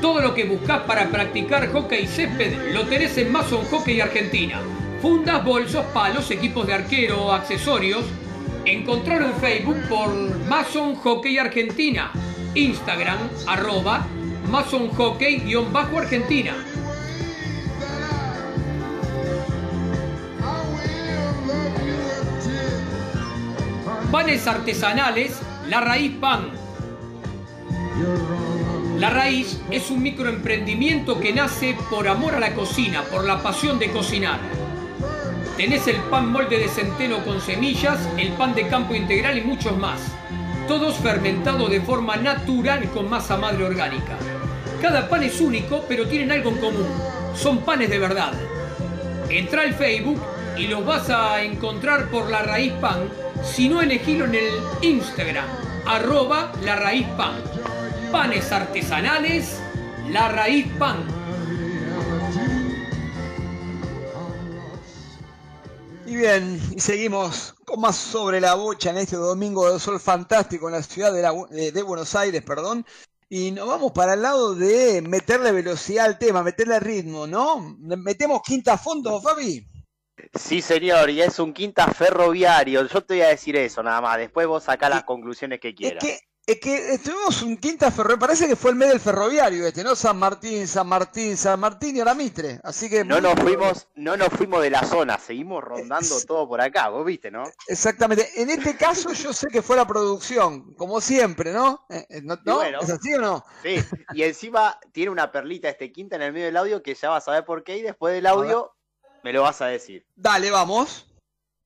Todo 0.00 0.20
lo 0.20 0.34
que 0.34 0.44
buscas 0.44 0.80
para 0.82 1.08
practicar 1.10 1.70
hockey 1.72 2.06
césped 2.06 2.72
lo 2.72 2.86
tenés 2.86 3.18
en 3.18 3.30
Mason 3.30 3.64
Hockey 3.66 4.00
Argentina. 4.00 4.60
Fundas, 5.02 5.44
bolsos, 5.44 5.84
palos, 5.86 6.30
equipos 6.30 6.66
de 6.66 6.74
arquero 6.74 7.32
accesorios. 7.32 8.04
Encontrarlo 8.64 9.26
en 9.26 9.34
Facebook 9.34 9.76
por 9.88 10.10
Mason 10.46 10.94
Hockey 10.96 11.38
Argentina. 11.38 12.10
Instagram, 12.54 13.18
arroba 13.46 14.06
Mason 14.50 14.88
Hockey-Argentina. 14.88 16.54
Panes 24.10 24.46
artesanales, 24.48 25.40
La 25.68 25.80
Raíz 25.80 26.16
Pan. 26.16 26.50
La 29.00 29.08
Raíz 29.08 29.58
es 29.70 29.90
un 29.90 30.02
microemprendimiento 30.02 31.18
que 31.18 31.32
nace 31.32 31.74
por 31.88 32.06
amor 32.06 32.34
a 32.34 32.38
la 32.38 32.52
cocina, 32.52 33.02
por 33.04 33.24
la 33.24 33.42
pasión 33.42 33.78
de 33.78 33.90
cocinar. 33.90 34.38
Tenés 35.56 35.86
el 35.86 35.96
pan 36.10 36.30
molde 36.30 36.58
de 36.58 36.68
centeno 36.68 37.24
con 37.24 37.40
semillas, 37.40 37.98
el 38.18 38.28
pan 38.32 38.54
de 38.54 38.68
campo 38.68 38.94
integral 38.94 39.38
y 39.38 39.40
muchos 39.40 39.74
más. 39.78 40.02
Todos 40.68 40.96
fermentados 40.96 41.70
de 41.70 41.80
forma 41.80 42.16
natural 42.16 42.90
con 42.90 43.08
masa 43.08 43.38
madre 43.38 43.64
orgánica. 43.64 44.18
Cada 44.82 45.08
pan 45.08 45.22
es 45.22 45.40
único, 45.40 45.82
pero 45.88 46.06
tienen 46.06 46.32
algo 46.32 46.50
en 46.50 46.58
común. 46.58 46.88
Son 47.34 47.60
panes 47.60 47.88
de 47.88 47.98
verdad. 47.98 48.34
Entra 49.30 49.62
al 49.62 49.72
Facebook 49.72 50.20
y 50.58 50.66
los 50.66 50.84
vas 50.84 51.08
a 51.08 51.42
encontrar 51.42 52.10
por 52.10 52.30
La 52.30 52.42
Raíz 52.42 52.74
Pan, 52.74 53.08
si 53.42 53.66
no 53.66 53.80
elegilo 53.80 54.26
en 54.26 54.34
el 54.34 54.50
Instagram, 54.82 55.46
arroba 55.86 56.52
La 56.62 56.76
Raíz 56.76 57.06
Pan. 57.16 57.59
Panes 58.10 58.50
artesanales, 58.52 59.60
La 60.10 60.28
Raíz 60.28 60.66
Pan. 60.78 61.04
Y 66.06 66.16
bien, 66.16 66.60
y 66.74 66.80
seguimos 66.80 67.54
con 67.64 67.80
más 67.80 67.96
sobre 67.96 68.40
la 68.40 68.54
bocha 68.54 68.90
en 68.90 68.98
este 68.98 69.16
domingo 69.16 69.72
de 69.72 69.78
sol 69.78 70.00
fantástico 70.00 70.66
en 70.68 70.74
la 70.74 70.82
ciudad 70.82 71.12
de, 71.12 71.22
la- 71.22 71.32
de- 71.50 71.70
de 71.70 71.82
Buenos 71.82 72.14
Aires, 72.16 72.42
perdón. 72.42 72.84
Y 73.28 73.52
nos 73.52 73.68
vamos 73.68 73.92
para 73.92 74.14
el 74.14 74.22
lado 74.22 74.56
de 74.56 75.02
meterle 75.02 75.52
velocidad 75.52 76.06
al 76.06 76.18
tema, 76.18 76.42
meterle 76.42 76.80
ritmo, 76.80 77.28
¿no? 77.28 77.76
Metemos 77.78 78.40
quinta 78.42 78.72
a 78.72 78.78
fondo, 78.78 79.20
Fabi. 79.20 79.64
Sí, 80.34 80.60
señor, 80.60 81.10
y 81.10 81.22
es 81.22 81.38
un 81.38 81.52
quinta 81.52 81.86
ferroviario. 81.86 82.84
Yo 82.88 83.04
te 83.04 83.14
voy 83.14 83.22
a 83.22 83.28
decir 83.28 83.54
eso 83.56 83.82
nada 83.84 84.00
más. 84.00 84.18
Después 84.18 84.48
vos 84.48 84.64
sacá 84.64 84.88
las 84.88 85.04
conclusiones 85.04 85.60
que 85.60 85.74
quieras. 85.76 86.02
que, 86.02 86.18
es 86.50 86.58
que 86.58 86.94
estuvimos 86.94 87.42
un 87.42 87.56
quinta 87.56 87.92
ferroviario, 87.92 88.18
parece 88.18 88.48
que 88.48 88.56
fue 88.56 88.72
el 88.72 88.76
mes 88.76 88.88
del 88.88 88.98
ferroviario 88.98 89.64
este, 89.66 89.84
¿no? 89.84 89.94
San 89.94 90.18
Martín, 90.18 90.66
San 90.66 90.88
Martín, 90.88 91.36
San 91.36 91.60
Martín 91.60 91.94
y 91.94 92.00
ahora 92.00 92.14
Mitre. 92.14 92.58
Así 92.64 92.90
que 92.90 93.04
No 93.04 93.20
nos 93.20 93.34
fuimos, 93.34 93.86
no 93.94 94.16
nos 94.16 94.30
fuimos 94.30 94.60
de 94.60 94.70
la 94.70 94.84
zona, 94.84 95.16
seguimos 95.18 95.62
rondando 95.62 96.20
todo 96.26 96.48
por 96.48 96.60
acá, 96.60 96.88
vos 96.88 97.04
viste, 97.04 97.30
¿no? 97.30 97.44
Exactamente. 97.68 98.28
En 98.34 98.50
este 98.50 98.76
caso 98.76 99.12
yo 99.12 99.32
sé 99.32 99.46
que 99.46 99.62
fue 99.62 99.76
la 99.76 99.86
producción, 99.86 100.74
como 100.74 101.00
siempre, 101.00 101.52
¿no? 101.52 101.86
Eh, 101.88 102.04
eh, 102.08 102.20
¿No? 102.22 102.36
Bueno. 102.56 102.80
¿Es 102.80 102.90
así 102.90 103.14
o 103.14 103.20
no? 103.20 103.44
Sí, 103.62 103.76
y 104.12 104.24
encima 104.24 104.76
tiene 104.90 105.10
una 105.12 105.30
perlita 105.30 105.68
este 105.68 105.92
quinta 105.92 106.16
en 106.16 106.22
el 106.22 106.32
medio 106.32 106.46
del 106.46 106.56
audio 106.56 106.82
que 106.82 106.96
ya 106.96 107.10
vas 107.10 107.28
a 107.28 107.32
ver 107.32 107.44
por 107.44 107.62
qué 107.62 107.78
y 107.78 107.82
después 107.82 108.12
del 108.12 108.26
audio 108.26 108.74
me 109.22 109.32
lo 109.32 109.42
vas 109.42 109.62
a 109.62 109.66
decir. 109.66 110.04
Dale, 110.16 110.50
vamos. 110.50 111.09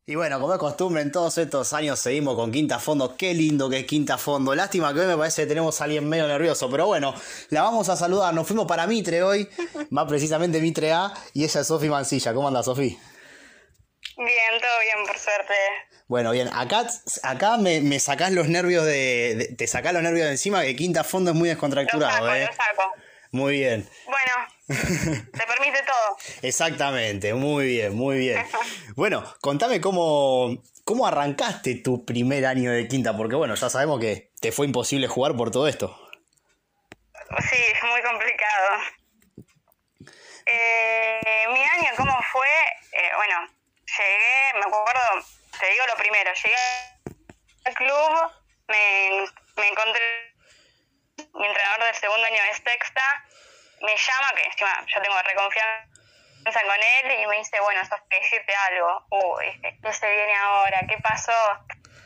Y 0.06 0.16
bueno, 0.16 0.38
como 0.38 0.52
es 0.52 0.58
costumbre, 0.60 1.00
en 1.00 1.10
todos 1.10 1.38
estos 1.38 1.72
años 1.72 1.98
seguimos 1.98 2.34
con 2.36 2.52
Quinta 2.52 2.78
Fondo. 2.78 3.16
Qué 3.16 3.32
lindo 3.32 3.70
que 3.70 3.78
es 3.80 3.86
Quinta 3.86 4.18
Fondo. 4.18 4.54
Lástima 4.54 4.92
que 4.92 5.00
hoy 5.00 5.06
me 5.06 5.16
parece 5.16 5.42
que 5.42 5.46
tenemos 5.48 5.80
a 5.80 5.84
alguien 5.84 6.06
medio 6.06 6.28
nervioso, 6.28 6.68
pero 6.70 6.84
bueno, 6.86 7.14
la 7.48 7.62
vamos 7.62 7.88
a 7.88 7.96
saludar. 7.96 8.34
Nos 8.34 8.46
fuimos 8.46 8.66
para 8.66 8.86
Mitre 8.86 9.22
hoy, 9.22 9.48
más 9.88 10.04
precisamente 10.06 10.60
Mitre 10.60 10.92
A, 10.92 11.14
y 11.32 11.44
ella 11.44 11.60
es 11.62 11.66
Sofi 11.66 11.88
Mancilla. 11.88 12.34
¿Cómo 12.34 12.48
anda, 12.48 12.62
Sofi? 12.62 12.98
Bien, 14.18 14.60
todo 14.60 14.70
bien, 14.82 15.06
por 15.06 15.18
suerte. 15.18 15.54
Bueno, 16.06 16.32
bien, 16.32 16.50
acá, 16.52 16.86
acá 17.22 17.56
me, 17.56 17.80
me 17.80 17.98
sacás 17.98 18.30
los 18.32 18.46
nervios 18.48 18.84
de, 18.84 19.34
de- 19.36 19.54
Te 19.56 19.66
sacás 19.66 19.94
los 19.94 20.02
nervios 20.02 20.26
de 20.26 20.32
encima, 20.32 20.62
que 20.64 20.76
Quinta 20.76 21.02
Fondo 21.02 21.30
es 21.30 21.36
muy 21.36 21.48
descontracturado, 21.48 22.34
¿eh? 22.34 22.42
Lo 22.46 22.52
saco. 22.52 22.92
Muy 23.30 23.54
bien. 23.54 23.88
Bueno, 24.04 24.32
te 24.66 25.46
permite 25.46 25.82
todo. 25.82 26.16
Exactamente, 26.42 27.34
muy 27.34 27.66
bien, 27.66 27.94
muy 27.94 28.18
bien. 28.18 28.46
Bueno, 28.96 29.24
contame 29.40 29.80
cómo, 29.80 30.62
cómo 30.84 31.06
arrancaste 31.06 31.76
tu 31.76 32.04
primer 32.04 32.46
año 32.46 32.72
de 32.72 32.88
quinta, 32.88 33.16
porque 33.16 33.36
bueno, 33.36 33.54
ya 33.54 33.68
sabemos 33.68 34.00
que 34.00 34.30
te 34.40 34.52
fue 34.52 34.66
imposible 34.66 35.06
jugar 35.08 35.36
por 35.36 35.50
todo 35.50 35.68
esto. 35.68 35.98
Sí, 37.50 37.56
es 37.56 37.82
muy 37.82 38.02
complicado. 38.02 38.78
Eh, 40.46 41.46
mi 41.52 41.60
año, 41.60 41.90
¿cómo 41.96 42.12
fue? 42.32 42.48
Eh, 42.92 43.10
bueno, 43.16 43.48
llegué, 43.98 44.54
me 44.54 44.60
acuerdo, 44.60 45.26
te 45.58 45.66
digo 45.66 45.84
lo 45.88 45.96
primero, 45.96 46.30
llegué 46.34 46.54
al 47.64 47.74
club, 47.74 48.30
me, 48.68 49.24
me 49.56 49.68
encontré, 49.68 50.34
mi 51.34 51.46
entrenador 51.46 51.84
del 51.84 51.94
segundo 51.94 52.26
año 52.26 52.42
de 52.42 52.54
sexta, 52.54 53.24
me 53.84 53.96
llama, 53.96 54.32
que 54.34 54.42
encima 54.44 54.84
yo 54.86 55.02
tengo 55.02 55.22
reconfianza 55.22 56.62
con 56.62 56.76
él, 56.76 57.20
y 57.20 57.26
me 57.26 57.36
dice, 57.38 57.60
bueno, 57.60 57.80
eso 57.80 57.96
que 58.08 58.16
decirte 58.20 58.54
algo. 58.54 59.06
Uy, 59.10 59.60
¿qué 59.82 59.92
se 59.92 60.10
viene 60.10 60.34
ahora? 60.36 60.80
¿Qué 60.88 60.98
pasó? 60.98 61.32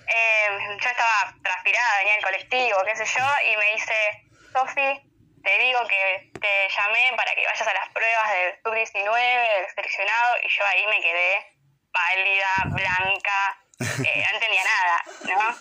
Eh, 0.06 0.76
yo 0.80 0.90
estaba 0.90 1.34
transpirada, 1.42 1.98
venía 1.98 2.16
el 2.16 2.24
colectivo, 2.24 2.82
qué 2.84 2.96
sé 2.96 3.04
yo, 3.04 3.24
y 3.50 3.56
me 3.56 3.72
dice, 3.72 3.94
Sofi, 4.52 5.08
te 5.42 5.58
digo 5.58 5.80
que 5.86 6.30
te 6.40 6.68
llamé 6.68 7.12
para 7.16 7.34
que 7.34 7.44
vayas 7.44 7.66
a 7.66 7.74
las 7.74 7.88
pruebas 7.90 8.30
del 8.32 8.60
sub-19, 8.62 9.14
del 9.14 9.70
seleccionado, 9.74 10.36
y 10.42 10.48
yo 10.48 10.66
ahí 10.66 10.86
me 10.86 11.00
quedé 11.00 11.58
pálida, 11.92 12.54
blanca, 12.66 13.58
eh, 13.80 14.26
entendía 14.32 14.64
nada, 14.64 15.04
¿no? 15.24 15.52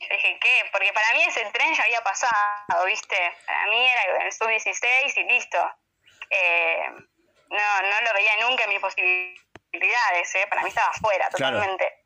Yo 0.00 0.08
dije, 0.10 0.38
¿qué? 0.40 0.68
Porque 0.82 0.94
para 0.94 1.12
mí 1.12 1.22
ese 1.22 1.44
tren 1.52 1.72
ya 1.74 1.84
había 1.84 2.02
pasado, 2.02 2.84
¿viste? 2.86 3.16
Para 3.46 3.66
mí 3.66 3.88
era 3.88 4.24
el 4.24 4.32
sub-16 4.32 5.16
y 5.16 5.22
listo. 5.32 5.58
Eh, 6.28 6.88
no, 7.50 7.82
no 7.82 8.00
lo 8.00 8.12
veía 8.14 8.36
nunca 8.40 8.64
en 8.64 8.70
mis 8.70 8.80
posibilidades, 8.80 10.34
¿eh? 10.34 10.44
Para 10.48 10.62
mí 10.62 10.70
estaba 10.70 10.88
afuera 10.88 11.28
Claro. 11.34 11.58
totalmente. 11.58 12.00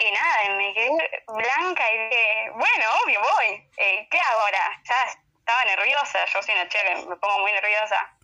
Y 0.00 0.10
nada, 0.10 0.48
me 0.56 0.74
quedé 0.74 1.22
blanca 1.28 1.92
y 1.92 1.98
dije, 2.08 2.50
bueno, 2.54 2.84
obvio, 3.04 3.20
voy. 3.20 3.70
Eh, 3.76 4.08
¿Qué 4.10 4.18
hago 4.18 4.40
ahora? 4.40 4.82
Ya 4.82 4.96
estaba 5.38 5.64
nerviosa, 5.66 6.24
yo 6.24 6.42
soy 6.42 6.54
una 6.56 6.68
chica 6.68 6.84
que 6.86 6.96
me 6.96 7.16
pongo 7.18 7.38
muy 7.38 7.52
nerviosa. 7.52 8.18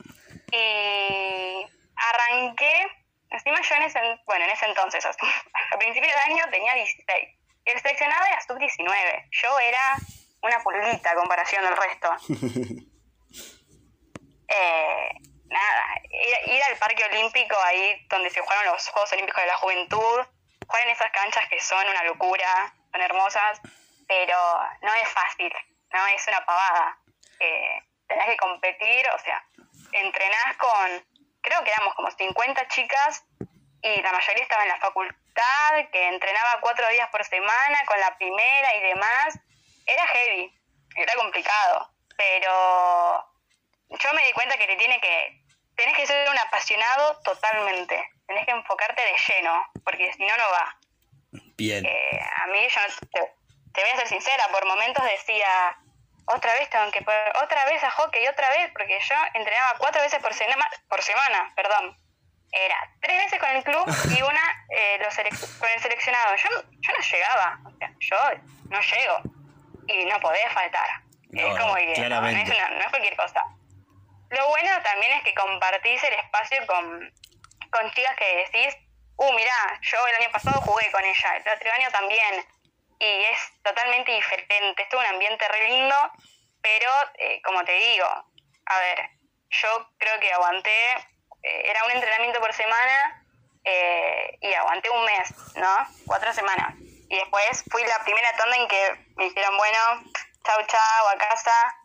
Y 0.50 1.64
arranqué, 1.94 2.86
encima 3.30 3.60
yo 3.62 3.74
en 3.76 3.82
ese, 3.84 4.00
bueno, 4.26 4.44
en 4.44 4.50
ese 4.50 4.66
entonces, 4.66 5.06
a 5.70 5.78
principios 5.78 6.12
del 6.12 6.32
año 6.32 6.50
tenía 6.50 6.74
16. 6.74 7.43
El 7.64 7.80
seleccionado 7.80 8.24
era 8.26 8.40
sub-19. 8.42 9.28
Yo 9.30 9.58
era 9.60 9.96
una 10.42 10.62
pulguita 10.62 11.10
a 11.10 11.14
comparación 11.14 11.64
del 11.64 11.76
resto. 11.76 12.10
Eh, 14.46 15.08
nada, 15.46 15.84
ir, 16.10 16.52
ir 16.52 16.62
al 16.64 16.76
Parque 16.76 17.02
Olímpico, 17.10 17.56
ahí 17.64 18.06
donde 18.08 18.28
se 18.28 18.40
jugaron 18.40 18.66
los 18.66 18.86
Juegos 18.88 19.10
Olímpicos 19.12 19.40
de 19.40 19.48
la 19.48 19.56
Juventud, 19.56 20.20
jugar 20.66 20.82
en 20.84 20.90
esas 20.90 21.10
canchas 21.10 21.48
que 21.48 21.58
son 21.60 21.88
una 21.88 22.04
locura, 22.04 22.74
son 22.92 23.00
hermosas, 23.00 23.60
pero 24.06 24.36
no 24.82 24.94
es 24.94 25.08
fácil, 25.08 25.52
no 25.92 26.06
es 26.08 26.28
una 26.28 26.44
pavada. 26.44 26.98
Eh, 27.40 27.82
tenés 28.06 28.26
que 28.26 28.36
competir, 28.36 29.08
o 29.14 29.18
sea, 29.18 29.44
entrenás 29.92 30.56
con, 30.58 31.04
creo 31.40 31.64
que 31.64 31.70
éramos 31.70 31.94
como 31.94 32.10
50 32.10 32.68
chicas 32.68 33.24
y 33.84 34.00
la 34.00 34.12
mayoría 34.12 34.42
estaba 34.42 34.62
en 34.62 34.68
la 34.70 34.78
facultad, 34.78 35.90
que 35.92 36.08
entrenaba 36.08 36.58
cuatro 36.62 36.88
días 36.88 37.08
por 37.10 37.22
semana 37.24 37.78
con 37.86 38.00
la 38.00 38.16
primera 38.16 38.74
y 38.76 38.80
demás. 38.80 39.38
Era 39.86 40.06
heavy, 40.06 40.58
era 40.96 41.14
complicado, 41.16 41.90
pero 42.16 43.30
yo 43.90 44.12
me 44.14 44.24
di 44.24 44.32
cuenta 44.32 44.56
que 44.56 44.66
le 44.66 44.76
tiene 44.76 44.98
que, 45.00 45.38
tenés 45.76 45.96
que 45.96 46.06
ser 46.06 46.30
un 46.30 46.38
apasionado 46.38 47.20
totalmente, 47.22 48.08
tenés 48.26 48.46
que 48.46 48.52
enfocarte 48.52 49.02
de 49.02 49.14
lleno, 49.28 49.66
porque 49.84 50.10
si 50.14 50.24
no, 50.24 50.34
no 50.34 50.50
va. 50.50 50.78
Bien. 51.58 51.84
Eh, 51.84 52.20
a 52.42 52.46
mí, 52.46 52.60
yo 52.66 52.80
te, 53.12 53.34
te 53.74 53.80
voy 53.82 53.90
a 53.90 53.96
ser 53.96 54.08
sincera, 54.08 54.48
por 54.48 54.64
momentos 54.64 55.04
decía, 55.04 55.76
otra 56.24 56.54
vez 56.54 56.70
tengo 56.70 56.90
que 56.90 57.02
poner- 57.02 57.36
otra 57.42 57.66
vez 57.66 57.84
a 57.84 57.90
hockey, 57.90 58.26
otra 58.28 58.48
vez, 58.48 58.70
porque 58.72 58.98
yo 58.98 59.14
entrenaba 59.34 59.74
cuatro 59.76 60.00
veces 60.00 60.20
por, 60.20 60.32
sema- 60.32 60.70
por 60.88 61.02
semana, 61.02 61.52
perdón. 61.54 61.98
Era 62.56 62.76
tres 63.00 63.18
veces 63.24 63.40
con 63.40 63.48
el 63.50 63.64
club 63.64 63.84
y 64.16 64.22
una 64.22 64.66
eh, 64.70 64.98
los 65.00 65.14
con 65.58 65.68
el 65.68 65.80
seleccionado. 65.80 66.36
Yo, 66.36 66.48
yo 66.50 66.92
no 66.96 67.02
llegaba, 67.10 67.58
o 67.66 67.70
sea, 67.78 67.90
yo 67.98 68.16
no 68.70 68.80
llego 68.80 69.20
y 69.88 70.04
no 70.06 70.20
podés 70.20 70.52
faltar. 70.52 70.88
No, 71.30 71.40
es 71.48 71.58
como 71.60 71.74
que 71.74 71.94
no, 72.20 72.20
es, 72.28 72.48
una- 72.50 72.68
no 72.70 72.80
es 72.80 72.88
cualquier 72.90 73.16
cosa. 73.16 73.42
Lo 74.30 74.48
bueno 74.48 74.70
también 74.82 75.12
es 75.14 75.22
que 75.24 75.34
compartís 75.34 76.02
el 76.04 76.14
espacio 76.14 76.64
con, 76.66 77.12
con 77.70 77.90
chicas 77.92 78.16
que 78.16 78.36
decís, 78.52 78.76
uh, 79.16 79.32
mirá, 79.32 79.78
yo 79.82 80.06
el 80.08 80.14
año 80.22 80.30
pasado 80.32 80.60
jugué 80.60 80.90
con 80.92 81.04
ella, 81.04 81.36
el 81.36 81.48
otro 81.52 81.72
año 81.72 81.90
también, 81.90 82.44
y 83.00 83.24
es 83.24 83.38
totalmente 83.62 84.12
diferente, 84.12 84.82
es 84.82 84.88
todo 84.88 85.00
un 85.00 85.06
ambiente 85.06 85.46
re 85.48 85.68
lindo, 85.68 85.96
pero 86.62 86.88
eh, 87.18 87.40
como 87.42 87.64
te 87.64 87.72
digo, 87.72 88.06
a 88.66 88.78
ver, 88.78 89.10
yo 89.50 89.90
creo 89.98 90.18
que 90.20 90.32
aguanté, 90.32 90.70
era 91.44 91.84
un 91.84 91.90
entrenamiento 91.92 92.40
por 92.40 92.52
semana 92.52 93.24
eh, 93.64 94.38
y 94.40 94.52
aguanté 94.54 94.90
un 94.90 95.04
mes, 95.04 95.32
¿no? 95.54 95.88
Cuatro 96.06 96.32
semanas. 96.32 96.74
Y 97.08 97.16
después 97.16 97.64
fui 97.70 97.82
la 97.84 98.02
primera 98.04 98.32
tanda 98.36 98.56
en 98.56 98.68
que 98.68 98.96
me 99.16 99.24
dijeron, 99.24 99.56
bueno, 99.56 99.78
chau, 100.44 100.66
chau, 100.66 101.08
a 101.08 101.16
casa. 101.18 101.76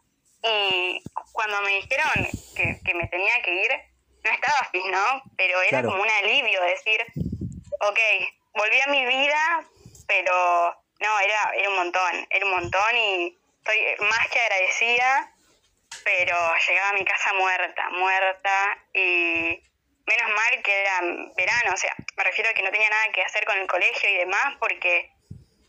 Y 0.42 1.04
cuando 1.34 1.62
me 1.62 1.70
dijeron 1.72 2.28
que, 2.56 2.82
que 2.84 2.94
me 2.94 3.08
tenía 3.08 3.42
que 3.42 3.52
ir, 3.52 3.70
no 4.24 4.32
estaba 4.32 4.64
feliz, 4.72 4.86
¿no? 4.88 5.22
Pero 5.38 5.62
era 5.62 5.70
Claro. 5.70 5.90
como 5.90 6.02
un 6.04 6.10
alivio 6.10 6.62
decir, 6.64 7.06
ok, 7.82 8.00
volví 8.54 8.82
a 8.82 8.88
mi 8.88 9.06
vida, 9.06 9.66
pero 10.08 10.76
no, 11.00 11.20
era, 11.20 11.52
era 11.56 11.70
un 11.70 11.76
montón, 11.76 12.28
era 12.30 12.46
un 12.46 12.52
montón 12.52 12.98
y 12.98 13.38
estoy 13.60 14.08
más 14.08 14.28
que 14.30 14.40
agradecida, 14.40 15.34
pero 16.04 16.36
llegaba 16.68 16.90
a 16.90 16.94
mi 16.94 17.06
casa 17.06 17.34
muerta, 17.34 17.90
muerta 17.92 18.78
y 18.94 19.64
menos 20.06 20.30
mal 20.32 20.62
que 20.64 20.82
era 20.82 21.02
verano, 21.36 21.74
o 21.74 21.78
sea, 21.78 21.94
me 22.18 22.24
refiero 22.24 22.50
a 22.50 22.54
que 22.54 22.64
no 22.64 22.72
tenía 22.72 22.90
nada 22.90 23.12
que 23.14 23.22
hacer 23.24 23.46
con 23.46 23.58
el 23.58 23.68
colegio 23.68 24.10
y 24.10 24.18
demás 24.18 24.56
porque 24.60 25.12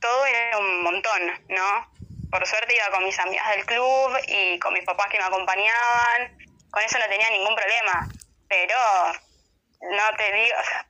todo 0.00 0.24
era 0.26 0.56
un 0.58 0.82
montón, 0.82 1.44
¿no? 1.48 1.92
Por 2.30 2.46
suerte 2.46 2.74
iba 2.74 2.90
con 2.90 3.04
mis 3.04 3.18
amigas 3.18 3.48
del 3.50 3.66
club 3.66 4.16
y 4.28 4.58
con 4.58 4.72
mis 4.72 4.84
papás 4.84 5.08
que 5.10 5.18
me 5.18 5.24
acompañaban, 5.24 6.38
con 6.70 6.82
eso 6.82 6.98
no 6.98 7.06
tenía 7.06 7.28
ningún 7.30 7.54
problema, 7.54 8.08
pero 8.48 8.76
no 9.92 10.16
te 10.16 10.32
digo, 10.32 10.56
o 10.58 10.64
sea, 10.64 10.86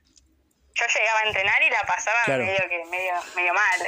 yo 0.73 0.85
llegaba 0.99 1.19
a 1.19 1.23
entrenar 1.23 1.61
y 1.63 1.69
la 1.69 1.81
pasaba 1.81 2.19
Claro. 2.25 2.45
medio 2.45 2.69
que 2.69 2.85
medio 2.85 3.13
medio 3.35 3.53
mal, 3.53 3.79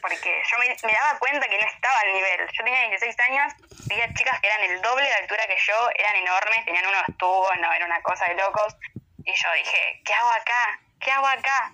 porque 0.00 0.42
yo 0.50 0.58
me, 0.58 0.68
me 0.84 0.92
daba 0.92 1.18
cuenta 1.18 1.46
que 1.46 1.58
no 1.58 1.66
estaba 1.66 2.00
al 2.00 2.12
nivel. 2.14 2.40
Yo 2.52 2.64
tenía 2.64 2.88
16 2.88 3.16
años, 3.28 3.52
veía 3.90 4.14
chicas 4.14 4.40
que 4.40 4.46
eran 4.46 4.62
el 4.70 4.80
doble 4.80 5.04
de 5.04 5.14
altura 5.14 5.46
que 5.46 5.56
yo, 5.66 5.90
eran 5.96 6.16
enormes, 6.16 6.64
tenían 6.64 6.86
unos 6.86 7.04
tubos, 7.18 7.50
no, 7.60 7.72
era 7.72 7.84
una 7.84 8.00
cosa 8.02 8.26
de 8.26 8.34
locos. 8.34 8.76
Y 9.24 9.34
yo 9.34 9.52
dije, 9.52 10.00
¿qué 10.04 10.14
hago 10.14 10.30
acá? 10.30 10.80
¿Qué 11.00 11.10
hago 11.10 11.26
acá? 11.26 11.72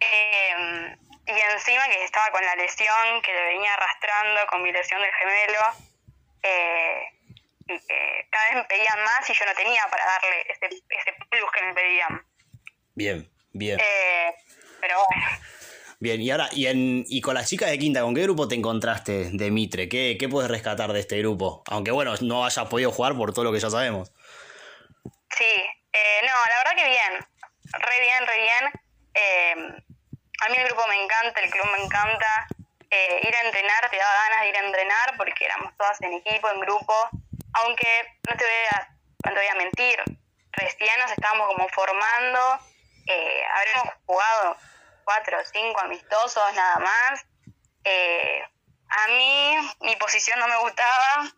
Eh, 0.00 0.96
y 1.26 1.40
encima 1.52 1.84
que 1.88 2.04
estaba 2.04 2.30
con 2.30 2.44
la 2.44 2.56
lesión 2.56 3.22
que 3.22 3.32
le 3.32 3.42
venía 3.44 3.72
arrastrando, 3.74 4.46
con 4.48 4.62
mi 4.62 4.72
lesión 4.72 5.00
del 5.00 5.12
gemelo, 5.14 5.60
eh, 6.42 7.08
y 7.66 7.86
que 7.86 8.28
cada 8.30 8.44
vez 8.46 8.54
me 8.56 8.64
pedían 8.64 9.02
más 9.02 9.30
y 9.30 9.32
yo 9.32 9.46
no 9.46 9.54
tenía 9.54 9.86
para 9.88 10.04
darle 10.04 10.42
ese, 10.48 10.66
ese 10.66 11.12
plus 11.30 11.50
que 11.52 11.62
me 11.62 11.72
pedían. 11.72 12.26
Bien, 12.94 13.30
bien. 13.52 13.80
Eh, 13.80 14.34
pero 14.80 15.02
bueno, 15.08 15.26
Bien, 16.04 16.20
y 16.20 16.30
ahora, 16.30 16.50
y, 16.52 16.66
en, 16.66 17.06
y 17.08 17.22
con 17.22 17.32
las 17.32 17.48
chicas 17.48 17.70
de 17.70 17.78
Quinta, 17.78 18.02
¿con 18.02 18.14
qué 18.14 18.24
grupo 18.24 18.46
te 18.46 18.54
encontraste 18.54 19.30
de 19.32 19.50
Mitre? 19.50 19.88
¿Qué, 19.88 20.18
¿Qué 20.20 20.28
puedes 20.28 20.50
rescatar 20.50 20.92
de 20.92 21.00
este 21.00 21.16
grupo? 21.20 21.62
Aunque 21.70 21.92
bueno, 21.92 22.12
no 22.20 22.44
hayas 22.44 22.68
podido 22.68 22.92
jugar 22.92 23.16
por 23.16 23.32
todo 23.32 23.46
lo 23.46 23.52
que 23.52 23.58
ya 23.58 23.70
sabemos. 23.70 24.12
sí, 25.34 25.54
eh, 25.94 26.20
no, 26.20 26.34
la 26.50 26.58
verdad 26.58 26.76
que 26.76 26.90
bien, 26.90 27.26
re 27.72 28.00
bien, 28.02 28.26
re 28.26 28.36
bien. 28.36 28.72
Eh, 29.14 29.54
a 30.44 30.48
mí 30.50 30.56
el 30.58 30.66
grupo 30.66 30.86
me 30.88 31.02
encanta, 31.02 31.40
el 31.40 31.50
club 31.50 31.64
me 31.74 31.84
encanta. 31.86 32.48
Eh, 32.90 33.20
ir 33.26 33.34
a 33.34 33.46
entrenar, 33.46 33.88
te 33.88 33.96
daba 33.96 34.12
ganas 34.28 34.42
de 34.42 34.48
ir 34.50 34.56
a 34.56 34.66
entrenar 34.66 35.16
porque 35.16 35.46
éramos 35.46 35.74
todas 35.78 35.98
en 36.02 36.12
equipo, 36.12 36.50
en 36.50 36.60
grupo. 36.60 36.92
Aunque 37.62 37.88
no 38.28 38.36
te 38.36 38.44
voy 38.44 38.66
a, 38.72 38.88
no 39.24 39.32
te 39.32 39.40
voy 39.40 39.48
a 39.48 39.54
mentir, 39.54 39.96
recién 40.52 41.00
nos 41.00 41.12
estábamos 41.12 41.46
como 41.46 41.66
formando. 41.70 42.58
Eh, 43.06 43.42
habremos 43.56 43.94
jugado 44.04 44.56
cuatro 45.04 45.38
o 45.38 45.44
cinco 45.44 45.80
amistosos 45.80 46.54
nada 46.54 46.76
más. 46.78 47.26
Eh, 47.84 48.42
a 48.88 49.08
mí 49.08 49.56
mi 49.80 49.96
posición 49.96 50.38
no 50.38 50.48
me 50.48 50.56
gustaba, 50.58 51.32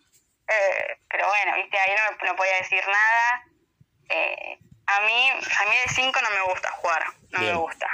eh, 0.48 1.00
pero 1.08 1.26
bueno, 1.26 1.56
viste, 1.56 1.78
ahí 1.78 1.92
no, 1.94 2.26
no 2.26 2.36
podía 2.36 2.56
decir 2.56 2.82
nada. 2.86 3.46
Eh, 4.08 4.58
a 4.86 5.00
mí, 5.00 5.28
a 5.30 5.68
mí 5.68 5.76
de 5.84 5.92
5 5.94 6.20
no 6.22 6.30
me 6.30 6.52
gusta 6.52 6.70
jugar, 6.70 7.04
no 7.30 7.40
Bien. 7.40 7.54
me 7.54 7.58
gusta. 7.58 7.88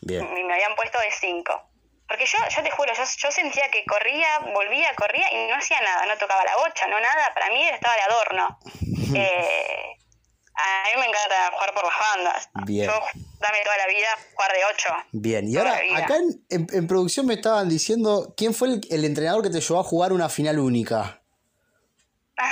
Bien. 0.00 0.32
Me, 0.32 0.44
me 0.44 0.54
habían 0.54 0.74
puesto 0.74 0.98
de 0.98 1.10
5. 1.10 1.70
Porque 2.08 2.26
yo, 2.26 2.38
yo 2.48 2.62
te 2.62 2.70
juro, 2.70 2.92
yo, 2.94 3.02
yo 3.04 3.30
sentía 3.30 3.70
que 3.70 3.84
corría, 3.84 4.38
volvía, 4.38 4.94
corría 4.94 5.30
y 5.32 5.46
no 5.48 5.56
hacía 5.56 5.80
nada, 5.80 6.06
no 6.06 6.16
tocaba 6.18 6.44
la 6.44 6.56
bocha, 6.56 6.86
no 6.86 7.00
nada, 7.00 7.32
para 7.34 7.48
mí 7.50 7.66
estaba 7.68 7.94
de 7.94 8.02
adorno. 8.02 8.58
Eh, 9.16 9.96
a 10.56 10.84
mí 10.94 11.00
me 11.00 11.06
encanta 11.06 11.50
jugar 11.52 11.74
por 11.74 11.84
las 11.84 11.94
bandas. 12.14 12.48
Bien. 12.66 12.86
Yo 12.86 12.92
dame 13.40 13.58
toda 13.64 13.76
la 13.76 13.86
vida 13.86 14.06
jugar 14.34 14.52
de 14.52 14.64
8. 14.74 14.88
Bien, 15.12 15.48
y 15.48 15.56
ahora 15.56 15.80
acá 15.96 16.16
en, 16.16 16.44
en- 16.50 16.66
en 16.72 16.86
producción 16.86 17.26
me 17.26 17.34
estaban 17.34 17.68
diciendo 17.68 18.34
quién 18.36 18.54
fue 18.54 18.68
el, 18.68 18.80
el 18.90 19.04
entrenador 19.04 19.42
que 19.42 19.50
te 19.50 19.60
llevó 19.60 19.80
a 19.80 19.84
jugar 19.84 20.12
una 20.12 20.28
final 20.28 20.58
única. 20.58 21.20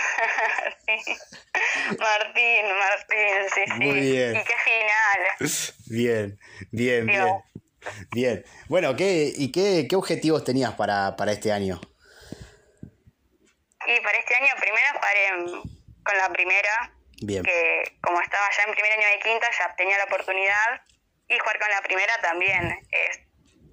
Sí. 0.84 1.12
Martín, 1.98 2.66
Martín, 2.78 3.48
sí, 3.54 3.60
sí. 3.66 3.72
Muy 3.74 4.00
bien. 4.00 4.36
Y 4.36 4.44
qué 4.44 4.54
final. 4.64 5.38
Bien, 5.86 6.38
bien, 6.70 7.06
bien. 7.06 7.24
Dios. 7.24 7.30
Bien. 8.12 8.44
Bueno, 8.68 8.94
¿qué, 8.96 9.32
¿y 9.34 9.50
qué, 9.52 9.86
qué 9.88 9.96
objetivos 9.96 10.44
tenías 10.44 10.74
para, 10.74 11.16
para 11.16 11.32
este 11.32 11.50
año? 11.52 11.80
Y 12.82 14.00
para 14.00 14.18
este 14.18 14.34
año 14.36 14.48
primero 14.60 14.86
en- 15.28 15.62
con 16.04 16.18
la 16.18 16.28
primera, 16.30 16.92
Bien. 17.22 17.42
que 17.44 17.98
como 18.02 18.20
estaba 18.20 18.48
ya 18.56 18.62
en 18.64 18.72
primer 18.72 18.92
año 18.92 19.06
de 19.08 19.18
quinta 19.20 19.46
ya 19.58 19.74
tenía 19.76 19.98
la 19.98 20.04
oportunidad 20.04 20.82
y 21.28 21.38
jugar 21.38 21.58
con 21.58 21.70
la 21.70 21.80
primera 21.82 22.18
también 22.20 22.86
es 22.90 23.20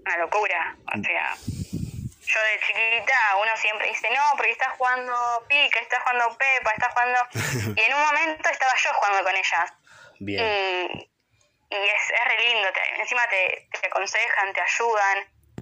una 0.06 0.18
locura. 0.18 0.76
O 0.88 1.04
sea, 1.04 1.36
yo 1.36 2.42
de 2.42 2.60
chiquita 2.66 3.36
uno 3.42 3.58
siempre 3.58 3.88
dice, 3.90 4.10
no, 4.12 4.24
porque 4.38 4.52
está 4.52 4.70
jugando 4.72 5.14
Pica, 5.48 5.80
está 5.80 6.00
jugando 6.02 6.38
Pepa, 6.38 6.72
está 6.72 6.90
jugando... 6.92 7.20
y 7.76 7.82
en 7.82 7.94
un 7.94 8.02
momento 8.02 8.50
estaba 8.50 8.74
yo 8.76 8.94
jugando 8.94 9.24
con 9.24 9.36
ellas. 9.36 9.74
Bien. 10.20 10.90
Y 10.92 11.10
y 11.72 11.76
es, 11.76 12.10
es 12.10 12.26
re 12.26 12.38
lindo, 12.40 12.68
te- 12.74 13.00
encima 13.02 13.22
te, 13.30 13.68
te 13.80 13.88
aconsejan, 13.88 14.54
te 14.54 14.62
ayudan. 14.62 15.18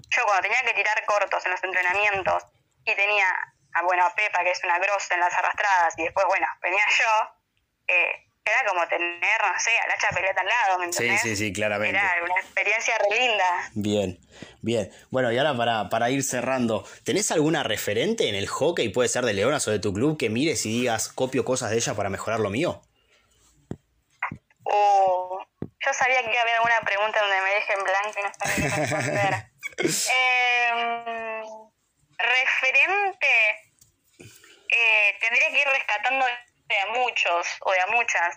Yo 0.08 0.24
cuando 0.24 0.40
tenía 0.42 0.60
que 0.62 0.72
tirar 0.72 1.04
cortos 1.04 1.44
en 1.44 1.50
los 1.50 1.62
entrenamientos 1.62 2.44
y 2.86 2.94
tenía, 2.94 3.26
a, 3.74 3.82
bueno, 3.82 4.06
a 4.06 4.14
Pepa, 4.14 4.42
que 4.42 4.52
es 4.52 4.64
una 4.64 4.78
grosa 4.78 5.12
en 5.14 5.20
las 5.20 5.34
arrastradas, 5.34 5.98
y 5.98 6.04
después, 6.04 6.24
bueno, 6.26 6.46
venía 6.62 6.82
yo, 6.98 7.34
eh, 7.88 8.24
era 8.44 8.64
como 8.66 8.86
tener, 8.88 9.20
no 9.20 9.60
sé, 9.60 9.70
a 9.78 9.86
Lacha 9.88 10.08
Peleta 10.14 10.40
al 10.40 10.46
lado, 10.46 10.78
¿me 10.78 10.86
Sí, 10.92 11.02
entendés? 11.04 11.20
sí, 11.20 11.36
sí, 11.36 11.52
claramente. 11.52 11.98
Era 11.98 12.14
una 12.24 12.40
experiencia 12.40 12.94
re 12.98 13.18
linda. 13.18 13.70
Bien, 13.74 14.18
bien. 14.62 14.90
Bueno, 15.10 15.30
y 15.32 15.36
ahora 15.38 15.54
para, 15.54 15.88
para 15.90 16.08
ir 16.10 16.22
cerrando, 16.22 16.86
¿tenés 17.04 17.30
alguna 17.30 17.62
referente 17.62 18.28
en 18.28 18.34
el 18.34 18.46
hockey, 18.48 18.88
puede 18.88 19.08
ser 19.10 19.24
de 19.26 19.34
Leonas 19.34 19.68
o 19.68 19.70
de 19.70 19.78
tu 19.80 19.92
club, 19.92 20.16
que 20.18 20.30
mires 20.30 20.64
y 20.64 20.80
digas, 20.80 21.08
copio 21.12 21.44
cosas 21.44 21.70
de 21.70 21.76
ella 21.76 21.94
para 21.94 22.08
mejorar 22.08 22.40
lo 22.40 22.48
mío? 22.48 22.80
O 24.64 25.46
yo 25.60 25.92
sabía 25.94 26.22
que 26.22 26.30
iba 26.30 26.38
a 26.38 26.42
haber 26.42 26.54
alguna 26.54 26.80
pregunta 26.80 27.20
donde 27.20 27.40
me 27.40 27.50
deje 27.50 27.72
en 27.72 27.84
blanco 27.84 28.18
y 28.18 28.22
no 28.22 28.30
sabía 28.34 28.56
qué 28.56 28.86
responder. 28.86 29.34
Em, 29.78 31.44
referente, 32.18 33.28
eh, 34.68 35.16
tendría 35.20 35.50
que 35.50 35.60
ir 35.60 35.68
rescatando 35.68 36.26
de 36.68 36.78
a 36.78 36.86
muchos 36.98 37.46
o 37.60 37.72
de 37.72 37.80
a 37.80 37.86
muchas, 37.88 38.36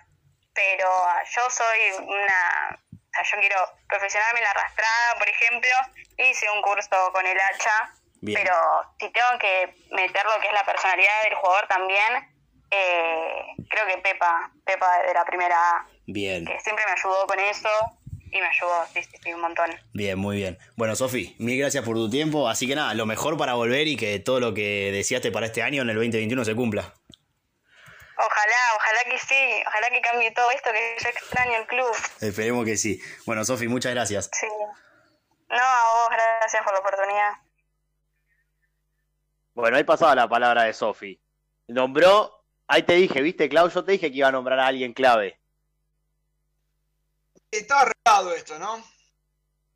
pero 0.54 0.88
ah, 0.88 1.22
yo 1.36 1.42
soy 1.50 2.06
una, 2.08 2.80
o 2.94 3.14
sea, 3.14 3.24
yo 3.24 3.40
quiero 3.40 3.58
profesionarme 3.88 4.40
en 4.40 4.44
la 4.46 4.52
arrastrada, 4.52 5.16
por 5.18 5.28
ejemplo, 5.30 5.70
hice 6.18 6.50
un 6.52 6.62
curso 6.62 7.12
con 7.14 7.26
el 7.26 7.38
hacha, 7.40 7.94
Bien. 8.22 8.40
pero 8.42 8.56
si 9.00 9.10
tengo 9.10 9.40
que 9.40 9.76
meter 9.92 10.24
lo 10.26 10.42
que 10.42 10.48
es 10.48 10.54
la 10.54 10.64
personalidad 10.66 11.24
del 11.24 11.36
jugador 11.36 11.68
también, 11.68 12.30
eh, 12.70 13.46
creo 13.70 13.86
que 13.88 13.98
Pepa, 13.98 14.52
Pepa 14.66 15.02
de 15.04 15.14
la 15.14 15.26
primera 15.26 15.56
A, 15.56 15.88
Bien, 16.08 16.46
que 16.46 16.60
siempre 16.62 16.86
me 16.86 16.94
ayudó 16.94 17.26
con 17.28 17.40
eso 17.40 17.70
y 18.32 18.40
me 18.40 18.48
ayudó, 18.48 18.86
sí, 18.94 19.04
sí, 19.04 19.18
sí, 19.22 19.34
un 19.34 19.42
montón. 19.42 19.70
bien, 19.94 20.18
muy 20.18 20.38
bien. 20.38 20.58
Bueno, 20.78 20.96
Sofi, 20.96 21.36
mil 21.38 21.60
gracias 21.60 21.84
por 21.84 21.96
tu 21.96 22.10
tiempo. 22.10 22.48
Así 22.48 22.66
que 22.66 22.76
nada, 22.76 22.94
lo 22.94 23.06
mejor 23.06 23.38
para 23.38 23.56
volver 23.56 23.88
y 23.88 23.98
que 23.98 24.20
todo 24.20 24.40
lo 24.40 24.54
que 24.54 24.90
deseaste 24.94 25.32
para 25.32 25.48
este 25.48 25.62
año 25.62 25.82
en 25.82 25.90
el 25.90 25.96
2021 25.96 26.46
se 26.46 26.56
cumpla. 26.56 26.94
Ojalá, 28.24 28.76
ojalá 28.76 29.04
que 29.06 29.18
sí, 29.18 29.64
ojalá 29.68 29.90
que 29.90 30.02
cambie 30.02 30.32
todo 30.32 30.52
esto 30.52 30.72
que 30.72 30.98
yo 31.02 31.10
extraño 31.10 31.58
el 31.58 31.66
club. 31.66 31.92
Esperemos 32.20 32.66
que 32.66 32.78
sí. 32.78 33.02
Bueno, 33.26 33.44
Sofi, 33.44 33.68
muchas 33.68 33.94
gracias. 33.94 34.30
Sí. 34.32 34.48
No, 35.50 35.58
a 35.58 35.84
vos, 35.94 36.10
gracias 36.12 36.64
por 36.64 36.74
la 36.74 36.80
oportunidad. 36.80 37.32
Bueno, 39.56 39.78
ahí 39.78 39.84
pasaba 39.84 40.14
la 40.14 40.30
palabra 40.30 40.64
de 40.64 40.74
Sofi. 40.74 41.20
Nombró, 41.68 42.44
ahí 42.68 42.84
te 42.84 42.94
dije, 42.94 43.22
viste, 43.22 43.50
Clau, 43.50 43.70
yo 43.70 43.84
te 43.84 43.94
dije 43.94 44.12
que 44.12 44.18
iba 44.18 44.28
a 44.28 44.32
nombrar 44.32 44.60
a 44.60 44.68
alguien 44.68 44.94
clave. 44.94 45.40
Estaba 47.50 47.82
arreglado 47.82 48.34
esto, 48.36 48.60
¿no? 48.60 48.84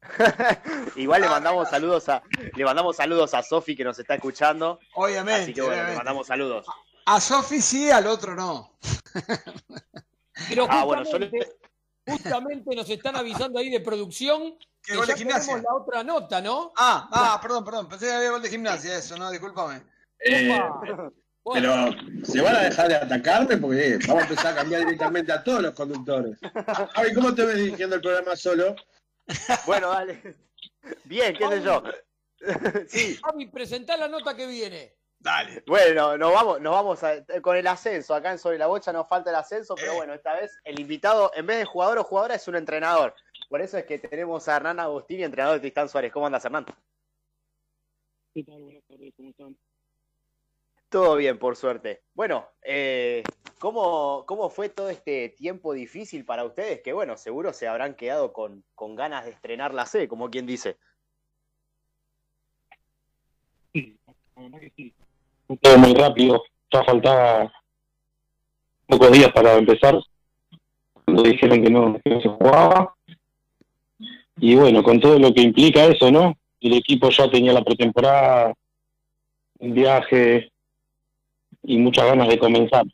Igual 0.95 1.21
le 1.21 1.29
mandamos 1.29 1.67
saludos 1.67 2.07
a, 2.09 2.21
le 2.53 2.63
mandamos 2.63 2.95
saludos 2.95 3.33
a 3.33 3.41
Sofi 3.41 3.75
que 3.75 3.83
nos 3.83 3.97
está 3.97 4.15
escuchando. 4.15 4.79
Obviamente, 4.93 5.41
Así 5.41 5.53
que 5.53 5.61
bueno, 5.63 5.83
le 5.83 5.95
mandamos 5.95 6.27
saludos. 6.27 6.67
A 7.05 7.19
Sofi 7.21 7.61
sí, 7.61 7.89
al 7.91 8.07
otro 8.07 8.35
no. 8.35 8.77
Pero 10.49 10.67
Ah, 10.69 10.83
bueno, 10.83 11.03
yo 11.03 11.09
justamente, 11.11 11.55
justamente 12.07 12.75
nos 12.75 12.89
están 12.89 13.15
avisando 13.15 13.59
ahí 13.59 13.69
de 13.69 13.79
producción 13.79 14.57
que 14.81 14.95
gol 14.95 15.05
de 15.07 15.13
ya 15.13 15.17
gimnasia. 15.17 15.53
tenemos 15.55 15.63
la 15.63 15.75
otra 15.83 16.03
nota, 16.03 16.41
¿no? 16.41 16.73
Ah, 16.77 17.07
ah, 17.11 17.39
perdón, 17.41 17.63
perdón. 17.63 17.89
Pensé 17.89 18.07
que 18.07 18.11
había 18.13 18.31
gol 18.31 18.41
de 18.41 18.49
gimnasia, 18.49 18.97
eso, 18.97 19.17
no, 19.17 19.31
discúlpame. 19.31 19.81
Eh, 20.19 20.59
pero, 21.53 21.89
¿se 22.23 22.41
van 22.41 22.55
a 22.55 22.61
dejar 22.61 22.87
de 22.87 22.95
atacarme? 22.95 23.57
Porque 23.57 23.99
vamos 24.07 24.23
a 24.23 24.27
empezar 24.27 24.53
a 24.53 24.55
cambiar 24.55 24.81
directamente 24.81 25.31
a 25.31 25.43
todos 25.43 25.61
los 25.61 25.73
conductores. 25.73 26.37
Javi, 26.93 27.13
¿cómo 27.13 27.33
te 27.35 27.45
ves 27.45 27.57
dirigiendo 27.57 27.95
el 27.95 28.01
programa 28.01 28.35
solo? 28.35 28.75
Bueno, 29.65 29.89
dale. 29.89 30.35
Bien, 31.03 31.35
qué 31.37 31.47
sé 31.47 31.61
yo. 31.63 31.83
Sí. 32.87 33.19
Javi, 33.23 33.47
presentá 33.47 33.95
la 33.97 34.07
nota 34.07 34.35
que 34.35 34.45
viene. 34.47 34.95
Dale. 35.25 35.63
Bueno, 35.65 36.19
nos 36.19 36.31
vamos, 36.31 36.61
nos 36.61 36.71
vamos 36.71 37.03
a- 37.03 37.25
con 37.41 37.57
el 37.57 37.65
ascenso. 37.65 38.13
Acá 38.13 38.31
en 38.31 38.37
Sobre 38.37 38.59
la 38.59 38.67
Bocha 38.67 38.93
nos 38.93 39.07
falta 39.07 39.31
el 39.31 39.35
ascenso, 39.35 39.73
pero 39.73 39.95
bueno, 39.95 40.13
esta 40.13 40.35
vez 40.35 40.59
el 40.63 40.79
invitado, 40.79 41.31
en 41.33 41.47
vez 41.47 41.57
de 41.57 41.65
jugador 41.65 41.97
o 41.97 42.03
jugadora, 42.03 42.35
es 42.35 42.47
un 42.47 42.55
entrenador. 42.55 43.15
Por 43.49 43.59
eso 43.59 43.75
es 43.79 43.85
que 43.85 43.97
tenemos 43.97 44.47
a 44.47 44.57
Hernán 44.57 44.79
Agostini, 44.79 45.23
entrenador 45.23 45.55
de 45.55 45.61
Tristán 45.61 45.89
Suárez. 45.89 46.13
¿Cómo 46.13 46.27
andas, 46.27 46.45
Hernán? 46.45 46.67
¿Qué 48.35 48.43
tal? 48.43 48.61
Buenas 48.61 48.83
tardes, 48.87 49.13
¿cómo 49.17 49.29
están? 49.31 49.57
Todo 50.89 51.15
bien, 51.15 51.39
por 51.39 51.55
suerte. 51.55 52.03
Bueno, 52.13 52.47
eh, 52.61 53.23
¿cómo, 53.57 54.25
¿cómo 54.27 54.51
fue 54.51 54.69
todo 54.69 54.91
este 54.91 55.29
tiempo 55.29 55.73
difícil 55.73 56.23
para 56.23 56.43
ustedes? 56.43 56.81
Que 56.83 56.93
bueno, 56.93 57.17
seguro 57.17 57.51
se 57.51 57.67
habrán 57.67 57.95
quedado 57.95 58.31
con, 58.31 58.63
con 58.75 58.95
ganas 58.95 59.25
de 59.25 59.31
estrenar 59.31 59.73
la 59.73 59.87
C, 59.87 60.07
como 60.07 60.29
quien 60.29 60.45
dice. 60.45 60.77
Sí, 63.73 63.97
la 64.35 64.43
verdad 64.43 64.59
que 64.59 64.69
sí. 64.75 64.95
Todo 65.61 65.77
muy 65.77 65.93
rápido, 65.93 66.43
ya 66.71 66.83
faltaba 66.83 67.51
pocos 68.87 69.11
días 69.11 69.31
para 69.31 69.53
empezar. 69.53 69.95
Cuando 71.05 71.23
dijeron 71.23 71.61
que 71.61 71.69
no, 71.69 71.99
se 72.03 72.29
jugaba. 72.29 72.95
Y 74.37 74.55
bueno, 74.55 74.81
con 74.83 74.99
todo 74.99 75.19
lo 75.19 75.33
que 75.33 75.41
implica 75.41 75.85
eso, 75.85 76.11
¿no? 76.11 76.35
El 76.59 76.73
equipo 76.73 77.09
ya 77.09 77.29
tenía 77.29 77.53
la 77.53 77.63
pretemporada, 77.63 78.53
un 79.59 79.73
viaje 79.73 80.51
y 81.63 81.77
muchas 81.77 82.05
ganas 82.05 82.27
de 82.27 82.39
comenzar. 82.39 82.85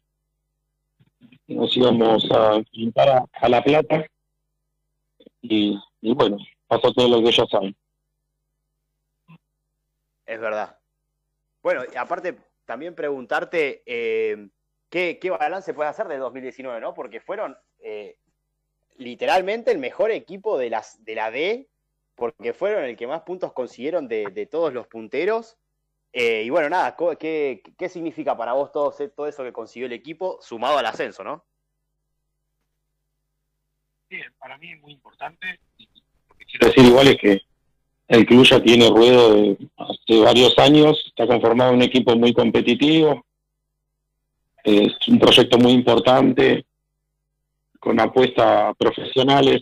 Nos 1.47 1.75
íbamos 1.75 2.29
a 2.31 2.55
enfrentar 2.55 3.09
a, 3.09 3.25
a 3.33 3.49
La 3.49 3.63
Plata 3.63 4.05
y, 5.41 5.79
y 6.01 6.13
bueno, 6.13 6.37
pasó 6.67 6.91
todo 6.91 7.07
lo 7.07 7.23
que 7.23 7.31
ya 7.31 7.45
saben. 7.45 7.75
Es 10.25 10.39
verdad. 10.39 10.80
Bueno, 11.61 11.83
y 11.91 11.95
aparte, 11.95 12.37
también 12.65 12.95
preguntarte 12.95 13.83
eh, 13.85 14.49
¿qué, 14.91 15.17
qué 15.19 15.29
balance 15.31 15.73
puede 15.73 15.89
hacer 15.89 16.07
de 16.07 16.17
2019, 16.17 16.79
¿no? 16.79 16.93
Porque 16.93 17.19
fueron 17.19 17.57
eh, 17.79 18.17
literalmente 18.97 19.71
el 19.71 19.79
mejor 19.79 20.11
equipo 20.11 20.57
de, 20.57 20.69
las, 20.69 21.03
de 21.03 21.15
la 21.15 21.31
D, 21.31 21.69
porque 22.15 22.53
fueron 22.53 22.83
el 22.83 22.97
que 22.97 23.07
más 23.07 23.21
puntos 23.21 23.53
consiguieron 23.53 24.07
de, 24.07 24.25
de 24.25 24.45
todos 24.45 24.73
los 24.73 24.85
punteros. 24.87 25.57
Eh, 26.13 26.43
y 26.43 26.49
bueno, 26.49 26.69
nada, 26.69 26.95
¿qué, 27.17 27.63
¿qué 27.77 27.89
significa 27.89 28.35
para 28.35 28.53
vos 28.53 28.71
todo, 28.71 28.93
todo 29.15 29.27
eso 29.27 29.43
que 29.43 29.53
consiguió 29.53 29.87
el 29.87 29.93
equipo 29.93 30.37
sumado 30.41 30.77
al 30.77 30.85
ascenso, 30.85 31.23
no? 31.23 31.45
Sí, 34.09 34.19
para 34.37 34.57
mí 34.57 34.73
es 34.73 34.81
muy 34.81 34.91
importante. 34.91 35.59
Lo 36.27 36.35
que 36.35 36.45
quiero 36.45 36.67
decir 36.67 36.85
igual 36.85 37.07
es 37.07 37.17
que 37.17 37.41
el 38.11 38.25
club 38.25 38.43
ya 38.43 38.61
tiene 38.61 38.89
ruedo 38.89 39.35
de 39.35 39.57
hace 39.77 40.19
varios 40.19 40.59
años, 40.59 41.01
está 41.07 41.25
conformado 41.25 41.71
un 41.71 41.81
equipo 41.81 42.13
muy 42.17 42.33
competitivo, 42.33 43.25
es 44.65 44.91
un 45.07 45.17
proyecto 45.17 45.57
muy 45.57 45.71
importante, 45.71 46.65
con 47.79 47.97
apuestas 48.01 48.75
profesionales. 48.77 49.61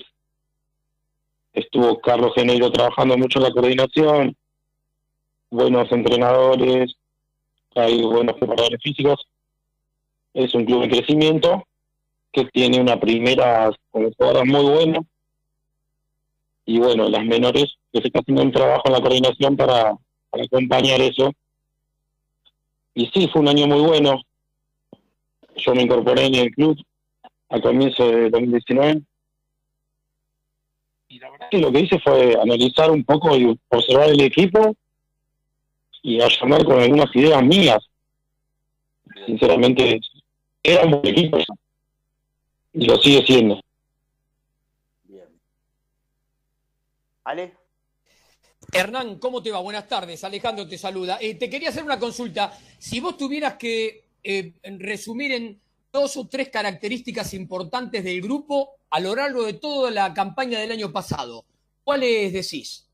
Estuvo 1.54 2.00
Carlos 2.02 2.34
Geneiro 2.34 2.72
trabajando 2.72 3.16
mucho 3.20 3.38
en 3.38 3.44
la 3.44 3.52
coordinación, 3.52 4.36
buenos 5.52 5.92
entrenadores, 5.92 6.96
hay 7.76 8.02
buenos 8.02 8.36
preparadores 8.36 8.82
físicos. 8.82 9.28
Es 10.34 10.56
un 10.56 10.66
club 10.66 10.84
en 10.84 10.90
crecimiento 10.90 11.68
que 12.32 12.46
tiene 12.46 12.82
una 12.82 13.00
primera 13.00 13.70
con 13.92 14.12
jugadoras 14.12 14.48
muy 14.48 14.64
buena 14.64 15.02
y 16.70 16.78
bueno, 16.78 17.10
las 17.10 17.26
menores 17.26 17.66
que 17.92 18.00
se 18.00 18.10
está 18.10 18.20
haciendo 18.20 18.44
un 18.44 18.52
trabajo 18.52 18.84
en 18.86 18.94
la 18.94 19.02
coordinación 19.02 19.58
para, 19.58 19.98
acompañar 20.32 21.02
eso. 21.02 21.32
Y 22.94 23.08
sí, 23.08 23.28
fue 23.34 23.42
un 23.42 23.48
año 23.48 23.66
muy 23.66 23.82
bueno. 23.82 24.22
Yo 25.56 25.74
me 25.74 25.82
incorporé 25.82 26.28
en 26.28 26.36
el 26.36 26.52
club 26.52 26.78
a 27.50 27.60
comienzo 27.60 28.08
de 28.08 28.30
2019. 28.30 29.02
Y 31.08 31.18
la 31.18 31.32
verdad 31.32 31.48
que 31.50 31.58
lo 31.58 31.72
que 31.72 31.80
hice 31.80 32.00
fue 32.02 32.40
analizar 32.40 32.92
un 32.92 33.04
poco 33.04 33.36
y 33.36 33.60
observar 33.70 34.10
el 34.10 34.22
equipo 34.22 34.76
y 36.04 36.20
llamar 36.20 36.64
con 36.66 36.80
algunas 36.80 37.16
ideas 37.16 37.44
mías. 37.44 37.84
Sinceramente, 39.26 40.00
era 40.62 40.84
un 40.84 40.92
buen 40.92 41.08
equipo 41.08 41.40
y 42.74 42.86
lo 42.86 42.96
sigue 42.98 43.26
siendo. 43.26 43.60
¿Ale? 47.30 47.54
Hernán, 48.74 49.20
¿cómo 49.20 49.44
te 49.44 49.52
va? 49.52 49.60
Buenas 49.60 49.88
tardes. 49.88 50.24
Alejandro 50.24 50.68
te 50.68 50.80
saluda. 50.80 51.20
Eh, 51.22 51.36
te 51.36 51.48
quería 51.48 51.70
hacer 51.70 51.84
una 51.84 52.00
consulta. 52.00 52.52
Si 52.80 53.00
vos 53.00 53.18
tuvieras 53.18 53.54
que 53.54 54.06
eh, 54.24 54.56
resumir 54.80 55.34
en 55.34 55.62
dos 55.94 56.18
o 56.18 56.28
tres 56.28 56.50
características 56.50 57.36
importantes 57.36 58.04
del 58.04 58.20
grupo 58.20 58.72
a 58.90 59.00
lo 59.00 59.16
largo 59.16 59.44
de 59.46 59.54
toda 59.54 59.92
la 59.92 60.12
campaña 60.12 60.58
del 60.58 60.72
año 60.72 60.92
pasado, 60.92 61.46
¿cuáles 61.84 62.34
decís? 62.34 62.90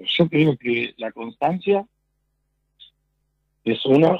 Yo 0.00 0.28
creo 0.28 0.56
que 0.58 0.92
la 0.96 1.12
constancia 1.12 1.86
es 3.62 3.86
una. 3.86 4.18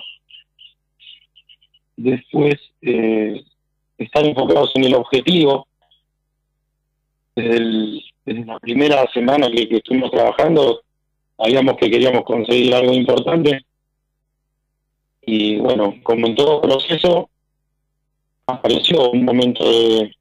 Después, 1.97 2.55
eh, 2.83 3.45
estar 3.99 4.25
enfocados 4.25 4.71
en 4.77 4.85
el 4.85 4.95
objetivo. 4.95 5.67
Desde, 7.37 7.57
el- 7.59 8.03
desde 8.25 8.45
la 8.47 8.59
primera 8.59 9.07
semana 9.13 9.51
que, 9.51 9.69
estuvimos 9.71 10.11
trabajando, 10.11 10.81
sabíamos 11.37 11.77
que 11.77 11.91
queríamos 11.91 12.25
conseguir 12.25 12.75
algo 12.75 12.93
importante. 12.95 13.61
Y 15.21 15.59
bueno, 15.59 15.95
como 16.03 16.27
en 16.27 16.35
todo 16.35 16.63
proceso, 16.63 17.29
apareció 18.47 19.11
un 19.11 19.25
momento 19.25 19.65
de, 19.71 20.15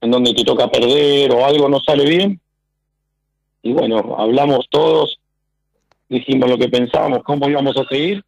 en 0.00 0.10
donde 0.10 0.34
te 0.34 0.44
toca 0.44 0.70
perder 0.70 1.32
o 1.32 1.44
algo 1.44 1.68
no 1.68 1.80
sale 1.80 2.04
bien. 2.08 2.40
Y 3.62 3.72
bueno, 3.72 4.14
hablamos 4.16 4.68
todos, 4.70 5.18
dijimos 6.08 6.48
lo 6.48 6.58
que 6.58 6.68
pensábamos, 6.68 7.24
cómo 7.24 7.48
íbamos 7.48 7.76
a 7.76 7.84
seguir 7.86 8.22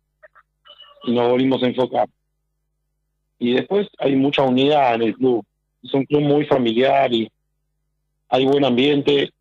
y 1.05 1.13
nos 1.13 1.31
volvimos 1.31 1.63
a 1.63 1.67
enfocar. 1.67 2.09
Y 3.39 3.53
después 3.53 3.87
hay 3.99 4.17
mucha 4.17 4.43
unidad 4.43 4.97
en 4.97 5.03
el 5.03 5.15
club. 5.15 5.45
Es 5.85 5.95
un 5.95 6.05
club 6.07 6.23
muy 6.23 6.45
familiar 6.47 7.13
y 7.15 7.31
hay 8.29 8.47
buen 8.47 8.65
ambiente. 8.65 9.33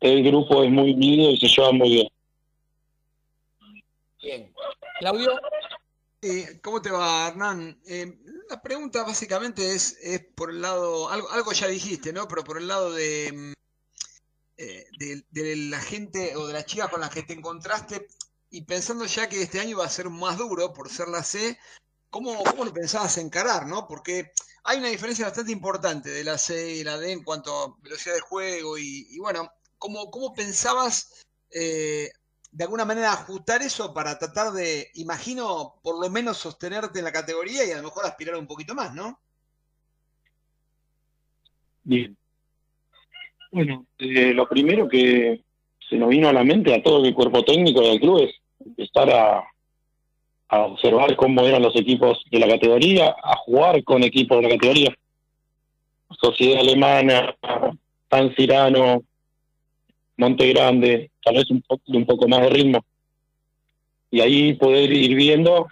El 0.00 0.24
grupo 0.24 0.64
es 0.64 0.70
muy 0.70 0.92
unido 0.92 1.30
y 1.30 1.38
se 1.38 1.48
lleva 1.48 1.72
muy 1.72 1.90
bien. 1.90 2.08
Bien. 4.20 4.54
Claudio. 4.98 5.40
Eh, 6.22 6.60
¿Cómo 6.62 6.80
te 6.80 6.90
va, 6.90 7.28
Hernán? 7.28 7.80
Eh, 7.86 8.16
la 8.48 8.62
pregunta 8.62 9.02
básicamente 9.02 9.74
es, 9.74 9.98
es 10.00 10.24
por 10.36 10.50
el 10.50 10.62
lado, 10.62 11.08
algo, 11.08 11.28
algo 11.30 11.52
ya 11.52 11.66
dijiste, 11.66 12.12
¿no? 12.12 12.28
Pero 12.28 12.44
por 12.44 12.58
el 12.58 12.68
lado 12.68 12.92
de, 12.92 13.32
mm, 13.32 13.52
eh, 14.56 14.86
de, 14.98 15.24
de 15.30 15.56
la 15.56 15.80
gente 15.80 16.36
o 16.36 16.46
de 16.46 16.52
las 16.52 16.66
chicas 16.66 16.88
con 16.88 17.00
las 17.00 17.10
que 17.10 17.24
te 17.24 17.32
encontraste 17.32 18.06
y 18.50 18.62
pensando 18.62 19.06
ya 19.06 19.28
que 19.28 19.42
este 19.42 19.58
año 19.58 19.78
va 19.78 19.86
a 19.86 19.88
ser 19.88 20.10
más 20.10 20.38
duro 20.38 20.72
por 20.72 20.90
ser 20.90 21.08
la 21.08 21.24
C, 21.24 21.58
¿cómo, 22.10 22.44
cómo 22.44 22.66
lo 22.66 22.72
pensabas 22.72 23.16
encarar, 23.18 23.66
no? 23.66 23.88
Porque 23.88 24.30
hay 24.64 24.78
una 24.78 24.88
diferencia 24.88 25.26
bastante 25.26 25.52
importante 25.52 26.10
de 26.10 26.24
la 26.24 26.38
C 26.38 26.76
y 26.76 26.84
la 26.84 26.98
D 26.98 27.12
en 27.12 27.24
cuanto 27.24 27.52
a 27.52 27.76
velocidad 27.82 28.14
de 28.14 28.20
juego 28.20 28.78
y, 28.78 29.18
bueno, 29.18 29.50
¿cómo, 29.78 30.10
cómo 30.10 30.32
pensabas 30.32 31.26
eh, 31.50 32.10
de 32.52 32.64
alguna 32.64 32.84
manera 32.84 33.12
ajustar 33.12 33.62
eso 33.62 33.92
para 33.92 34.18
tratar 34.18 34.52
de, 34.52 34.88
imagino, 34.94 35.74
por 35.82 36.00
lo 36.00 36.10
menos 36.10 36.36
sostenerte 36.36 36.98
en 36.98 37.06
la 37.06 37.12
categoría 37.12 37.64
y 37.64 37.72
a 37.72 37.78
lo 37.78 37.84
mejor 37.84 38.04
aspirar 38.04 38.36
un 38.36 38.46
poquito 38.46 38.74
más, 38.74 38.94
¿no? 38.94 39.18
Bien. 41.82 42.16
Bueno, 43.50 43.86
eh, 43.98 44.32
lo 44.32 44.48
primero 44.48 44.88
que 44.88 45.44
se 45.88 45.96
nos 45.96 46.08
vino 46.08 46.28
a 46.28 46.32
la 46.32 46.44
mente 46.44 46.74
a 46.74 46.82
todo 46.82 47.04
el 47.04 47.14
cuerpo 47.14 47.44
técnico 47.44 47.80
del 47.80 48.00
club 48.00 48.20
es 48.20 48.34
empezar 48.64 49.10
a, 49.10 49.51
a 50.52 50.66
observar 50.66 51.16
cómo 51.16 51.46
eran 51.46 51.62
los 51.62 51.74
equipos 51.76 52.22
de 52.30 52.38
la 52.38 52.46
categoría, 52.46 53.16
a 53.22 53.36
jugar 53.36 53.82
con 53.84 54.02
equipos 54.02 54.36
de 54.36 54.42
la 54.42 54.48
categoría. 54.50 54.94
Sociedad 56.20 56.60
Alemana, 56.60 57.34
San 58.10 58.34
Cirano, 58.36 59.02
Monte 60.18 60.52
Grande, 60.52 61.10
tal 61.24 61.36
vez 61.36 61.50
un 61.50 61.62
poco, 61.62 61.82
un 61.86 62.04
poco 62.04 62.28
más 62.28 62.42
de 62.42 62.50
ritmo. 62.50 62.84
Y 64.10 64.20
ahí 64.20 64.52
poder 64.52 64.92
ir 64.92 65.14
viendo 65.14 65.68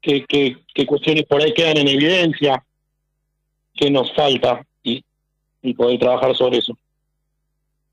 qué, 0.00 0.24
qué, 0.28 0.58
qué 0.72 0.86
cuestiones 0.86 1.24
por 1.24 1.42
ahí 1.42 1.52
quedan 1.52 1.78
en 1.78 1.88
evidencia, 1.88 2.64
qué 3.74 3.90
nos 3.90 4.14
falta 4.14 4.64
y, 4.84 5.02
y 5.62 5.74
poder 5.74 5.98
trabajar 5.98 6.36
sobre 6.36 6.58
eso. 6.58 6.78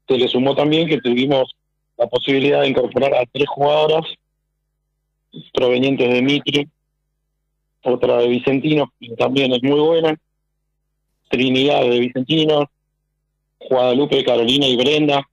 Se 0.08 0.16
le 0.16 0.28
sumó 0.28 0.54
también 0.56 0.88
que 0.88 1.02
tuvimos 1.02 1.56
la 1.98 2.06
posibilidad 2.06 2.62
de 2.62 2.68
incorporar 2.68 3.16
a 3.16 3.26
tres 3.26 3.48
jugadoras 3.50 4.06
provenientes 5.54 6.12
de 6.12 6.22
Mitre, 6.22 6.68
otra 7.84 8.18
de 8.18 8.28
Vicentino, 8.28 8.92
que 9.00 9.16
también 9.16 9.54
es 9.54 9.62
muy 9.64 9.80
buena, 9.80 10.16
Trinidad 11.30 11.82
de 11.82 12.00
Vicentino, 12.00 12.70
Guadalupe, 13.70 14.24
Carolina 14.24 14.68
y 14.68 14.76
Brenda, 14.76 15.28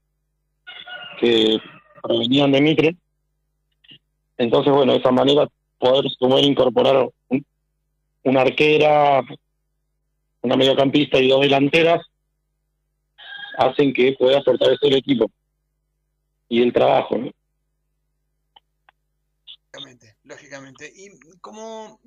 que 1.19 1.59
provenían 2.01 2.51
de 2.51 2.61
Mitre. 2.61 2.95
Entonces, 4.37 4.73
bueno, 4.73 4.93
de 4.93 4.99
esa 4.99 5.11
manera 5.11 5.47
poder, 5.77 6.05
poder 6.19 6.45
incorporar 6.45 7.09
un- 7.29 7.45
una 8.23 8.41
arquera, 8.41 9.21
una 10.41 10.57
mediocampista 10.57 11.19
y 11.19 11.29
dos 11.29 11.41
delanteras 11.41 12.01
hacen 13.57 13.93
que 13.93 14.13
pueda 14.13 14.41
fortalecer 14.41 14.91
el 14.91 14.97
equipo 14.97 15.29
y 16.49 16.61
el 16.61 16.73
trabajo. 16.73 17.17
¿no? 17.17 17.31
Lógicamente. 20.33 20.91
Y 20.95 21.11
como, 21.41 21.99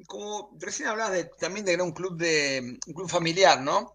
recién 0.58 0.88
hablabas 0.88 1.12
de, 1.12 1.24
también 1.38 1.64
de 1.64 1.70
que 1.70 1.74
era 1.74 1.84
un 1.84 1.92
club 1.92 2.16
de 2.16 2.78
un 2.86 2.94
club 2.94 3.08
familiar, 3.08 3.62
¿no? 3.62 3.94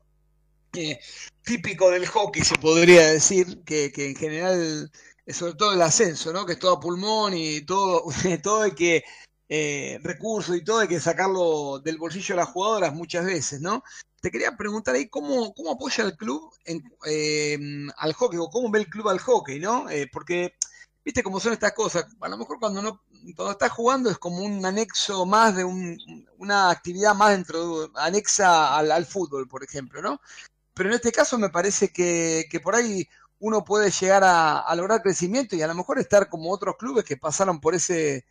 Eh, 0.74 1.00
típico 1.44 1.90
del 1.92 2.08
hockey, 2.08 2.44
se 2.44 2.56
podría 2.56 3.08
decir, 3.08 3.62
que, 3.66 3.92
en 3.94 4.16
general, 4.16 4.90
eh, 5.26 5.34
sobre 5.34 5.56
todo 5.56 5.74
el 5.74 5.82
ascenso, 5.82 6.32
¿no? 6.32 6.46
Que 6.46 6.54
es 6.54 6.60
todo 6.60 6.78
a 6.78 6.80
pulmón 6.80 7.34
y 7.34 7.62
todo, 7.62 8.06
todo 8.44 8.62
hay 8.62 8.72
que, 8.72 9.04
eh, 9.50 10.00
recursos 10.02 10.56
y 10.56 10.64
todo 10.64 10.80
hay 10.80 10.88
que 10.88 11.02
sacarlo 11.02 11.80
del 11.80 11.98
bolsillo 11.98 12.36
de 12.36 12.42
las 12.42 12.50
jugadoras 12.50 12.94
muchas 12.94 13.26
veces, 13.26 13.60
¿no? 13.60 13.84
Te 14.22 14.32
quería 14.32 14.56
preguntar 14.56 14.96
ahí 14.96 15.10
cómo, 15.10 15.54
cómo 15.54 15.72
apoya 15.72 16.06
el 16.06 16.16
club 16.16 16.54
eh, 17.06 17.60
al 17.98 18.14
hockey 18.14 18.40
o 18.40 18.50
cómo 18.50 18.72
ve 18.72 18.80
el 18.80 18.88
club 18.88 19.10
al 19.10 19.20
hockey, 19.20 19.60
¿no? 19.60 19.88
Porque 20.14 20.54
viste 21.04 21.24
cómo 21.24 21.40
son 21.40 21.54
estas 21.54 21.74
cosas. 21.74 22.06
A 22.20 22.30
lo 22.30 22.38
mejor 22.38 22.60
cuando 22.60 22.82
no, 22.82 23.02
cuando 23.36 23.52
estás 23.52 23.72
jugando 23.72 24.10
es 24.10 24.18
como 24.18 24.44
un 24.44 24.66
anexo 24.66 25.26
más 25.26 25.56
de 25.56 25.64
un- 25.64 26.28
una 26.38 26.70
actividad 26.70 27.16
más 27.16 27.32
dentro, 27.32 27.82
de- 27.82 27.90
anexa 27.96 28.78
al, 28.78 29.06
fútbol, 29.06 29.48
por 29.48 29.64
ejemplo, 29.64 30.02
¿no? 30.02 30.22
Pero 30.74 30.90
en 30.90 30.96
este 30.96 31.12
caso 31.12 31.38
me 31.38 31.50
parece 31.50 31.90
que, 31.92 32.48
por 32.64 32.76
ahí 32.76 33.08
uno 33.40 33.64
puede 33.66 33.92
llegar 33.92 34.24
a, 34.26 34.76
lograr 34.76 35.02
crecimiento 35.02 35.56
y 35.56 35.62
a 35.62 35.68
lo 35.68 35.76
mejor 35.76 36.00
estar 36.00 36.30
como 36.30 36.52
otros 36.52 36.76
clubes 36.78 37.06
que 37.06 37.18
pasaron 37.18 37.60
por 37.60 37.76
ese, 37.76 38.26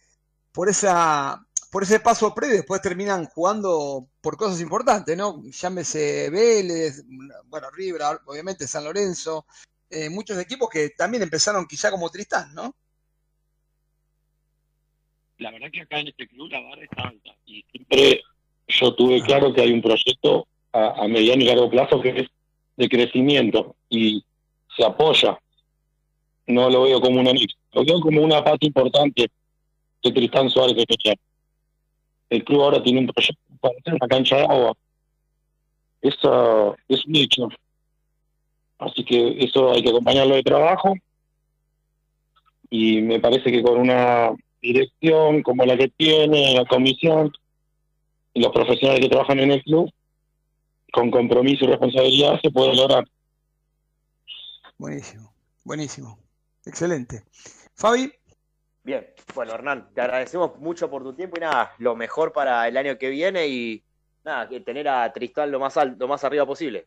por 0.53 0.69
esa, 0.69 1.45
por 1.71 1.83
ese 1.83 2.01
paso 2.01 2.35
previo 2.35 2.57
después 2.57 2.83
terminan 2.83 3.27
jugando 3.27 4.09
por 4.21 4.37
cosas 4.37 4.61
importantes, 4.61 5.17
¿no? 5.17 5.43
Llámese 5.45 6.31
Vélez, 6.31 7.05
bueno, 7.47 7.71
River, 7.71 8.03
obviamente 8.27 8.67
San 8.67 8.85
Lorenzo, 8.85 9.47
eh, 9.91 10.09
muchos 10.09 10.39
equipos 10.39 10.69
que 10.69 10.91
también 10.91 11.23
empezaron 11.23 11.67
quizá 11.67 11.91
como 11.91 12.11
Tristán, 12.11 12.55
¿no? 12.55 12.75
La 15.39 15.51
verdad 15.51 15.71
que 15.73 15.81
acá 15.81 15.99
en 16.01 16.09
este 16.09 16.29
club 16.29 16.51
la 16.51 16.61
vara 16.61 16.83
está 16.83 17.03
alta 17.09 17.35
y 17.47 17.65
siempre 17.73 18.23
yo 18.69 18.95
tuve 18.95 19.23
claro 19.23 19.53
que 19.53 19.63
hay 19.63 19.73
un 19.73 19.83
proyecto 19.83 20.47
a, 20.73 21.05
a 21.05 21.09
mediano 21.09 21.43
y 21.43 21.47
largo 21.47 21.71
plazo 21.71 22.01
que 22.01 22.11
es 22.11 22.29
de 22.77 22.89
crecimiento 22.89 23.77
y 23.89 24.25
se 24.77 24.85
apoya. 24.85 25.39
No 26.47 26.69
lo 26.71 26.83
veo 26.83 27.01
como 27.01 27.21
un 27.21 27.29
anexo, 27.29 27.57
lo 27.73 27.85
veo 27.85 28.01
como 28.01 28.23
una 28.23 28.43
parte 28.43 28.67
importante 28.67 29.31
de 30.03 30.13
Tristán 30.13 30.51
Suárez 30.51 30.77
de 30.77 30.87
Pechar. 30.87 31.17
El 32.29 32.45
club 32.45 32.63
ahora 32.63 32.83
tiene 32.83 33.01
un 33.01 33.07
proyecto 33.09 33.43
para 33.61 33.75
hacer 33.79 33.95
una 33.95 34.09
cancha 34.09 34.37
de 34.37 34.45
agua. 34.45 34.73
Eso 36.01 36.77
es 36.89 37.05
un 37.05 37.17
hecho. 37.17 37.49
Así 38.81 39.05
que 39.05 39.45
eso 39.45 39.73
hay 39.73 39.83
que 39.83 39.91
acompañarlo 39.91 40.35
de 40.35 40.43
trabajo 40.43 40.95
y 42.71 43.03
me 43.03 43.21
parece 43.21 43.53
que 43.53 43.63
con 43.63 43.79
una 43.79 44.31
dirección 44.63 45.43
como 45.43 45.65
la 45.67 45.77
que 45.77 45.89
tiene 45.89 46.55
la 46.55 46.65
comisión 46.65 47.31
y 48.33 48.41
los 48.41 48.53
profesionales 48.53 49.01
que 49.01 49.11
trabajan 49.11 49.39
en 49.41 49.53
el 49.53 49.63
club, 49.63 49.93
con 50.93 51.11
compromiso 51.11 51.65
y 51.65 51.69
responsabilidad 51.69 52.41
se 52.41 52.51
puede 52.51 52.75
lograr. 52.75 53.07
Buenísimo, 54.79 55.31
buenísimo. 55.65 56.19
Excelente. 56.65 57.25
Fabi, 57.75 58.11
Bien, 58.83 59.07
bueno 59.35 59.53
Hernán, 59.53 59.91
te 59.93 60.01
agradecemos 60.01 60.59
mucho 60.59 60.89
por 60.89 61.03
tu 61.03 61.13
tiempo 61.13 61.37
y 61.37 61.41
nada, 61.41 61.75
lo 61.79 61.95
mejor 61.95 62.33
para 62.33 62.67
el 62.67 62.79
año 62.79 62.97
que 62.97 63.11
viene 63.11 63.47
y 63.47 63.85
nada, 64.25 64.49
que 64.49 64.61
tener 64.61 64.89
a 64.89 65.13
Tristán 65.13 65.51
lo 65.51 65.61
más 65.61 65.77
alto, 65.77 65.97
lo 65.99 66.09
más 66.09 66.25
arriba 66.25 66.47
posible. 66.47 66.87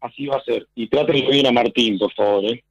Así 0.00 0.26
va 0.26 0.36
a 0.36 0.44
ser. 0.44 0.68
Y 0.74 0.88
trátenlo 0.88 1.30
bien 1.30 1.46
a 1.46 1.52
Martín, 1.52 1.98
por 1.98 2.12
favor. 2.12 2.44
¿eh? 2.44 2.64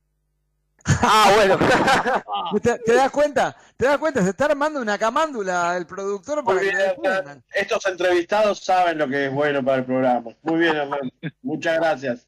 Ah, 1.03 1.31
bueno. 1.35 1.59
¿te, 2.61 2.79
te 2.79 2.93
das 2.93 3.11
cuenta? 3.11 3.55
¿Te 3.75 3.85
das 3.85 3.97
cuenta? 3.97 4.23
Se 4.23 4.29
está 4.29 4.45
armando 4.45 4.81
una 4.81 4.97
camándula 4.97 5.75
el 5.75 5.85
productor 5.85 6.43
para 6.45 6.61
que 6.61 6.71
lo 6.71 6.77
defiendan. 6.77 7.43
Estos 7.53 7.85
entrevistados 7.87 8.59
saben 8.59 8.97
lo 8.97 9.07
que 9.07 9.25
es 9.25 9.33
bueno 9.33 9.63
para 9.63 9.79
el 9.79 9.85
programa. 9.85 10.31
Muy 10.43 10.59
bien, 10.59 10.77
Hernán. 10.77 11.11
Muchas 11.41 11.77
gracias. 11.77 12.27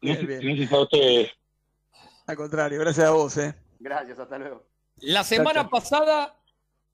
Bien, 0.00 0.26
bien. 0.26 0.40
Gracias 0.40 0.72
a 0.72 0.80
ustedes. 0.80 1.30
Al 2.26 2.36
contrario, 2.36 2.80
gracias 2.80 3.06
a 3.06 3.10
vos, 3.10 3.36
eh. 3.36 3.54
Gracias, 3.78 4.18
hasta 4.18 4.38
luego. 4.38 4.66
La 4.98 5.22
semana 5.22 5.68
pasada, 5.68 6.35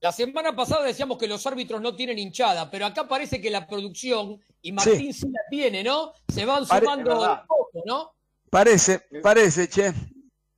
la 0.02 0.10
semana 0.10 0.54
pasada 0.54 0.84
decíamos 0.84 1.16
que 1.16 1.28
los 1.28 1.46
árbitros 1.46 1.80
no 1.80 1.94
tienen 1.94 2.18
hinchada, 2.18 2.68
pero 2.68 2.86
acá 2.86 3.06
parece 3.06 3.40
que 3.40 3.50
la 3.50 3.66
producción 3.66 4.40
y 4.60 4.72
Martín 4.72 5.14
sí, 5.14 5.26
la 5.28 5.40
tiene, 5.48 5.84
¿no? 5.84 6.12
Se 6.28 6.44
van 6.44 6.66
Pare- 6.66 6.84
sumando 6.84 7.44
poco, 7.46 7.82
¿no? 7.86 8.12
Parece, 8.50 9.00
parece, 9.22 9.68
che. 9.68 9.92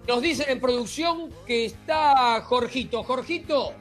Nos 0.07 0.21
dicen 0.21 0.47
en 0.49 0.59
producción 0.59 1.29
que 1.45 1.65
está 1.65 2.41
Jorgito. 2.41 3.03
Jorgito, 3.03 3.73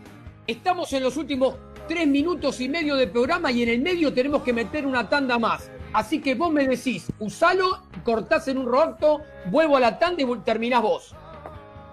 estamos 0.46 0.92
en 0.92 1.02
los 1.02 1.16
últimos 1.16 1.56
tres 1.88 2.06
minutos 2.06 2.60
y 2.60 2.68
medio 2.68 2.96
de 2.96 3.06
programa 3.06 3.50
y 3.50 3.62
en 3.62 3.70
el 3.70 3.80
medio 3.80 4.12
tenemos 4.12 4.42
que 4.42 4.52
meter 4.52 4.86
una 4.86 5.08
tanda 5.08 5.38
más. 5.38 5.70
Así 5.92 6.20
que 6.20 6.34
vos 6.34 6.52
me 6.52 6.66
decís, 6.66 7.10
usalo, 7.18 7.82
cortás 8.04 8.48
en 8.48 8.58
un 8.58 8.66
roto, 8.66 9.20
vuelvo 9.46 9.76
a 9.76 9.80
la 9.80 9.98
tanda 9.98 10.22
y 10.22 10.38
terminás 10.44 10.82
vos. 10.82 11.14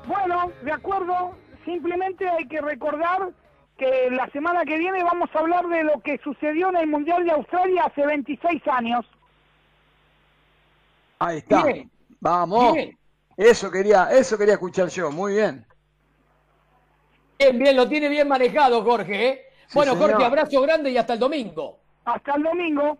Bueno, 0.07 0.52
de 0.64 0.72
acuerdo. 0.72 1.36
Simplemente 1.65 2.27
hay 2.27 2.48
que 2.48 2.61
recordar 2.61 3.31
que 3.77 4.10
la 4.11 4.30
semana 4.31 4.65
que 4.65 4.77
viene 4.77 5.03
vamos 5.03 5.30
a 5.34 5.40
hablar 5.40 5.68
de 5.68 5.84
lo 5.84 6.02
que 6.02 6.19
sucedió 6.23 6.69
en 6.69 6.77
el 6.77 6.88
Mundial 6.88 7.23
de 7.26 7.31
Australia 7.31 7.86
hace 7.86 8.06
26 8.06 8.61
años. 8.68 9.06
Ahí 11.19 11.38
está. 11.38 11.64
Bien. 11.64 11.90
Vamos. 12.19 12.73
Bien. 12.73 12.98
Eso 13.38 13.72
quería, 13.72 14.10
eso 14.11 14.38
quería 14.38 14.56
escuchar 14.56 14.90
yo. 14.90 15.11
Muy 15.11 15.34
bien. 15.36 15.65
Bien, 17.38 17.57
bien, 17.57 17.76
lo 17.76 17.88
tiene 17.88 18.10
bien 18.10 18.27
manejado, 18.27 18.84
Jorge. 18.84 19.30
¿eh? 19.30 19.45
Sí, 19.68 19.76
bueno, 19.76 19.94
señor. 19.94 20.11
Jorge, 20.11 20.26
abrazo 20.26 20.61
grande 20.61 20.91
y 20.91 20.98
hasta 20.98 21.14
el 21.14 21.19
domingo. 21.19 21.80
Hasta 22.03 22.36
el 22.36 22.44
domingo. 22.44 22.98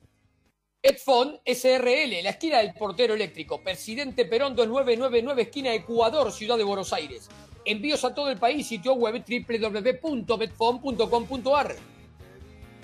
Edfon 0.83 1.39
SRL, 1.45 2.23
la 2.23 2.31
esquina 2.31 2.57
del 2.59 2.73
portero 2.75 3.15
eléctrico. 3.15 3.63
Presidente 3.63 4.25
Perón 4.25 4.57
2999, 4.57 5.43
esquina 5.43 5.73
Ecuador, 5.73 6.33
Ciudad 6.33 6.57
de 6.57 6.65
Buenos 6.65 6.93
Aires. 6.93 7.29
Envíos 7.65 8.05
a 8.05 8.13
todo 8.15 8.31
el 8.31 8.39
país, 8.39 8.67
sitio 8.67 8.95
web 8.95 9.25
www.betfon.com.ar 9.25 11.77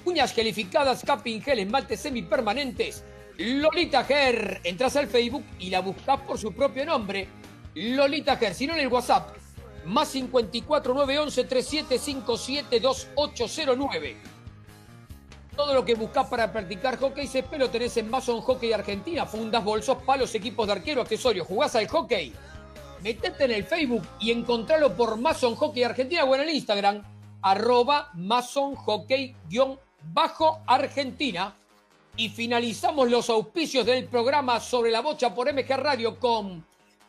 Uñas 0.07 0.33
gelificadas, 0.33 1.03
capping 1.05 1.43
gel, 1.43 1.59
esmaltes 1.59 1.99
semipermanentes. 1.99 3.03
Lolita 3.39 4.05
Ger. 4.05 4.61
Entras 4.63 4.95
al 4.95 5.09
Facebook 5.09 5.45
y 5.59 5.69
la 5.69 5.81
buscas 5.81 6.21
por 6.21 6.39
su 6.39 6.53
propio 6.53 6.87
nombre. 6.87 7.29
Lolita 7.75 8.37
Ger. 8.37 8.55
Si 8.55 8.69
no 8.69 8.75
en 8.75 8.81
el 8.81 8.89
WhatsApp, 8.89 9.37
más 9.85 10.09
54 10.09 10.95
911 10.95 11.45
3757 11.45 12.79
2809. 12.79 14.17
Todo 15.57 15.75
lo 15.75 15.85
que 15.85 15.95
buscas 15.95 16.29
para 16.29 16.53
practicar 16.53 16.99
hockey 16.99 17.27
césped 17.27 17.59
lo 17.59 17.69
tenés 17.69 17.97
en 17.97 18.09
Mason 18.09 18.41
Hockey 18.43 18.73
Argentina. 18.73 19.27
Fundas, 19.27 19.65
bolsos, 19.65 19.99
palos, 20.05 20.33
equipos 20.37 20.69
de 20.69 20.75
arquero, 20.75 21.03
accesorios. 21.03 21.49
¿Jugás 21.49 21.75
al 21.75 21.89
hockey? 21.89 22.33
Metete 23.03 23.45
en 23.45 23.51
el 23.51 23.65
Facebook 23.65 24.07
y 24.21 24.31
encontralo 24.31 24.95
por 24.95 25.19
Mason 25.19 25.57
Hockey 25.57 25.83
Argentina 25.83 26.23
o 26.23 26.35
en 26.37 26.43
el 26.43 26.51
Instagram. 26.51 27.03
Arroba 27.43 28.11
Mason 28.15 28.77
Hockey-Argentina. 30.15 31.55
Y 32.19 32.31
finalizamos 32.31 33.11
los 33.11 33.29
auspicios 33.29 33.85
del 33.85 34.07
programa 34.07 34.59
sobre 34.59 34.91
la 34.91 35.01
bocha 35.01 35.35
por 35.35 35.53
MG 35.53 35.69
Radio 35.77 36.19
con 36.19 36.65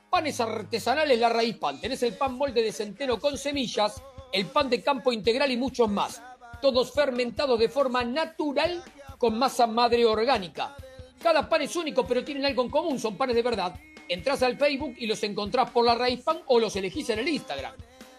panes 0.10 0.40
artesanales 0.40 1.18
La 1.18 1.30
Raíz 1.30 1.58
Pan. 1.58 1.80
Tenés 1.80 2.04
el 2.04 2.14
pan 2.14 2.34
molde 2.36 2.62
de 2.62 2.72
centeno 2.72 3.20
con 3.20 3.38
semillas, 3.38 4.02
el 4.34 4.48
pan 4.48 4.70
de 4.70 4.82
campo 4.82 5.14
integral 5.14 5.50
y 5.52 5.58
muchos 5.58 5.90
más. 5.90 6.22
Todos 6.62 6.94
fermentados 6.94 7.58
de 7.60 7.70
forma 7.70 8.04
natural 8.04 8.84
con 9.18 9.38
masa 9.38 9.66
madre 9.66 10.06
orgánica. 10.06 10.76
Cada 11.22 11.48
pan 11.48 11.62
es 11.62 11.76
único, 11.76 12.06
pero 12.06 12.24
tienen 12.24 12.46
algo 12.46 12.64
en 12.64 12.70
común, 12.70 13.00
son 13.00 13.16
panes 13.16 13.36
de 13.36 13.42
verdad. 13.42 13.80
Entrás 14.10 14.44
al 14.44 14.58
Facebook 14.58 14.96
y 14.98 15.08
los 15.08 15.22
encontrás 15.24 15.70
por 15.72 15.86
La 15.86 15.96
Raíz 15.96 16.22
Pan 16.22 16.40
o 16.48 16.60
los 16.60 16.76
elegís 16.76 17.10
en 17.10 17.20
el 17.20 17.28
Instagram. 17.28 17.74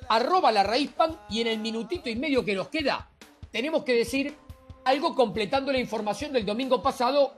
Arroba 0.08 0.50
La 0.52 0.62
Raíz 0.62 0.90
Pan 0.92 1.18
y 1.30 1.40
en 1.40 1.48
el 1.48 1.58
minutito 1.58 2.08
y 2.08 2.16
medio 2.16 2.44
que 2.44 2.54
nos 2.54 2.68
queda, 2.68 3.10
tenemos 3.50 3.84
que 3.84 3.94
decir 3.94 4.34
algo 4.84 5.14
completando 5.14 5.72
la 5.72 5.78
información 5.78 6.32
del 6.32 6.46
domingo 6.46 6.82
pasado, 6.82 7.34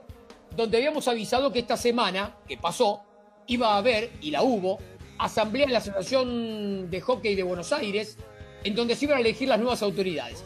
donde 0.55 0.77
habíamos 0.77 1.07
avisado 1.07 1.51
que 1.51 1.59
esta 1.59 1.77
semana, 1.77 2.35
que 2.47 2.57
pasó, 2.57 3.01
iba 3.47 3.73
a 3.73 3.77
haber, 3.77 4.11
y 4.21 4.31
la 4.31 4.43
hubo, 4.43 4.79
asamblea 5.17 5.65
en 5.65 5.73
la 5.73 5.79
Asociación 5.79 6.89
de 6.89 7.01
Hockey 7.01 7.35
de 7.35 7.43
Buenos 7.43 7.71
Aires, 7.73 8.17
en 8.63 8.75
donde 8.75 8.95
se 8.95 9.05
iban 9.05 9.17
a 9.17 9.21
elegir 9.21 9.47
las 9.47 9.59
nuevas 9.59 9.81
autoridades. 9.81 10.43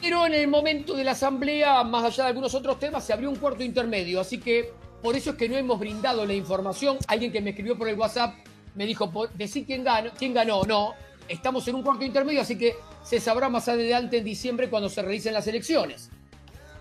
Pero 0.00 0.26
en 0.26 0.34
el 0.34 0.46
momento 0.48 0.94
de 0.94 1.04
la 1.04 1.12
asamblea, 1.12 1.82
más 1.84 2.04
allá 2.04 2.24
de 2.24 2.28
algunos 2.28 2.54
otros 2.54 2.78
temas, 2.78 3.04
se 3.04 3.12
abrió 3.12 3.28
un 3.30 3.36
cuarto 3.36 3.64
intermedio, 3.64 4.20
así 4.20 4.38
que 4.38 4.72
por 5.02 5.16
eso 5.16 5.30
es 5.30 5.36
que 5.36 5.48
no 5.48 5.56
hemos 5.56 5.78
brindado 5.78 6.24
la 6.24 6.34
información. 6.34 6.98
Alguien 7.06 7.32
que 7.32 7.40
me 7.40 7.50
escribió 7.50 7.76
por 7.76 7.88
el 7.88 7.98
WhatsApp 7.98 8.34
me 8.74 8.86
dijo, 8.86 9.10
"Po- 9.10 9.26
decí 9.28 9.64
quién 9.64 9.82
ganó, 9.84 10.10
quién 10.16 10.34
ganó, 10.34 10.62
no. 10.64 10.92
Estamos 11.28 11.66
en 11.68 11.74
un 11.74 11.82
cuarto 11.82 12.04
intermedio, 12.04 12.40
así 12.40 12.56
que 12.56 12.76
se 13.08 13.20
sabrá 13.20 13.48
más 13.48 13.66
adelante 13.68 14.18
en 14.18 14.24
diciembre 14.24 14.68
cuando 14.68 14.90
se 14.90 15.00
realicen 15.00 15.32
las 15.32 15.46
elecciones. 15.46 16.10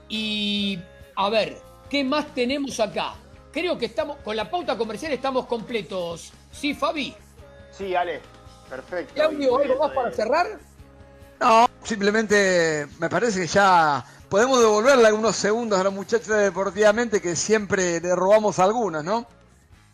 Y 0.10 0.78
a 1.16 1.30
ver, 1.30 1.58
¿qué 1.90 2.04
más 2.04 2.34
tenemos 2.36 2.82
acá? 2.82 3.14
Creo 3.54 3.78
que 3.78 3.86
estamos, 3.86 4.18
con 4.18 4.36
la 4.36 4.52
pauta 4.52 4.78
comercial 4.78 5.14
estamos 5.14 5.45
completos. 5.45 6.34
¿Sí, 6.52 6.74
Fabi? 6.74 7.16
Sí, 7.72 7.95
Ale. 7.95 8.20
Perfecto. 8.70 9.14
Claudio, 9.14 9.58
¿algo 9.58 9.80
más 9.80 9.91
para 9.94 10.12
cerrar? 10.12 10.60
No, 11.40 11.70
simplemente 11.82 12.88
me 12.99 13.10
parece 13.10 13.40
que 13.40 13.48
ya 13.48 14.04
podemos 14.28 14.60
devolverle 14.60 15.08
algunos 15.08 15.34
segundos 15.34 15.80
a 15.80 15.84
los 15.86 15.94
muchachos 15.94 16.28
de 16.28 16.44
Deportivamente 16.44 17.22
que 17.22 17.38
siempre 17.38 18.02
le 18.02 18.14
robamos 18.14 18.60
algunos, 18.60 19.02
¿no? 19.02 19.26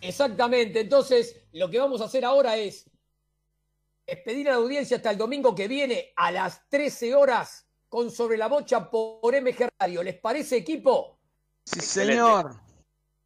Exactamente. 0.02 0.80
Entonces, 0.80 1.36
lo 1.52 1.70
que 1.70 1.78
vamos 1.78 2.02
a 2.02 2.06
hacer 2.06 2.26
ahora 2.26 2.58
es 2.58 2.86
despedir 4.06 4.48
a 4.50 4.52
la 4.52 4.58
audiencia 4.58 4.98
hasta 4.98 5.12
el 5.12 5.18
domingo 5.18 5.56
que 5.56 5.68
viene 5.68 6.14
a 6.16 6.32
las 6.32 6.68
13 6.70 7.16
horas 7.16 7.66
con 7.88 8.12
Sobre 8.12 8.38
la 8.38 8.48
Bocha 8.48 8.90
por 8.90 9.34
MG 9.34 9.70
Radio. 9.80 10.04
¿Les 10.04 10.16
parece, 10.20 10.58
equipo? 10.58 11.20
Sí, 11.66 11.80
señor. 11.80 12.60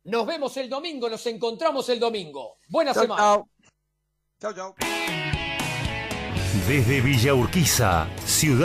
Nos 0.03 0.25
vemos 0.25 0.55
el 0.57 0.69
domingo, 0.69 1.09
nos 1.09 1.25
encontramos 1.27 1.89
el 1.89 1.99
domingo. 1.99 2.57
Buena 2.69 2.93
Chau, 2.93 3.03
semana. 3.03 3.21
chau. 3.21 3.49
Chau, 4.39 4.53
chau. 4.53 4.75
Desde 6.67 7.01
Villa 7.01 7.33
Urquiza, 7.33 8.07
ciudad 8.25 8.55